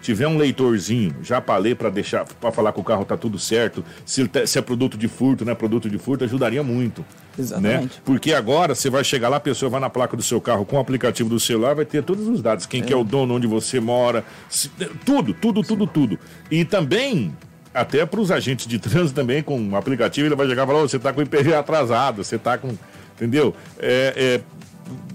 tiver 0.00 0.26
um 0.26 0.38
leitorzinho 0.38 1.14
já 1.22 1.42
para 1.42 1.58
ler, 1.58 1.76
para 1.76 1.90
deixar, 1.90 2.24
para 2.24 2.50
falar 2.50 2.72
que 2.72 2.80
o 2.80 2.84
carro 2.84 3.04
tá 3.04 3.18
tudo 3.18 3.38
certo, 3.38 3.84
se, 4.06 4.26
tá, 4.26 4.46
se, 4.46 4.58
é 4.58 4.62
produto 4.62 4.96
de 4.96 5.08
furto, 5.08 5.44
não 5.44 5.52
é 5.52 5.54
produto 5.54 5.90
de 5.90 5.98
furto, 5.98 6.24
ajudaria 6.24 6.62
muito. 6.62 7.04
Exatamente. 7.38 7.96
Né? 7.96 8.02
Porque 8.04 8.32
agora 8.32 8.74
você 8.74 8.88
vai 8.88 9.04
chegar 9.04 9.28
lá, 9.28 9.36
a 9.36 9.40
pessoa 9.40 9.70
vai 9.70 9.80
na 9.80 9.90
placa 9.90 10.16
do 10.16 10.22
seu 10.22 10.40
carro 10.40 10.64
com 10.64 10.76
o 10.76 10.80
aplicativo 10.80 11.28
do 11.28 11.38
celular, 11.38 11.74
vai 11.74 11.84
ter 11.84 12.02
todos 12.02 12.26
os 12.28 12.42
dados, 12.42 12.66
quem 12.66 12.82
é. 12.82 12.84
que 12.84 12.92
é 12.92 12.96
o 12.96 13.04
dono, 13.04 13.34
onde 13.34 13.46
você 13.46 13.80
mora, 13.80 14.24
se, 14.48 14.70
tudo, 15.04 15.34
tudo, 15.34 15.62
tudo, 15.62 15.86
tudo. 15.86 16.18
E 16.50 16.64
também 16.64 17.34
até 17.76 18.06
para 18.06 18.20
os 18.20 18.30
agentes 18.30 18.66
de 18.66 18.78
trânsito 18.78 19.14
também, 19.14 19.42
com 19.42 19.60
o 19.68 19.76
aplicativo, 19.76 20.26
ele 20.26 20.34
vai 20.34 20.48
chegar 20.48 20.64
e 20.64 20.66
falar, 20.66 20.82
oh, 20.82 20.88
você 20.88 20.96
está 20.96 21.12
com 21.12 21.20
o 21.20 21.22
IPV 21.22 21.54
atrasado, 21.54 22.24
você 22.24 22.36
está 22.36 22.56
com. 22.56 22.74
Entendeu? 23.14 23.54
É, 23.78 24.14
é, 24.16 24.40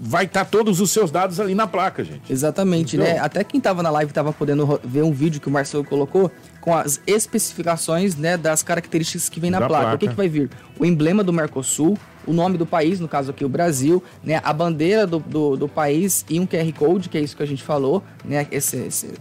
vai 0.00 0.24
estar 0.24 0.44
tá 0.44 0.50
todos 0.50 0.80
os 0.80 0.90
seus 0.90 1.10
dados 1.10 1.40
ali 1.40 1.54
na 1.54 1.66
placa, 1.66 2.04
gente. 2.04 2.32
Exatamente, 2.32 2.96
né? 2.96 3.18
Até 3.18 3.42
quem 3.44 3.58
estava 3.58 3.82
na 3.82 3.90
live 3.90 4.10
estava 4.10 4.32
podendo 4.32 4.80
ver 4.84 5.02
um 5.02 5.12
vídeo 5.12 5.40
que 5.40 5.48
o 5.48 5.50
Marcelo 5.50 5.84
colocou 5.84 6.30
com 6.60 6.74
as 6.74 7.00
especificações, 7.06 8.16
né, 8.16 8.36
das 8.36 8.62
características 8.62 9.28
que 9.28 9.40
vem 9.40 9.50
na 9.50 9.58
placa. 9.58 9.74
placa. 9.74 9.96
O 9.96 9.98
que, 9.98 10.08
que 10.08 10.14
vai 10.14 10.28
vir? 10.28 10.48
O 10.78 10.84
emblema 10.84 11.24
do 11.24 11.32
Mercosul, 11.32 11.98
o 12.26 12.32
nome 12.32 12.56
do 12.56 12.64
país, 12.64 13.00
no 13.00 13.08
caso 13.08 13.30
aqui 13.32 13.44
o 13.44 13.48
Brasil, 13.48 14.02
né, 14.22 14.40
a 14.44 14.52
bandeira 14.52 15.06
do, 15.06 15.18
do, 15.18 15.56
do 15.56 15.68
país 15.68 16.24
e 16.30 16.38
um 16.38 16.46
QR 16.46 16.72
Code, 16.72 17.08
que 17.08 17.18
é 17.18 17.20
isso 17.20 17.36
que 17.36 17.42
a 17.42 17.46
gente 17.46 17.62
falou, 17.62 18.02
né, 18.24 18.46
esse, 18.50 18.76
esse 18.76 19.14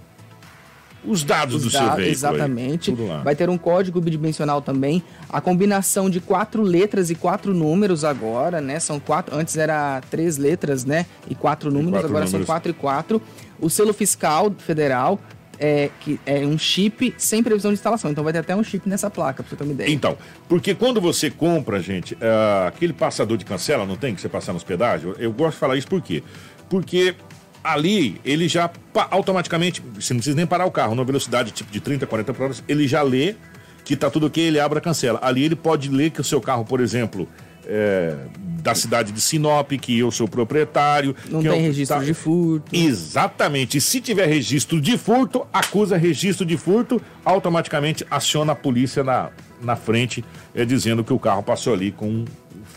os 1.05 1.23
dados 1.23 1.55
Os 1.55 1.63
do 1.63 1.69
dados, 1.71 1.87
seu 1.87 1.95
veículo. 1.95 2.11
Exatamente. 2.11 2.95
Vai 3.23 3.35
ter 3.35 3.49
um 3.49 3.57
código 3.57 3.99
bidimensional 3.99 4.61
também. 4.61 5.03
A 5.29 5.41
combinação 5.41 6.09
de 6.09 6.19
quatro 6.19 6.61
letras 6.61 7.09
e 7.09 7.15
quatro 7.15 7.53
números 7.53 8.03
agora, 8.03 8.61
né? 8.61 8.79
São 8.79 8.99
quatro. 8.99 9.35
Antes 9.35 9.57
era 9.57 10.01
três 10.09 10.37
letras, 10.37 10.85
né? 10.85 11.05
E 11.27 11.35
quatro 11.35 11.71
números, 11.71 11.91
quatro 11.93 12.07
agora 12.07 12.25
números. 12.25 12.45
são 12.45 12.53
quatro 12.53 12.71
e 12.71 12.73
quatro. 12.73 13.21
O 13.59 13.69
selo 13.69 13.93
fiscal 13.93 14.53
federal. 14.57 15.19
É, 15.63 15.91
que 15.99 16.19
é 16.25 16.39
um 16.39 16.57
chip 16.57 17.13
sem 17.19 17.43
previsão 17.43 17.69
de 17.69 17.75
instalação. 17.75 18.09
Então 18.09 18.23
vai 18.23 18.33
ter 18.33 18.39
até 18.39 18.55
um 18.55 18.63
chip 18.63 18.89
nessa 18.89 19.11
placa, 19.11 19.43
pra 19.43 19.49
você 19.51 19.55
ter 19.55 19.63
uma 19.63 19.73
ideia. 19.73 19.91
Então, 19.91 20.17
porque 20.49 20.73
quando 20.73 20.99
você 20.99 21.29
compra, 21.29 21.79
gente, 21.79 22.15
uh, 22.15 22.67
aquele 22.67 22.93
passador 22.93 23.37
de 23.37 23.45
cancela, 23.45 23.85
não 23.85 23.95
tem 23.95 24.15
que 24.15 24.21
você 24.21 24.27
passar 24.27 24.53
nos 24.53 24.63
pedágios? 24.63 25.15
Eu 25.19 25.31
gosto 25.31 25.53
de 25.53 25.59
falar 25.59 25.77
isso 25.77 25.87
por 25.87 26.01
quê? 26.01 26.23
Porque 26.67 27.13
ali 27.63 28.19
ele 28.25 28.47
já 28.47 28.69
automaticamente, 29.09 29.81
você 29.95 30.13
não 30.13 30.19
precisa 30.19 30.35
nem 30.35 30.45
parar 30.45 30.65
o 30.65 30.71
carro, 30.71 30.95
numa 30.95 31.05
velocidade 31.05 31.51
tipo 31.51 31.71
de 31.71 31.79
30, 31.79 32.05
40 32.07 32.33
por 32.33 32.43
hora, 32.43 32.55
ele 32.67 32.87
já 32.87 33.01
lê 33.01 33.35
que 33.83 33.95
tá 33.95 34.09
tudo 34.09 34.27
ok, 34.27 34.43
ele 34.43 34.59
abre 34.59 34.79
a 34.79 34.81
cancela. 34.81 35.19
Ali 35.21 35.43
ele 35.43 35.55
pode 35.55 35.89
ler 35.89 36.11
que 36.11 36.21
o 36.21 36.23
seu 36.23 36.39
carro, 36.39 36.63
por 36.63 36.79
exemplo, 36.79 37.27
é, 37.65 38.15
da 38.61 38.75
cidade 38.75 39.11
de 39.11 39.19
Sinop, 39.19 39.71
que 39.71 39.99
eu 39.99 40.11
sou 40.11 40.27
proprietário. 40.27 41.15
Não 41.29 41.41
tem 41.41 41.51
eu, 41.51 41.61
registro 41.61 41.97
tá... 41.97 42.03
de 42.03 42.13
furto. 42.13 42.75
Exatamente. 42.75 43.77
E 43.77 43.81
se 43.81 43.99
tiver 44.01 44.27
registro 44.27 44.79
de 44.79 44.97
furto, 44.97 45.45
acusa 45.51 45.97
registro 45.97 46.45
de 46.45 46.57
furto, 46.57 47.01
automaticamente 47.25 48.05
aciona 48.09 48.53
a 48.53 48.55
polícia 48.55 49.03
na, 49.03 49.29
na 49.61 49.75
frente, 49.75 50.23
é, 50.53 50.63
dizendo 50.63 51.03
que 51.03 51.13
o 51.13 51.19
carro 51.19 51.43
passou 51.43 51.73
ali 51.73 51.91
com 51.91 52.25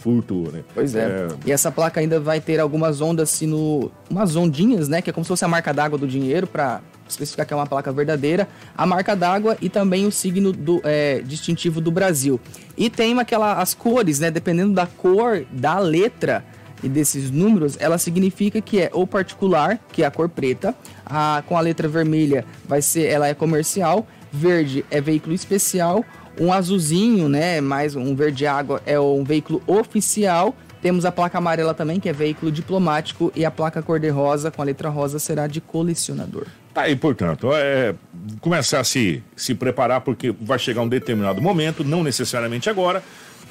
furto, 0.05 0.53
né? 0.53 0.63
Pois 0.75 0.95
é. 0.95 1.01
é. 1.01 1.29
E 1.47 1.51
essa 1.51 1.73
placa 1.73 1.99
ainda 1.99 2.21
vai 2.21 2.39
ter 2.39 2.61
algumas 2.61 3.01
ondas, 3.01 3.31
assim, 3.31 3.47
no... 3.47 3.91
umas 4.11 4.37
ondinhas, 4.37 4.87
né? 4.87 5.01
Que 5.01 5.09
é 5.09 5.13
como 5.15 5.25
se 5.25 5.29
fosse 5.29 5.47
a 5.47 5.49
marca 5.49 5.73
d'água 5.73 5.99
do 5.99 6.07
dinheiro, 6.07 6.47
para 6.47 6.83
especificar 7.09 7.47
que 7.47 7.55
é 7.55 7.57
uma 7.57 7.67
placa 7.67 7.91
verdadeira, 7.91 8.47
a 8.77 8.85
marca 8.85 9.17
d'água 9.17 9.57
e 9.63 9.71
também 9.71 10.07
o 10.07 10.13
signo 10.13 10.53
do, 10.53 10.83
é, 10.85 11.23
distintivo 11.25 11.81
do 11.81 11.91
Brasil. 11.91 12.39
E 12.77 12.91
tem 12.91 13.19
aquela, 13.19 13.55
as 13.55 13.73
cores, 13.73 14.21
né? 14.21 14.31
Dependendo 14.31 14.75
da 14.75 14.87
cor 14.87 15.47
da 15.51 15.79
letra 15.79 16.45
e 16.83 16.89
desses 16.89 17.31
números, 17.31 17.79
ela 17.81 17.97
significa 17.97 18.61
que 18.61 18.83
é 18.83 18.91
ou 18.93 19.07
particular, 19.07 19.81
que 19.91 20.03
é 20.03 20.07
a 20.07 20.11
cor 20.11 20.29
preta, 20.29 20.75
a, 21.07 21.43
com 21.49 21.57
a 21.57 21.61
letra 21.63 21.89
vermelha 21.89 22.45
vai 22.69 22.83
ser, 22.83 23.07
ela 23.07 23.27
é 23.27 23.33
comercial, 23.33 24.07
verde 24.31 24.85
é 24.91 25.01
veículo 25.01 25.35
especial, 25.35 26.05
um 26.41 26.53
azulzinho, 26.53 27.29
né, 27.29 27.61
mais 27.61 27.95
um 27.95 28.15
verde 28.15 28.47
água 28.47 28.83
é 28.87 28.99
um 28.99 29.25
veículo 29.25 29.63
oficial. 29.67 30.55
Temos 30.83 31.05
a 31.05 31.13
placa 31.13 31.39
amarela 31.39 31.73
também, 31.73 31.99
que 31.99 32.09
é 32.09 32.13
veículo 32.13 32.53
diplomático, 32.53 33.33
e 33.35 33.45
a 33.45 33.51
placa 33.51 33.81
cor-de-rosa 33.81 34.51
com 34.51 34.61
a 34.61 34.65
letra 34.65 34.91
rosa 34.91 35.19
será 35.19 35.47
de 35.47 35.61
colecionador. 35.61 36.47
Tá 36.75 36.83
aí, 36.83 36.97
portanto, 36.97 37.51
é 37.55 37.95
começar 38.41 38.81
a 38.81 38.85
se, 38.85 39.23
se 39.35 39.55
preparar, 39.55 40.01
porque 40.01 40.35
vai 40.43 40.59
chegar 40.59 40.83
um 40.83 40.89
determinado 40.89 41.41
momento, 41.41 41.85
não 41.85 42.03
necessariamente 42.03 42.69
agora, 42.69 43.03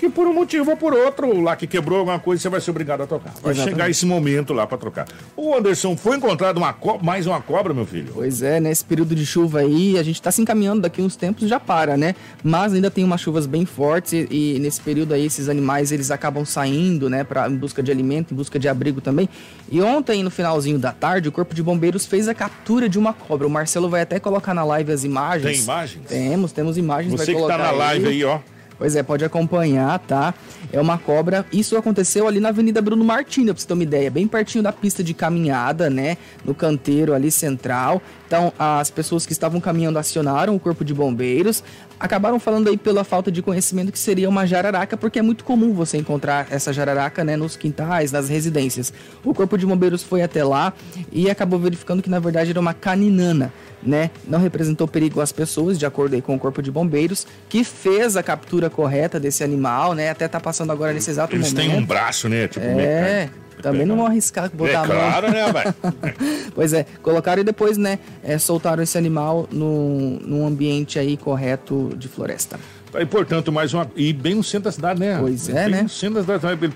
que 0.04 0.10
por 0.10 0.28
um 0.28 0.34
motivo 0.34 0.72
ou 0.72 0.76
por 0.76 0.94
outro, 0.94 1.40
lá 1.42 1.56
que 1.56 1.66
quebrou 1.66 2.00
alguma 2.00 2.20
coisa, 2.20 2.42
você 2.42 2.50
vai 2.50 2.60
ser 2.60 2.72
obrigado 2.72 3.02
a 3.04 3.08
trocar. 3.08 3.34
Vai 3.42 3.54
Exatamente. 3.54 3.70
chegar 3.70 3.90
esse 3.90 4.06
momento 4.06 4.54
lá 4.54 4.68
para 4.68 4.78
trocar. 4.78 5.08
O 5.34 5.56
Anderson, 5.56 5.96
foi 5.96 6.18
encontrado 6.18 6.58
uma 6.58 6.76
mais 7.02 7.26
uma 7.26 7.40
cobra, 7.42 7.74
meu 7.74 7.86
filho? 7.86 8.12
Pois 8.14 8.42
é, 8.42 8.60
nesse 8.60 8.84
período 8.84 9.16
de 9.16 9.26
chuva 9.26 9.60
aí, 9.60 9.98
a 9.98 10.04
gente 10.04 10.16
está 10.16 10.30
se 10.30 10.42
encaminhando 10.42 10.82
daqui 10.82 11.02
uns 11.02 11.16
tempos 11.16 11.48
já 11.48 11.58
para, 11.58 11.96
né? 11.96 12.16
Mas 12.44 12.74
ainda 12.74 12.92
tem 12.92 13.06
umas 13.06 13.22
chuvas 13.22 13.46
bem 13.46 13.66
fortes 13.66 14.12
e, 14.12 14.28
e 14.30 14.60
nesse 14.60 14.82
período 14.82 15.14
aí 15.14 15.26
esses 15.26 15.48
animais 15.48 15.94
eles 15.94 16.12
acabam 16.12 16.44
saindo, 16.44 17.10
né, 17.10 17.24
para 17.24 17.50
em 17.50 17.56
busca 17.56 17.82
de 17.82 17.90
alimento, 17.90 18.34
em 18.34 18.36
busca 18.36 18.60
de 18.60 18.68
abrigo 18.68 19.00
também. 19.00 19.30
E 19.72 19.82
ontem 19.82 20.22
no 20.22 20.30
finalzinho 20.30 20.78
da 20.78 20.92
tarde, 20.92 21.30
o 21.30 21.32
Corpo 21.32 21.56
de 21.56 21.64
Bombeiros 21.64 22.06
fez 22.06 22.28
a 22.28 22.34
captura 22.34 22.90
de 22.90 23.00
uma 23.00 23.14
cobra. 23.14 23.48
O 23.48 23.50
Marcelo 23.50 23.88
vai 23.88 24.02
até 24.02 24.20
colocar 24.20 24.54
na 24.54 24.66
live 24.66 24.92
as 24.92 25.06
imagens. 25.06 25.60
Tem 25.60 25.64
imagens? 25.64 26.06
Temos, 26.08 26.52
temos 26.52 26.78
imagens. 26.78 27.14
Você 27.14 27.34
que 27.34 27.48
tá 27.48 27.58
na 27.58 27.72
live 27.72 28.08
aí, 28.08 28.14
aí 28.16 28.24
ó. 28.26 28.40
Pois 28.78 28.96
é, 28.96 29.04
pode 29.04 29.24
acompanhar, 29.24 30.00
tá? 30.00 30.34
É 30.72 30.82
uma 30.82 30.98
cobra. 30.98 31.46
Isso 31.54 31.78
aconteceu 31.78 32.28
ali 32.28 32.40
na 32.40 32.50
Avenida 32.50 32.82
Bruno 32.82 33.04
Martins, 33.04 33.46
pra 33.46 33.54
você 33.54 33.68
ter 33.68 33.74
uma 33.74 33.84
ideia, 33.84 34.10
bem 34.10 34.28
pertinho 34.28 34.64
da 34.64 34.74
pista 34.74 35.04
de 35.04 35.14
caminhada, 35.14 35.90
né? 35.90 36.18
No 36.44 36.54
canteiro 36.54 37.14
ali 37.14 37.32
central. 37.32 38.02
Então, 38.28 38.52
as 38.58 38.90
pessoas 38.90 39.26
que 39.26 39.32
estavam 39.32 39.62
caminhando 39.62 40.00
acionaram 40.00 40.56
o 40.56 40.60
corpo 40.60 40.84
de 40.84 40.94
bombeiros. 40.94 41.64
Acabaram 42.04 42.38
falando 42.38 42.68
aí 42.68 42.76
pela 42.76 43.06
falta 43.06 43.32
de 43.32 43.42
conhecimento 43.42 43.90
que 43.90 43.98
seria 43.98 44.28
uma 44.28 44.46
jararaca, 44.46 44.98
porque 44.98 45.20
é 45.20 45.22
muito 45.22 45.46
comum 45.46 45.74
você 45.74 45.98
encontrar 45.98 46.48
essa 46.52 46.74
jararaca, 46.74 47.24
né, 47.24 47.38
nos 47.38 47.56
quintais, 47.56 48.12
nas 48.12 48.28
residências. 48.28 48.92
O 49.24 49.34
corpo 49.34 49.58
de 49.58 49.66
bombeiros 49.66 50.04
foi 50.04 50.22
até 50.22 50.44
lá 50.44 50.74
e 51.14 51.30
acabou 51.30 51.58
verificando 51.58 52.04
que 52.04 52.10
na 52.10 52.20
verdade 52.20 52.50
era 52.50 52.60
uma 52.60 52.74
caninana 52.74 53.54
né, 53.86 54.12
não 54.28 54.40
representou 54.40 54.88
perigo 54.88 55.20
às 55.22 55.32
pessoas, 55.32 55.78
de 55.78 55.86
acordo 55.86 56.16
aí 56.16 56.22
com 56.22 56.36
o 56.36 56.40
Corpo 56.40 56.62
de 56.62 56.72
Bombeiros, 56.72 57.28
que 57.50 57.64
fez 57.64 58.16
a 58.16 58.24
captura 58.24 58.70
correta 58.70 59.20
desse 59.20 59.44
animal, 59.44 59.94
né, 59.94 60.10
até 60.10 60.28
tá 60.28 60.40
passando 60.40 60.72
agora 60.72 60.94
nesse 60.94 61.10
exato 61.10 61.36
Eles 61.36 61.52
momento. 61.52 61.60
Eles 61.62 61.74
têm 61.74 61.84
um 61.84 61.86
braço, 61.86 62.30
né, 62.30 62.48
tipo 62.48 62.66
é, 62.66 63.30
também 63.62 63.86
não 63.86 63.98
vão 63.98 64.06
arriscar 64.06 64.50
botar 64.54 64.72
é, 64.72 64.76
a 64.76 64.86
mão. 64.86 64.98
Claro, 64.98 65.32
né, 65.32 65.52
velho? 65.52 65.76
pois 66.56 66.74
é, 66.74 66.86
colocaram 67.02 67.42
e 67.42 67.46
depois, 67.46 67.78
né, 67.78 68.00
é, 68.24 68.38
soltaram 68.38 68.84
esse 68.84 68.98
animal 68.98 69.48
num, 69.52 70.20
num 70.22 70.48
ambiente 70.48 71.00
aí 71.00 71.18
correto 71.18 71.94
de 71.98 72.08
floresta. 72.08 72.60
E, 72.96 73.06
portanto, 73.06 73.52
mais 73.52 73.74
uma. 73.74 73.90
E 73.96 74.14
bem 74.14 74.36
no 74.36 74.44
centro 74.44 74.66
da 74.66 74.72
cidade, 74.72 75.00
né? 75.00 75.18
Pois 75.20 75.50
é, 75.50 75.64
bem 75.64 75.72
né? 75.72 75.82
No 75.84 75.90
centro 75.90 76.24
da 76.24 76.40
cidade. 76.40 76.64
Ele, 76.64 76.74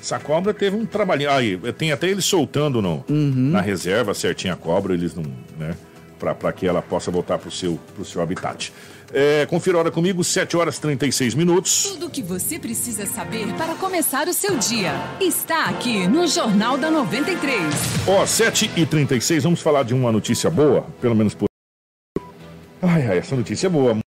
essa 0.00 0.18
cobra 0.18 0.52
teve 0.52 0.76
um 0.76 0.84
trabalhinho. 0.84 1.30
Aí, 1.30 1.56
tem 1.72 1.92
até 1.92 2.08
ele 2.08 2.20
soltando 2.20 2.82
no, 2.82 3.04
uhum. 3.08 3.50
na 3.52 3.60
reserva 3.60 4.12
certinho 4.12 4.52
a 4.52 4.56
cobra, 4.56 4.94
eles 4.94 5.14
não. 5.14 5.22
né? 5.56 5.76
para 6.20 6.52
que 6.52 6.66
ela 6.66 6.82
possa 6.82 7.10
voltar 7.10 7.38
para 7.38 7.48
o 7.48 7.52
seu, 7.52 7.80
seu 8.04 8.20
habitat. 8.20 8.72
É, 9.12 9.44
confira 9.46 9.76
a 9.76 9.80
hora 9.80 9.90
comigo, 9.90 10.22
7 10.22 10.56
horas 10.56 10.76
e 10.76 10.80
36 10.80 11.34
minutos. 11.34 11.84
Tudo 11.84 12.06
o 12.06 12.10
que 12.10 12.22
você 12.22 12.58
precisa 12.58 13.06
saber 13.06 13.52
para 13.54 13.74
começar 13.74 14.28
o 14.28 14.32
seu 14.32 14.56
dia 14.56 14.92
está 15.20 15.64
aqui 15.64 16.06
no 16.06 16.26
Jornal 16.26 16.78
da 16.78 16.90
93. 16.90 17.62
Ó, 18.06 18.22
oh, 18.22 18.26
7 18.26 18.70
e 18.76 18.86
36 18.86 19.42
vamos 19.44 19.60
falar 19.60 19.82
de 19.82 19.94
uma 19.94 20.12
notícia 20.12 20.48
boa, 20.48 20.86
pelo 21.00 21.14
menos 21.14 21.34
por. 21.34 21.46
Ai, 22.82 23.06
ai, 23.08 23.18
essa 23.18 23.34
notícia 23.34 23.66
é 23.66 23.70
boa. 23.70 23.98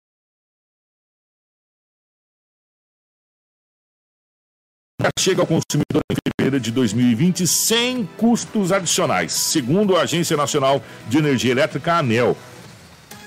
chega 5.20 5.42
ao 5.42 5.48
consumidor 5.48 6.02
em 6.12 6.16
fevereiro 6.28 6.60
de 6.60 6.72
2020 6.72 7.48
sem 7.48 8.06
custos 8.18 8.74
adicionais, 8.74 9.32
segundo 9.32 9.96
a 9.96 10.02
Agência 10.02 10.36
Nacional 10.36 10.82
de 11.08 11.18
Energia 11.18 11.52
Elétrica, 11.52 11.96
ANEL. 11.96 12.36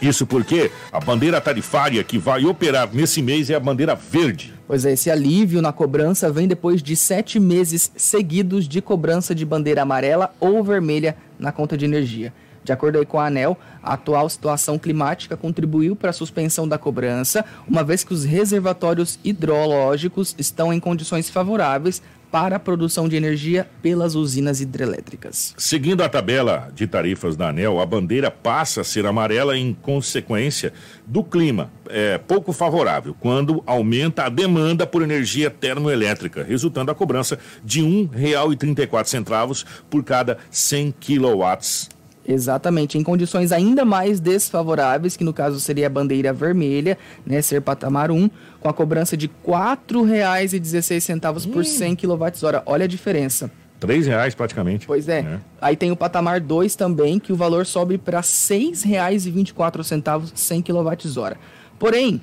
Isso 0.00 0.26
porque 0.26 0.70
a 0.92 1.00
bandeira 1.00 1.40
tarifária 1.40 2.04
que 2.04 2.18
vai 2.18 2.44
operar 2.44 2.88
nesse 2.92 3.22
mês 3.22 3.48
é 3.50 3.54
a 3.54 3.60
bandeira 3.60 3.94
verde. 3.94 4.54
Pois 4.66 4.84
é, 4.84 4.92
esse 4.92 5.10
alívio 5.10 5.62
na 5.62 5.72
cobrança 5.72 6.30
vem 6.30 6.48
depois 6.48 6.82
de 6.82 6.96
sete 6.96 7.38
meses 7.38 7.90
seguidos 7.96 8.68
de 8.68 8.82
cobrança 8.82 9.34
de 9.34 9.44
bandeira 9.44 9.82
amarela 9.82 10.34
ou 10.40 10.62
vermelha 10.62 11.16
na 11.38 11.52
conta 11.52 11.76
de 11.76 11.84
energia. 11.84 12.32
De 12.66 12.72
acordo 12.72 13.06
com 13.06 13.20
a 13.20 13.26
ANEL, 13.26 13.56
a 13.80 13.94
atual 13.94 14.28
situação 14.28 14.76
climática 14.76 15.36
contribuiu 15.36 15.94
para 15.94 16.10
a 16.10 16.12
suspensão 16.12 16.66
da 16.66 16.76
cobrança, 16.76 17.44
uma 17.68 17.84
vez 17.84 18.02
que 18.02 18.12
os 18.12 18.24
reservatórios 18.24 19.20
hidrológicos 19.22 20.34
estão 20.36 20.72
em 20.72 20.80
condições 20.80 21.30
favoráveis 21.30 22.02
para 22.30 22.56
a 22.56 22.58
produção 22.58 23.08
de 23.08 23.16
energia 23.16 23.68
pelas 23.82 24.14
usinas 24.14 24.60
hidrelétricas. 24.60 25.54
Seguindo 25.56 26.02
a 26.02 26.08
tabela 26.08 26.70
de 26.74 26.86
tarifas 26.86 27.36
da 27.36 27.48
ANEL, 27.48 27.80
a 27.80 27.86
bandeira 27.86 28.30
passa 28.30 28.80
a 28.80 28.84
ser 28.84 29.06
amarela 29.06 29.56
em 29.56 29.74
consequência 29.74 30.72
do 31.06 31.22
clima 31.22 31.70
é, 31.88 32.18
pouco 32.18 32.52
favorável, 32.52 33.14
quando 33.18 33.62
aumenta 33.66 34.24
a 34.24 34.28
demanda 34.28 34.86
por 34.86 35.02
energia 35.02 35.50
termoelétrica, 35.50 36.42
resultando 36.42 36.90
a 36.90 36.94
cobrança 36.94 37.38
de 37.64 37.80
R$ 37.80 38.08
1,34 38.12 39.64
por 39.88 40.02
cada 40.04 40.38
100 40.50 40.94
quilowatts 40.98 41.95
Exatamente, 42.28 42.98
em 42.98 43.02
condições 43.02 43.52
ainda 43.52 43.84
mais 43.84 44.18
desfavoráveis, 44.18 45.16
que 45.16 45.22
no 45.22 45.32
caso 45.32 45.60
seria 45.60 45.86
a 45.86 45.90
bandeira 45.90 46.32
vermelha, 46.32 46.98
né, 47.24 47.40
ser 47.40 47.60
patamar 47.60 48.10
1, 48.10 48.28
com 48.60 48.68
a 48.68 48.72
cobrança 48.72 49.16
de 49.16 49.26
R$ 49.26 49.32
4,16 49.46 51.52
por 51.52 51.64
100 51.64 51.94
kWh. 51.94 52.62
Olha 52.66 52.84
a 52.84 52.88
diferença. 52.88 53.50
R$ 53.80 54.00
reais 54.00 54.34
praticamente. 54.34 54.86
Pois 54.86 55.08
é. 55.08 55.20
é. 55.20 55.38
Aí 55.60 55.76
tem 55.76 55.92
o 55.92 55.96
patamar 55.96 56.40
2 56.40 56.74
também, 56.74 57.18
que 57.18 57.32
o 57.32 57.36
valor 57.36 57.66
sobe 57.66 57.98
para 57.98 58.18
R$ 58.18 58.24
6,24 58.24 60.32
100 60.34 60.62
kWh. 60.62 61.36
Porém, 61.78 62.20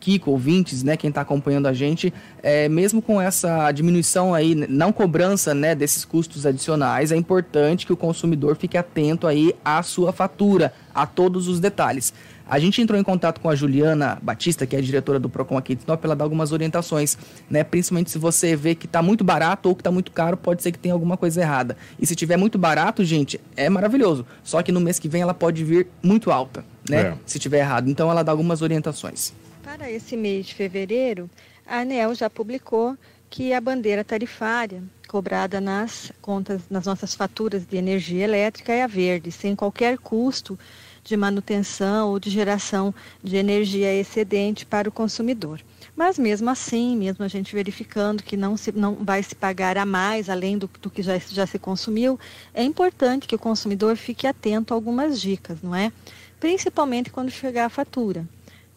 Kiko, 0.00 0.30
ouvintes, 0.30 0.82
né, 0.82 0.96
quem 0.96 1.08
está 1.08 1.20
acompanhando 1.20 1.66
a 1.66 1.72
gente, 1.72 2.12
é, 2.42 2.68
mesmo 2.68 3.02
com 3.02 3.20
essa 3.20 3.70
diminuição 3.72 4.34
aí, 4.34 4.54
não 4.54 4.92
cobrança, 4.92 5.54
né, 5.54 5.74
desses 5.74 6.04
custos 6.04 6.46
adicionais, 6.46 7.12
é 7.12 7.16
importante 7.16 7.86
que 7.86 7.92
o 7.92 7.96
consumidor 7.96 8.56
fique 8.56 8.76
atento 8.76 9.26
aí 9.26 9.54
à 9.64 9.82
sua 9.82 10.12
fatura, 10.12 10.72
a 10.94 11.06
todos 11.06 11.48
os 11.48 11.60
detalhes. 11.60 12.12
A 12.48 12.58
gente 12.58 12.80
entrou 12.80 12.98
em 12.98 13.02
contato 13.02 13.40
com 13.40 13.50
a 13.50 13.54
Juliana 13.54 14.18
Batista, 14.22 14.66
que 14.66 14.74
é 14.74 14.78
a 14.78 14.82
diretora 14.82 15.20
do 15.20 15.28
Procon 15.28 15.58
aqui 15.58 15.74
de 15.74 15.82
Sinop, 15.82 16.02
ela 16.02 16.16
dá 16.16 16.24
algumas 16.24 16.50
orientações, 16.50 17.18
né? 17.50 17.62
Principalmente 17.62 18.10
se 18.10 18.16
você 18.16 18.56
vê 18.56 18.74
que 18.74 18.86
está 18.86 19.02
muito 19.02 19.22
barato 19.22 19.68
ou 19.68 19.74
que 19.74 19.82
está 19.82 19.90
muito 19.90 20.10
caro, 20.10 20.34
pode 20.34 20.62
ser 20.62 20.72
que 20.72 20.78
tenha 20.78 20.94
alguma 20.94 21.18
coisa 21.18 21.42
errada. 21.42 21.76
E 22.00 22.06
se 22.06 22.16
tiver 22.16 22.38
muito 22.38 22.56
barato, 22.56 23.04
gente, 23.04 23.38
é 23.54 23.68
maravilhoso. 23.68 24.24
Só 24.42 24.62
que 24.62 24.72
no 24.72 24.80
mês 24.80 24.98
que 24.98 25.10
vem 25.10 25.20
ela 25.20 25.34
pode 25.34 25.62
vir 25.62 25.88
muito 26.02 26.30
alta, 26.30 26.64
né? 26.88 27.00
É. 27.00 27.14
Se 27.26 27.38
tiver 27.38 27.58
errado. 27.58 27.90
Então 27.90 28.10
ela 28.10 28.22
dá 28.22 28.32
algumas 28.32 28.62
orientações. 28.62 29.34
Para 29.68 29.90
esse 29.90 30.16
mês 30.16 30.46
de 30.46 30.54
fevereiro, 30.54 31.28
a 31.66 31.80
ANEL 31.80 32.14
já 32.14 32.30
publicou 32.30 32.96
que 33.28 33.52
a 33.52 33.60
bandeira 33.60 34.02
tarifária 34.02 34.82
cobrada 35.06 35.60
nas 35.60 36.10
contas, 36.22 36.62
nas 36.70 36.86
nossas 36.86 37.14
faturas 37.14 37.66
de 37.66 37.76
energia 37.76 38.24
elétrica 38.24 38.72
é 38.72 38.82
a 38.82 38.86
verde, 38.86 39.30
sem 39.30 39.54
qualquer 39.54 39.98
custo 39.98 40.58
de 41.04 41.14
manutenção 41.18 42.08
ou 42.08 42.18
de 42.18 42.30
geração 42.30 42.94
de 43.22 43.36
energia 43.36 43.94
excedente 43.94 44.64
para 44.64 44.88
o 44.88 44.92
consumidor. 44.92 45.60
Mas 45.94 46.18
mesmo 46.18 46.48
assim, 46.48 46.96
mesmo 46.96 47.22
a 47.22 47.28
gente 47.28 47.54
verificando 47.54 48.22
que 48.22 48.38
não, 48.38 48.56
se, 48.56 48.72
não 48.72 48.94
vai 48.94 49.22
se 49.22 49.34
pagar 49.34 49.76
a 49.76 49.84
mais 49.84 50.30
além 50.30 50.56
do, 50.56 50.70
do 50.80 50.88
que 50.88 51.02
já, 51.02 51.18
já 51.18 51.46
se 51.46 51.58
consumiu, 51.58 52.18
é 52.54 52.64
importante 52.64 53.28
que 53.28 53.34
o 53.34 53.38
consumidor 53.38 53.96
fique 53.96 54.26
atento 54.26 54.72
a 54.72 54.76
algumas 54.78 55.20
dicas, 55.20 55.60
não 55.60 55.74
é? 55.74 55.92
Principalmente 56.40 57.10
quando 57.10 57.30
chegar 57.30 57.66
a 57.66 57.70
fatura 57.70 58.26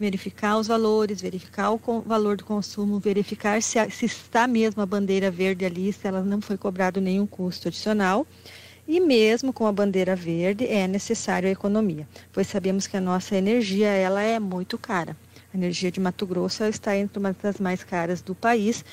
verificar 0.02 0.58
os 0.58 0.66
valores, 0.66 1.22
verificar 1.22 1.72
o 1.72 1.80
valor 2.04 2.36
do 2.36 2.44
consumo, 2.44 3.00
verificar 3.00 3.62
se, 3.62 3.78
se 3.92 4.08
está 4.08 4.48
mesmo 4.48 4.82
a 4.82 4.86
bandeira 4.86 5.30
verde 5.30 5.64
ali, 5.64 5.94
se 5.94 6.08
ela 6.08 6.24
não 6.24 6.42
foi 6.42 6.58
cobrado 6.58 7.00
nenhum 7.00 7.28
custo 7.28 7.68
adicional. 7.68 8.26
E 8.88 9.00
mesmo 9.00 9.54
com 9.54 9.68
a 9.68 9.72
bandeira 9.72 10.16
verde 10.16 10.66
é 10.66 10.88
necessário 10.88 11.48
a 11.48 11.52
economia, 11.52 12.08
pois 12.34 12.48
sabemos 12.48 12.88
que 12.88 12.98
a 12.98 13.02
nossa 13.02 13.36
energia 13.36 13.90
ela 13.90 14.24
é 14.24 14.40
muito 14.40 14.76
cara. 14.76 15.16
A 15.54 15.58
energia 15.58 15.92
de 15.92 16.00
Mato 16.00 16.26
Grosso 16.26 16.64
está 16.64 16.98
entre 16.98 17.20
uma 17.20 17.32
das 17.40 17.60
mais 17.60 17.84
caras 17.84 18.24
do 18.24 18.34
país, 18.34 18.84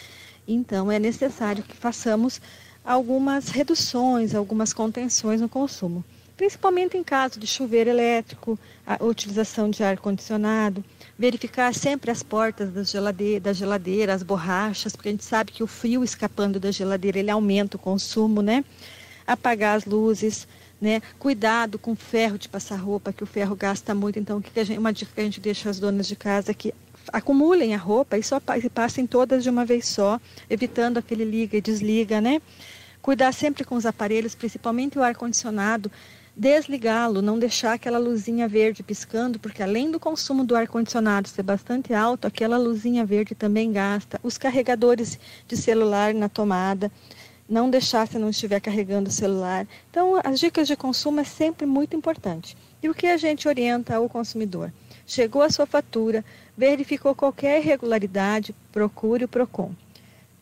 então 0.47 0.93
é 0.93 0.99
necessário 0.99 1.63
que 1.63 1.75
façamos 1.75 2.39
algumas 2.85 3.49
reduções, 3.49 4.35
algumas 4.35 4.75
contenções 4.75 5.41
no 5.41 5.49
consumo, 5.49 6.05
principalmente 6.37 6.99
em 6.99 7.03
caso 7.03 7.41
de 7.41 7.47
chuveiro 7.47 7.89
elétrico, 7.89 8.59
a 8.87 9.03
utilização 9.03 9.71
de 9.71 9.83
ar 9.83 9.97
condicionado 9.97 10.85
verificar 11.19 11.75
sempre 11.75 12.11
as 12.11 12.23
portas 12.23 12.71
das 12.71 12.91
geladeira, 12.91 13.41
da 13.41 13.53
geladeira, 13.53 14.15
as 14.15 14.23
borrachas, 14.23 14.95
porque 14.95 15.09
a 15.09 15.13
gente 15.13 15.25
sabe 15.25 15.51
que 15.51 15.63
o 15.63 15.67
frio 15.67 16.05
escapando 16.05 16.61
da 16.61 16.71
geladeira 16.71 17.19
ele 17.19 17.31
aumenta 17.31 17.77
o 17.77 17.81
consumo, 17.81 18.41
né? 18.41 18.65
Apagar 19.27 19.77
as 19.77 19.85
luzes, 19.85 20.47
né? 20.81 21.03
Cuidado 21.19 21.79
com 21.79 21.93
o 21.93 21.97
ferro 21.97 22.39
de 22.39 22.49
passar 22.49 22.77
roupa, 22.77 23.13
que 23.13 23.25
o 23.25 23.27
ferro 23.27 23.57
gasta 23.57 23.95
muito. 23.95 24.19
Então, 24.19 24.41
que 24.41 24.65
gente, 24.65 24.79
uma 24.79 24.93
dica 24.93 25.11
que 25.13 25.21
a 25.21 25.25
gente 25.25 25.41
deixa 25.41 25.69
às 25.69 25.81
donas 25.81 26.07
de 26.07 26.15
casa 26.15 26.53
é 26.53 26.55
que 26.55 26.73
acumulem 27.13 27.75
a 27.75 27.79
roupa 27.79 28.17
e 28.17 28.23
só 28.23 28.41
passem 28.73 29.07
todas 29.07 29.43
de 29.43 29.51
uma 29.51 29.65
vez 29.65 29.87
só, 29.89 30.21
evitando 30.49 30.99
aquele 30.99 31.25
liga 31.25 31.57
e 31.57 31.61
desliga, 31.61 32.21
né? 32.21 32.41
Cuidar 33.03 33.33
sempre 33.33 33.65
com 33.65 33.75
os 33.75 33.87
aparelhos, 33.87 34.35
principalmente 34.35 34.99
o 34.99 35.03
ar 35.03 35.17
condicionado 35.17 35.91
desligá-lo, 36.39 37.21
não 37.21 37.37
deixar 37.37 37.73
aquela 37.73 37.99
luzinha 37.99 38.47
verde 38.47 38.85
piscando, 38.85 39.41
porque 39.41 39.61
além 39.61 39.91
do 39.91 39.99
consumo 39.99 40.45
do 40.45 40.55
ar-condicionado 40.55 41.29
ser 41.29 41.43
bastante 41.43 41.93
alto, 41.93 42.29
aquela 42.29 42.57
luzinha 42.57 43.05
verde 43.05 43.35
também 43.35 43.73
gasta. 43.73 44.21
Os 44.23 44.39
carregadores 44.39 45.19
de 45.49 45.57
celular 45.57 46.15
na 46.15 46.29
tomada, 46.29 46.93
não 47.49 47.69
deixar 47.69 48.07
se 48.07 48.19
não 48.19 48.31
estiver 48.31 48.61
carregando 48.61 49.09
o 49.09 49.13
celular. 49.13 49.67
Então, 49.91 50.21
as 50.23 50.39
dicas 50.39 50.69
de 50.69 50.77
consumo 50.77 51.19
é 51.19 51.25
sempre 51.25 51.67
muito 51.67 51.97
importante. 51.97 52.57
E 52.81 52.89
o 52.89 52.95
que 52.95 53.09
a 53.09 53.17
gente 53.17 53.49
orienta 53.49 53.97
ao 53.97 54.09
consumidor? 54.09 54.73
Chegou 55.05 55.43
a 55.43 55.51
sua 55.51 55.67
fatura, 55.67 56.25
verificou 56.57 57.17
qualquer 57.17 57.59
irregularidade, 57.59 58.55
procure 58.71 59.25
o 59.25 59.29
PROCON. 59.29 59.73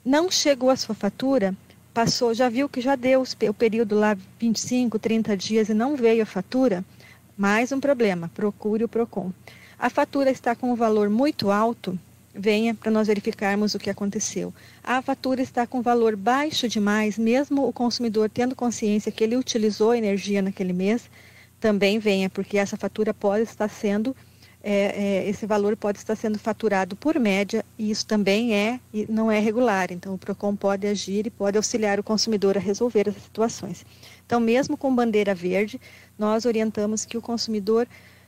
Não 0.04 0.30
chegou 0.30 0.68
a 0.68 0.76
sua 0.76 0.94
fatura, 0.94 1.56
passou, 1.96 2.34
já 2.34 2.50
viu 2.50 2.68
que 2.68 2.82
já 2.82 2.94
deu 2.94 3.24
o 3.48 3.54
período 3.54 3.94
lá 3.98 4.14
25, 4.38 4.98
30 4.98 5.34
dias 5.34 5.70
e 5.70 5.72
não 5.72 5.96
veio 5.96 6.22
a 6.22 6.26
fatura, 6.26 6.84
mais 7.38 7.72
um 7.72 7.80
problema, 7.80 8.30
procure 8.34 8.84
o 8.84 8.88
PROCON. 8.88 9.32
A 9.78 9.88
fatura 9.88 10.30
está 10.30 10.54
com 10.54 10.70
um 10.70 10.74
valor 10.74 11.08
muito 11.08 11.50
alto, 11.50 11.98
venha 12.34 12.74
para 12.74 12.90
nós 12.90 13.06
verificarmos 13.06 13.74
o 13.74 13.78
que 13.78 13.88
aconteceu. 13.88 14.52
A 14.84 15.00
fatura 15.00 15.40
está 15.40 15.66
com 15.66 15.80
valor 15.80 16.16
baixo 16.16 16.68
demais, 16.68 17.16
mesmo 17.16 17.66
o 17.66 17.72
consumidor 17.72 18.28
tendo 18.28 18.54
consciência 18.54 19.10
que 19.10 19.24
ele 19.24 19.34
utilizou 19.34 19.94
energia 19.94 20.42
naquele 20.42 20.74
mês, 20.74 21.08
também 21.58 21.98
venha, 21.98 22.28
porque 22.28 22.58
essa 22.58 22.76
fatura 22.76 23.14
pode 23.14 23.44
estar 23.44 23.70
sendo 23.70 24.14
é, 24.68 24.72
é, 24.72 25.28
esse 25.28 25.46
valor 25.46 25.76
pode 25.76 25.98
estar 25.98 26.16
sendo 26.16 26.40
faturado 26.40 26.96
por 26.96 27.20
média 27.20 27.64
e 27.78 27.88
isso 27.88 28.04
também 28.04 28.52
é 28.52 28.80
não 29.08 29.30
é 29.30 29.38
regular. 29.38 29.92
Então, 29.92 30.14
o 30.14 30.18
PROCON 30.18 30.56
pode 30.56 30.88
agir 30.88 31.24
e 31.24 31.30
pode 31.30 31.56
auxiliar 31.56 32.00
o 32.00 32.02
consumidor 32.02 32.56
a 32.56 32.60
resolver 32.60 33.08
essas 33.08 33.22
situações. 33.22 33.86
Então, 34.26 34.40
mesmo 34.40 34.76
com 34.76 34.92
bandeira 34.92 35.32
verde, 35.36 35.80
nós 36.18 36.44
orientamos 36.44 37.04
que 37.04 37.16
o 37.16 37.22
consumidor 37.22 37.86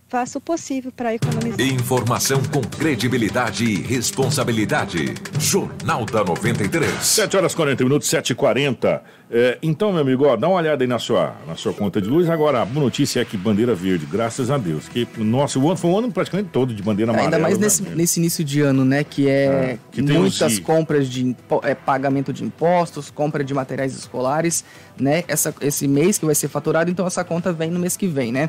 faça 0.09 0.39
o 0.39 0.41
possível 0.41 0.91
para 0.91 1.15
economizar. 1.15 1.61
Informação 1.61 2.43
com 2.45 2.63
credibilidade 2.63 3.65
e 3.65 3.83
responsabilidade. 3.83 5.15
Jornal 5.39 6.07
da 6.07 6.25
93. 6.25 6.91
7 7.05 7.37
horas 7.37 7.55
40 7.55 7.85
minutos, 7.85 8.09
7 8.09 8.31
e 8.31 8.35
40 8.35 9.03
é, 9.31 9.59
Então, 9.63 9.93
meu 9.93 10.01
amigo, 10.01 10.25
ó, 10.25 10.37
dá 10.37 10.49
uma 10.49 10.57
olhada 10.57 10.83
aí 10.83 10.89
na 10.89 10.99
sua, 10.99 11.35
na 11.47 11.55
sua 11.55 11.75
conta 11.75 12.01
de 12.01 12.09
luz. 12.09 12.31
Agora, 12.31 12.63
a 12.63 12.65
boa 12.65 12.85
notícia 12.85 13.21
é 13.21 13.25
que 13.25 13.37
bandeira 13.37 13.75
verde, 13.75 14.07
graças 14.07 14.51
a 14.51 14.57
Deus. 14.57 14.89
Que 14.89 15.07
nosso 15.19 15.61
o 15.61 15.67
ano 15.69 15.77
foi 15.77 15.91
um 15.91 15.99
ano 15.99 16.11
praticamente 16.11 16.49
todo 16.51 16.73
de 16.73 16.83
bandeira 16.83 17.13
amarela. 17.13 17.37
Ainda 17.37 17.43
mais 17.43 17.59
né? 17.59 17.65
nesse, 17.65 17.83
nesse 17.83 18.21
início 18.21 18.43
de 18.43 18.63
ano, 18.63 18.87
né? 18.87 19.05
Que 19.05 19.29
é, 19.29 19.45
é 19.45 19.79
que 19.93 20.01
muitas 20.01 20.59
compras 20.59 21.09
de 21.09 21.37
é, 21.63 21.75
pagamento 21.75 22.33
de 22.33 22.43
impostos, 22.43 23.11
compra 23.11 23.45
de 23.45 23.53
materiais 23.53 23.95
escolares, 23.95 24.65
né? 24.99 25.25
Essa, 25.29 25.55
esse 25.61 25.87
mês 25.87 26.17
que 26.17 26.25
vai 26.25 26.35
ser 26.35 26.49
faturado, 26.49 26.91
então 26.91 27.07
essa 27.07 27.23
conta 27.23 27.53
vem 27.53 27.71
no 27.71 27.79
mês 27.79 27.95
que 27.95 28.07
vem, 28.07 28.33
né? 28.33 28.49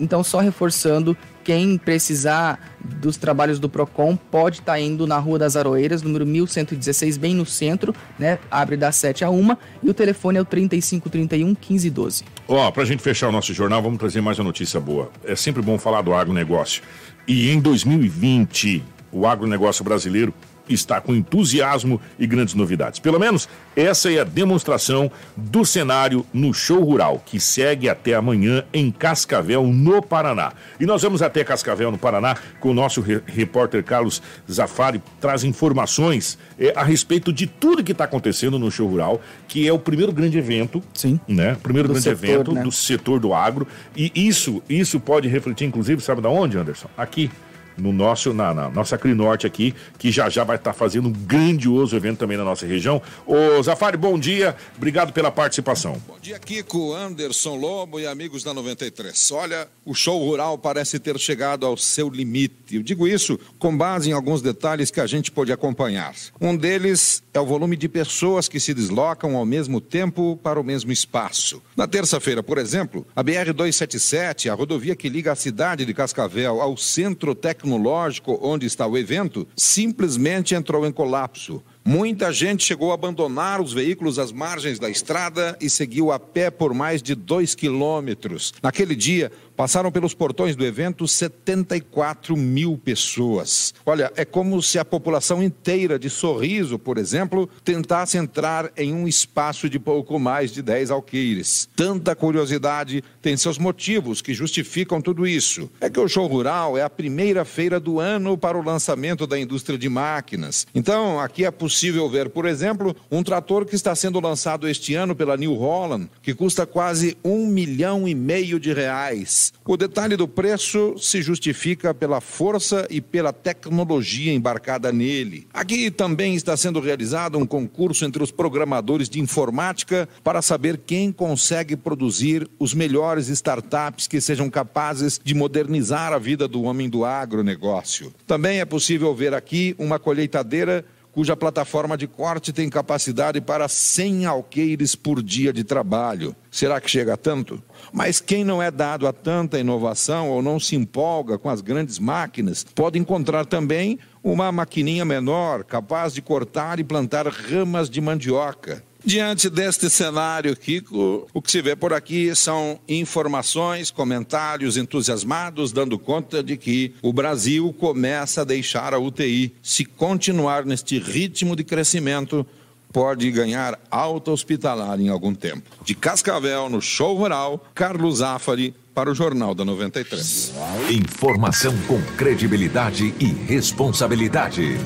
Então, 0.00 0.24
só 0.24 0.38
reforçando, 0.38 1.16
quem 1.42 1.76
precisar 1.76 2.58
dos 2.82 3.16
trabalhos 3.16 3.58
do 3.58 3.68
PROCON 3.68 4.16
pode 4.16 4.60
estar 4.60 4.72
tá 4.72 4.80
indo 4.80 5.06
na 5.06 5.18
Rua 5.18 5.38
das 5.38 5.56
Aroeiras, 5.56 6.02
número 6.02 6.24
1116, 6.24 7.18
bem 7.18 7.34
no 7.34 7.44
centro, 7.44 7.94
né? 8.18 8.38
Abre 8.50 8.76
das 8.76 8.96
7 8.96 9.24
a 9.24 9.30
1 9.30 9.56
e 9.82 9.90
o 9.90 9.94
telefone 9.94 10.38
é 10.38 10.40
o 10.40 10.44
3531 10.44 11.46
1512. 11.48 12.24
Ó, 12.48 12.70
pra 12.70 12.84
gente 12.84 13.02
fechar 13.02 13.28
o 13.28 13.32
nosso 13.32 13.52
jornal, 13.52 13.82
vamos 13.82 13.98
trazer 13.98 14.20
mais 14.20 14.38
uma 14.38 14.44
notícia 14.44 14.80
boa. 14.80 15.10
É 15.24 15.36
sempre 15.36 15.60
bom 15.60 15.78
falar 15.78 16.02
do 16.02 16.14
agronegócio. 16.14 16.82
E 17.28 17.50
em 17.50 17.60
2020, 17.60 18.82
o 19.12 19.26
agronegócio 19.26 19.84
brasileiro 19.84 20.32
está 20.68 21.00
com 21.00 21.14
entusiasmo 21.14 22.00
e 22.18 22.26
grandes 22.26 22.54
novidades. 22.54 22.98
Pelo 22.98 23.18
menos 23.18 23.48
essa 23.76 24.10
é 24.10 24.20
a 24.20 24.24
demonstração 24.24 25.10
do 25.36 25.64
cenário 25.64 26.24
no 26.32 26.54
show 26.54 26.82
rural, 26.82 27.22
que 27.24 27.40
segue 27.40 27.88
até 27.88 28.14
amanhã 28.14 28.64
em 28.72 28.90
Cascavel, 28.90 29.66
no 29.66 30.00
Paraná. 30.00 30.52
E 30.78 30.86
nós 30.86 31.02
vamos 31.02 31.22
até 31.22 31.42
Cascavel, 31.42 31.90
no 31.90 31.98
Paraná, 31.98 32.36
com 32.60 32.70
o 32.70 32.74
nosso 32.74 33.00
re 33.00 33.20
repórter 33.26 33.82
Carlos 33.82 34.22
Zafari, 34.50 35.02
traz 35.20 35.44
informações 35.44 36.38
é, 36.58 36.72
a 36.76 36.82
respeito 36.82 37.32
de 37.32 37.46
tudo 37.46 37.82
que 37.82 37.92
está 37.92 38.04
acontecendo 38.04 38.58
no 38.58 38.70
show 38.70 38.88
rural, 38.88 39.20
que 39.48 39.66
é 39.66 39.72
o 39.72 39.78
primeiro 39.78 40.12
grande 40.12 40.38
evento, 40.38 40.82
Sim. 40.92 41.18
né? 41.26 41.56
Primeiro 41.62 41.88
do 41.88 41.94
grande 41.94 42.04
setor, 42.04 42.24
evento 42.24 42.52
né? 42.52 42.62
do 42.62 42.72
setor 42.72 43.18
do 43.18 43.34
agro. 43.34 43.66
E 43.96 44.12
isso, 44.14 44.62
isso 44.68 45.00
pode 45.00 45.28
refletir, 45.28 45.66
inclusive, 45.66 46.00
sabe 46.00 46.20
da 46.20 46.28
onde, 46.28 46.56
Anderson? 46.56 46.88
Aqui 46.96 47.30
no 47.76 47.92
nosso, 47.92 48.32
na, 48.32 48.54
na 48.54 48.68
nossa 48.68 48.96
Crinorte 48.96 49.46
aqui, 49.46 49.74
que 49.98 50.10
já 50.10 50.28
já 50.28 50.44
vai 50.44 50.56
estar 50.56 50.72
fazendo 50.72 51.08
um 51.08 51.12
grandioso 51.12 51.96
evento 51.96 52.18
também 52.18 52.36
na 52.36 52.44
nossa 52.44 52.66
região. 52.66 53.02
Ô 53.26 53.62
Zafari, 53.62 53.96
bom 53.96 54.18
dia, 54.18 54.56
obrigado 54.76 55.12
pela 55.12 55.30
participação. 55.30 56.00
Bom 56.06 56.18
dia, 56.20 56.38
Kiko, 56.38 56.94
Anderson 56.94 57.56
Lobo 57.56 57.98
e 57.98 58.06
amigos 58.06 58.42
da 58.42 58.54
93. 58.54 59.30
Olha, 59.32 59.68
o 59.84 59.94
show 59.94 60.18
rural 60.24 60.56
parece 60.56 60.98
ter 60.98 61.18
chegado 61.18 61.66
ao 61.66 61.76
seu 61.76 62.08
limite. 62.08 62.76
Eu 62.76 62.82
digo 62.82 63.06
isso 63.06 63.38
com 63.58 63.76
base 63.76 64.10
em 64.10 64.12
alguns 64.12 64.40
detalhes 64.40 64.90
que 64.90 65.00
a 65.00 65.06
gente 65.06 65.30
pôde 65.30 65.52
acompanhar. 65.52 66.14
Um 66.40 66.56
deles 66.56 67.22
é 67.32 67.40
o 67.40 67.46
volume 67.46 67.76
de 67.76 67.88
pessoas 67.88 68.48
que 68.48 68.60
se 68.60 68.72
deslocam 68.72 69.36
ao 69.36 69.44
mesmo 69.44 69.80
tempo 69.80 70.38
para 70.42 70.60
o 70.60 70.64
mesmo 70.64 70.92
espaço. 70.92 71.62
Na 71.76 71.86
terça-feira, 71.86 72.42
por 72.42 72.58
exemplo, 72.58 73.06
a 73.14 73.22
BR-277, 73.22 74.50
a 74.50 74.54
rodovia 74.54 74.94
que 74.94 75.08
liga 75.08 75.32
a 75.32 75.36
cidade 75.36 75.84
de 75.84 75.94
Cascavel 75.94 76.60
ao 76.60 76.76
centro 76.76 77.34
técnico 77.34 77.63
tecnológico 77.64 78.38
onde 78.42 78.66
está 78.66 78.86
o 78.86 78.96
evento 78.98 79.48
simplesmente 79.56 80.54
entrou 80.54 80.86
em 80.86 80.92
colapso. 80.92 81.62
Muita 81.86 82.32
gente 82.32 82.64
chegou 82.64 82.90
a 82.90 82.94
abandonar 82.94 83.60
os 83.60 83.72
veículos 83.72 84.18
às 84.18 84.32
margens 84.32 84.78
da 84.78 84.88
estrada 84.88 85.56
e 85.60 85.68
seguiu 85.68 86.12
a 86.12 86.18
pé 86.18 86.50
por 86.50 86.72
mais 86.72 87.02
de 87.02 87.14
dois 87.14 87.54
quilômetros. 87.54 88.54
Naquele 88.62 88.94
dia, 88.94 89.30
Passaram 89.56 89.92
pelos 89.92 90.14
portões 90.14 90.56
do 90.56 90.64
evento 90.64 91.06
74 91.06 92.36
mil 92.36 92.76
pessoas. 92.76 93.72
Olha, 93.86 94.12
é 94.16 94.24
como 94.24 94.60
se 94.60 94.80
a 94.80 94.84
população 94.84 95.40
inteira 95.40 95.96
de 95.96 96.10
Sorriso, 96.10 96.76
por 96.76 96.98
exemplo, 96.98 97.48
tentasse 97.62 98.18
entrar 98.18 98.72
em 98.76 98.92
um 98.92 99.06
espaço 99.06 99.68
de 99.70 99.78
pouco 99.78 100.18
mais 100.18 100.50
de 100.50 100.60
10 100.60 100.90
alqueires. 100.90 101.68
Tanta 101.76 102.16
curiosidade 102.16 103.04
tem 103.22 103.36
seus 103.36 103.56
motivos 103.56 104.20
que 104.20 104.34
justificam 104.34 105.00
tudo 105.00 105.24
isso. 105.24 105.70
É 105.80 105.88
que 105.88 106.00
o 106.00 106.08
show 106.08 106.26
rural 106.26 106.76
é 106.76 106.82
a 106.82 106.90
primeira 106.90 107.44
feira 107.44 107.78
do 107.78 108.00
ano 108.00 108.36
para 108.36 108.58
o 108.58 108.64
lançamento 108.64 109.24
da 109.24 109.38
indústria 109.38 109.78
de 109.78 109.88
máquinas. 109.88 110.66
Então, 110.74 111.20
aqui 111.20 111.44
é 111.44 111.50
possível 111.52 112.08
ver, 112.08 112.28
por 112.28 112.44
exemplo, 112.44 112.94
um 113.08 113.22
trator 113.22 113.64
que 113.64 113.76
está 113.76 113.94
sendo 113.94 114.18
lançado 114.18 114.68
este 114.68 114.94
ano 114.94 115.14
pela 115.14 115.36
New 115.36 115.54
Holland, 115.54 116.10
que 116.20 116.34
custa 116.34 116.66
quase 116.66 117.16
um 117.24 117.46
milhão 117.46 118.08
e 118.08 118.14
meio 118.16 118.58
de 118.58 118.72
reais. 118.72 119.43
O 119.66 119.76
detalhe 119.76 120.16
do 120.16 120.28
preço 120.28 120.94
se 120.98 121.20
justifica 121.22 121.92
pela 121.92 122.20
força 122.20 122.86
e 122.90 123.00
pela 123.00 123.32
tecnologia 123.32 124.32
embarcada 124.32 124.92
nele. 124.92 125.46
Aqui 125.52 125.90
também 125.90 126.34
está 126.34 126.56
sendo 126.56 126.80
realizado 126.80 127.38
um 127.38 127.46
concurso 127.46 128.04
entre 128.04 128.22
os 128.22 128.30
programadores 128.30 129.08
de 129.08 129.20
informática 129.20 130.08
para 130.22 130.42
saber 130.42 130.80
quem 130.86 131.10
consegue 131.10 131.76
produzir 131.76 132.48
os 132.58 132.74
melhores 132.74 133.28
startups 133.28 134.06
que 134.06 134.20
sejam 134.20 134.50
capazes 134.50 135.20
de 135.22 135.34
modernizar 135.34 136.12
a 136.12 136.18
vida 136.18 136.46
do 136.46 136.62
homem 136.62 136.88
do 136.88 137.04
agronegócio. 137.04 138.12
Também 138.26 138.60
é 138.60 138.64
possível 138.64 139.14
ver 139.14 139.34
aqui 139.34 139.74
uma 139.78 139.98
colheitadeira 139.98 140.84
cuja 141.14 141.36
plataforma 141.36 141.96
de 141.96 142.08
corte 142.08 142.52
tem 142.52 142.68
capacidade 142.68 143.40
para 143.40 143.68
100 143.68 144.26
alqueires 144.26 144.96
por 144.96 145.22
dia 145.22 145.52
de 145.52 145.62
trabalho. 145.62 146.34
Será 146.50 146.80
que 146.80 146.90
chega 146.90 147.14
a 147.14 147.16
tanto? 147.16 147.62
Mas 147.92 148.20
quem 148.20 148.44
não 148.44 148.60
é 148.60 148.70
dado 148.70 149.06
a 149.06 149.12
tanta 149.12 149.58
inovação 149.58 150.28
ou 150.28 150.42
não 150.42 150.58
se 150.58 150.74
empolga 150.74 151.38
com 151.38 151.48
as 151.48 151.60
grandes 151.60 152.00
máquinas, 152.00 152.66
pode 152.74 152.98
encontrar 152.98 153.46
também 153.46 153.98
uma 154.24 154.50
maquininha 154.50 155.04
menor, 155.04 155.62
capaz 155.62 156.12
de 156.12 156.20
cortar 156.20 156.80
e 156.80 156.84
plantar 156.84 157.28
ramas 157.28 157.88
de 157.88 158.00
mandioca. 158.00 158.82
Diante 159.06 159.50
deste 159.50 159.90
cenário, 159.90 160.56
Kiko, 160.56 161.28
o 161.34 161.42
que 161.42 161.50
se 161.50 161.60
vê 161.60 161.76
por 161.76 161.92
aqui 161.92 162.34
são 162.34 162.80
informações, 162.88 163.90
comentários 163.90 164.78
entusiasmados, 164.78 165.72
dando 165.72 165.98
conta 165.98 166.42
de 166.42 166.56
que 166.56 166.94
o 167.02 167.12
Brasil 167.12 167.74
começa 167.78 168.40
a 168.40 168.44
deixar 168.44 168.94
a 168.94 168.98
UTI. 168.98 169.54
Se 169.62 169.84
continuar 169.84 170.64
neste 170.64 170.98
ritmo 170.98 171.54
de 171.54 171.62
crescimento, 171.62 172.46
pode 172.94 173.30
ganhar 173.30 173.78
alta 173.90 174.30
hospitalar 174.30 174.98
em 174.98 175.10
algum 175.10 175.34
tempo. 175.34 175.68
De 175.84 175.94
Cascavel, 175.94 176.70
no 176.70 176.80
Show 176.80 177.14
Rural, 177.14 177.62
Carlos 177.74 178.18
Zafari, 178.18 178.74
para 178.94 179.10
o 179.10 179.14
Jornal 179.14 179.54
da 179.54 179.66
93. 179.66 180.54
Informação 180.90 181.76
com 181.88 182.00
credibilidade 182.16 183.12
e 183.20 183.26
responsabilidade. 183.26 184.78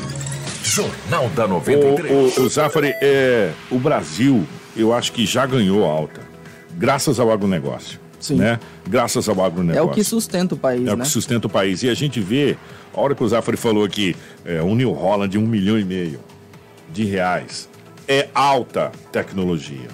Jornal 0.62 1.28
da 1.30 1.46
93. 1.46 2.36
O, 2.38 2.42
o, 2.42 2.44
o 2.44 2.48
Zafari, 2.48 2.92
é, 3.00 3.50
o 3.70 3.78
Brasil, 3.78 4.46
eu 4.76 4.92
acho 4.92 5.12
que 5.12 5.24
já 5.26 5.46
ganhou 5.46 5.84
alta, 5.84 6.20
graças 6.76 7.18
ao 7.18 7.30
agronegócio. 7.30 7.98
Sim. 8.20 8.36
Né? 8.36 8.59
Graças 8.86 9.28
ao 9.28 9.42
agronegócio. 9.44 9.78
É 9.78 9.82
o 9.82 9.94
que 9.94 10.02
sustenta 10.02 10.54
o 10.54 10.59
país, 10.59 10.82
É 10.82 10.84
né? 10.86 10.94
o 10.94 10.98
que 10.98 11.09
sustenta 11.09 11.46
o 11.46 11.50
país. 11.50 11.82
E 11.82 11.88
a 11.88 11.94
gente 11.94 12.20
vê, 12.20 12.56
a 12.94 13.00
hora 13.00 13.14
que 13.14 13.22
o 13.22 13.28
Zafari 13.28 13.56
falou 13.56 13.84
aqui, 13.84 14.16
é, 14.44 14.61
o 14.61 14.74
New 14.74 14.92
Holland, 14.92 15.38
um 15.38 15.46
milhão 15.46 15.78
e 15.78 15.84
meio 15.84 16.20
de 16.92 17.04
reais. 17.04 17.68
É 18.09 18.28
alta 18.34 18.90
tecnologia. 19.12 19.86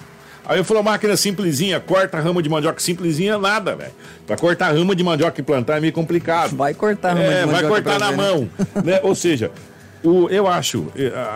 Aí 0.47 0.59
eu 0.59 0.63
falou, 0.63 0.83
máquina 0.83 1.17
simplesinha, 1.17 1.79
corta 1.79 2.19
rama 2.19 2.41
de 2.41 2.49
mandioca 2.49 2.79
simplesinha, 2.79 3.37
nada, 3.37 3.75
velho. 3.75 3.91
Pra 4.27 4.37
cortar 4.37 4.71
rama 4.73 4.95
de 4.95 5.03
mandioca 5.03 5.39
e 5.39 5.43
plantar 5.43 5.77
é 5.77 5.79
meio 5.79 5.93
complicado. 5.93 6.55
Vai 6.55 6.73
cortar 6.73 7.09
rama 7.13 7.23
é, 7.23 7.41
de 7.41 7.45
mandioca. 7.47 7.61
Vai 7.61 7.81
cortar 7.81 7.99
na 7.99 8.11
ver, 8.11 8.17
mão. 8.17 8.49
Né? 8.83 8.99
Ou 9.03 9.15
seja, 9.15 9.51
o, 10.05 10.29
eu 10.29 10.47
acho, 10.47 10.87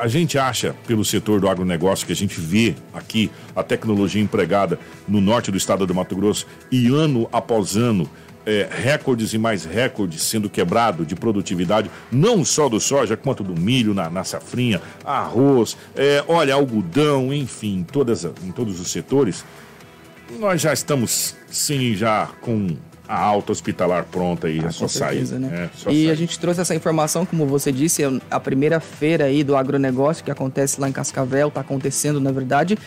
a 0.01 0.07
gente 0.07 0.37
acha, 0.37 0.75
pelo 0.85 1.03
setor 1.03 1.41
do 1.41 1.49
agronegócio, 1.49 2.05
que 2.05 2.13
a 2.13 2.15
gente 2.15 2.39
vê 2.39 2.75
aqui 2.93 3.31
a 3.55 3.63
tecnologia 3.63 4.21
empregada 4.21 4.79
no 5.07 5.19
norte 5.19 5.51
do 5.51 5.57
estado 5.57 5.87
do 5.87 5.95
Mato 5.95 6.15
Grosso 6.15 6.45
e 6.71 6.87
ano 6.87 7.27
após 7.31 7.75
ano. 7.75 8.09
É, 8.45 8.67
recordes 8.71 9.33
e 9.33 9.37
mais 9.37 9.65
recordes 9.65 10.23
sendo 10.23 10.49
quebrado 10.49 11.05
de 11.05 11.13
produtividade, 11.13 11.91
não 12.11 12.43
só 12.43 12.69
do 12.69 12.79
soja, 12.79 13.17
quanto 13.17 13.43
do 13.43 13.59
milho 13.59 13.93
na, 13.93 14.09
na 14.09 14.23
safrinha, 14.23 14.81
arroz, 15.03 15.77
é, 15.95 16.23
olha, 16.27 16.53
algodão, 16.55 17.33
enfim, 17.33 17.85
todas, 17.91 18.23
em 18.23 18.51
todos 18.51 18.79
os 18.79 18.91
setores. 18.91 19.43
Nós 20.39 20.61
já 20.61 20.73
estamos, 20.73 21.35
sim, 21.47 21.95
já 21.95 22.29
com 22.41 22.75
a 23.09 23.19
alta 23.19 23.51
hospitalar 23.51 24.05
pronta 24.05 24.45
aí, 24.45 24.61
ah, 24.63 24.67
é 24.67 24.71
só 24.71 24.87
certeza, 24.87 25.31
sair. 25.31 25.39
Né? 25.39 25.63
É, 25.63 25.69
só 25.75 25.89
e 25.89 26.03
sair. 26.03 26.11
a 26.11 26.15
gente 26.15 26.37
trouxe 26.37 26.61
essa 26.61 26.75
informação, 26.75 27.25
como 27.25 27.47
você 27.47 27.71
disse, 27.71 28.03
é 28.03 28.21
a 28.29 28.39
primeira 28.39 28.79
feira 28.79 29.25
aí 29.25 29.43
do 29.43 29.55
agronegócio 29.55 30.23
que 30.23 30.29
acontece 30.29 30.79
lá 30.79 30.87
em 30.87 30.91
Cascavel, 30.91 31.47
está 31.47 31.61
acontecendo 31.61 32.21
na 32.21 32.31
verdade, 32.31 32.77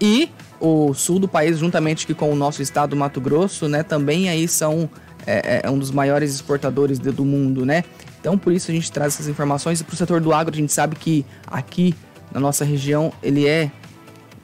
e 0.00 0.30
o 0.58 0.94
sul 0.94 1.18
do 1.18 1.28
país, 1.28 1.58
juntamente 1.58 2.12
com 2.14 2.32
o 2.32 2.34
nosso 2.34 2.62
estado 2.62 2.90
do 2.90 2.96
Mato 2.96 3.20
Grosso, 3.20 3.68
né, 3.68 3.82
também 3.82 4.30
aí 4.30 4.48
são 4.48 4.88
é, 5.26 5.60
é 5.64 5.70
um 5.70 5.78
dos 5.78 5.90
maiores 5.90 6.34
exportadores 6.34 6.98
do 6.98 7.24
mundo, 7.24 7.66
né? 7.66 7.84
Então 8.18 8.38
por 8.38 8.54
isso 8.54 8.70
a 8.70 8.74
gente 8.74 8.90
traz 8.90 9.14
essas 9.14 9.28
informações 9.28 9.80
e 9.80 9.84
para 9.84 9.92
o 9.92 9.96
setor 9.96 10.22
do 10.22 10.32
agro 10.32 10.54
a 10.54 10.56
gente 10.56 10.72
sabe 10.72 10.96
que 10.96 11.26
aqui 11.46 11.94
na 12.32 12.40
nossa 12.40 12.64
região 12.64 13.12
ele 13.22 13.46
é 13.46 13.70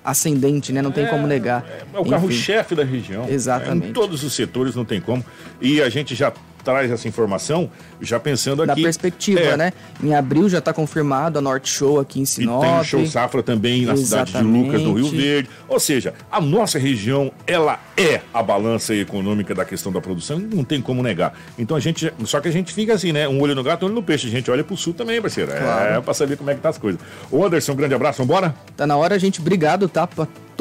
ascendente, 0.05 0.73
né? 0.73 0.83
Não 0.83 0.93
tem 0.93 1.05
é, 1.05 1.09
como 1.09 1.27
negar. 1.27 1.65
É, 1.67 1.97
é 1.97 2.01
o 2.01 2.05
carro-chefe 2.05 2.75
da 2.75 2.85
região. 2.85 3.29
Exatamente. 3.29 3.87
É, 3.87 3.91
em 3.91 3.93
todos 3.93 4.23
os 4.25 4.33
setores 4.33 4.75
não 4.75 4.85
tem 4.85 5.01
como. 5.01 5.25
E 5.61 5.81
a 5.81 5.89
gente 5.89 6.15
já 6.15 6.33
traz 6.65 6.91
essa 6.91 7.07
informação 7.09 7.71
já 8.01 8.19
pensando 8.19 8.63
aqui. 8.63 8.69
Da 8.69 8.75
perspectiva, 8.75 9.41
é. 9.41 9.57
né? 9.57 9.73
Em 10.03 10.15
abril 10.15 10.49
já 10.49 10.59
está 10.59 10.73
confirmado 10.73 11.39
a 11.39 11.43
Norte 11.43 11.71
Show 11.71 12.01
aqui 12.01 12.21
em 12.21 12.25
Sinop. 12.25 12.63
E 12.63 12.67
tem 12.67 12.79
o 12.79 12.85
Show 12.85 13.07
Safra 13.07 13.43
também 13.43 13.85
na 13.85 13.93
Exatamente. 13.93 14.29
cidade 14.31 14.47
de 14.47 14.59
Lucas, 14.59 14.83
no 14.83 14.95
Rio 14.95 15.09
Verde. 15.09 15.51
Ou 15.69 15.81
seja, 15.81 16.15
a 16.31 16.41
nossa 16.41 16.79
região, 16.79 17.31
ela 17.47 17.79
é 17.97 18.21
a 18.33 18.43
balança 18.43 18.95
econômica 18.95 19.55
da 19.55 19.65
questão 19.65 19.93
da 19.93 20.01
produção, 20.01 20.39
não 20.39 20.65
tem 20.65 20.81
como 20.81 21.03
negar. 21.03 21.35
Então 21.59 21.77
a 21.77 21.81
gente, 21.81 22.13
só 22.25 22.41
que 22.41 22.49
a 22.49 22.53
gente 22.53 22.73
fica 22.73 22.95
assim, 22.95 23.13
né? 23.13 23.29
Um 23.29 23.41
olho 23.41 23.55
no 23.55 23.63
gato, 23.63 23.83
um 23.83 23.87
olho 23.87 23.95
no 23.95 24.03
peixe. 24.03 24.27
A 24.27 24.31
gente 24.31 24.51
olha 24.51 24.65
pro 24.65 24.77
sul 24.77 24.95
também, 24.95 25.21
parceiro. 25.21 25.53
Claro. 25.53 25.95
É, 25.95 26.01
para 26.01 26.15
saber 26.15 26.37
como 26.37 26.51
é 26.51 26.55
que 26.55 26.61
tá 26.61 26.69
as 26.69 26.79
coisas. 26.79 27.01
Ô 27.31 27.45
Anderson, 27.45 27.73
um 27.73 27.77
grande 27.77 27.95
abraço, 27.95 28.19
vambora? 28.23 28.55
Tá 28.77 28.87
na 28.87 28.97
hora, 28.97 29.19
gente. 29.19 29.41
Obrigado, 29.41 29.89
tá? 29.89 30.09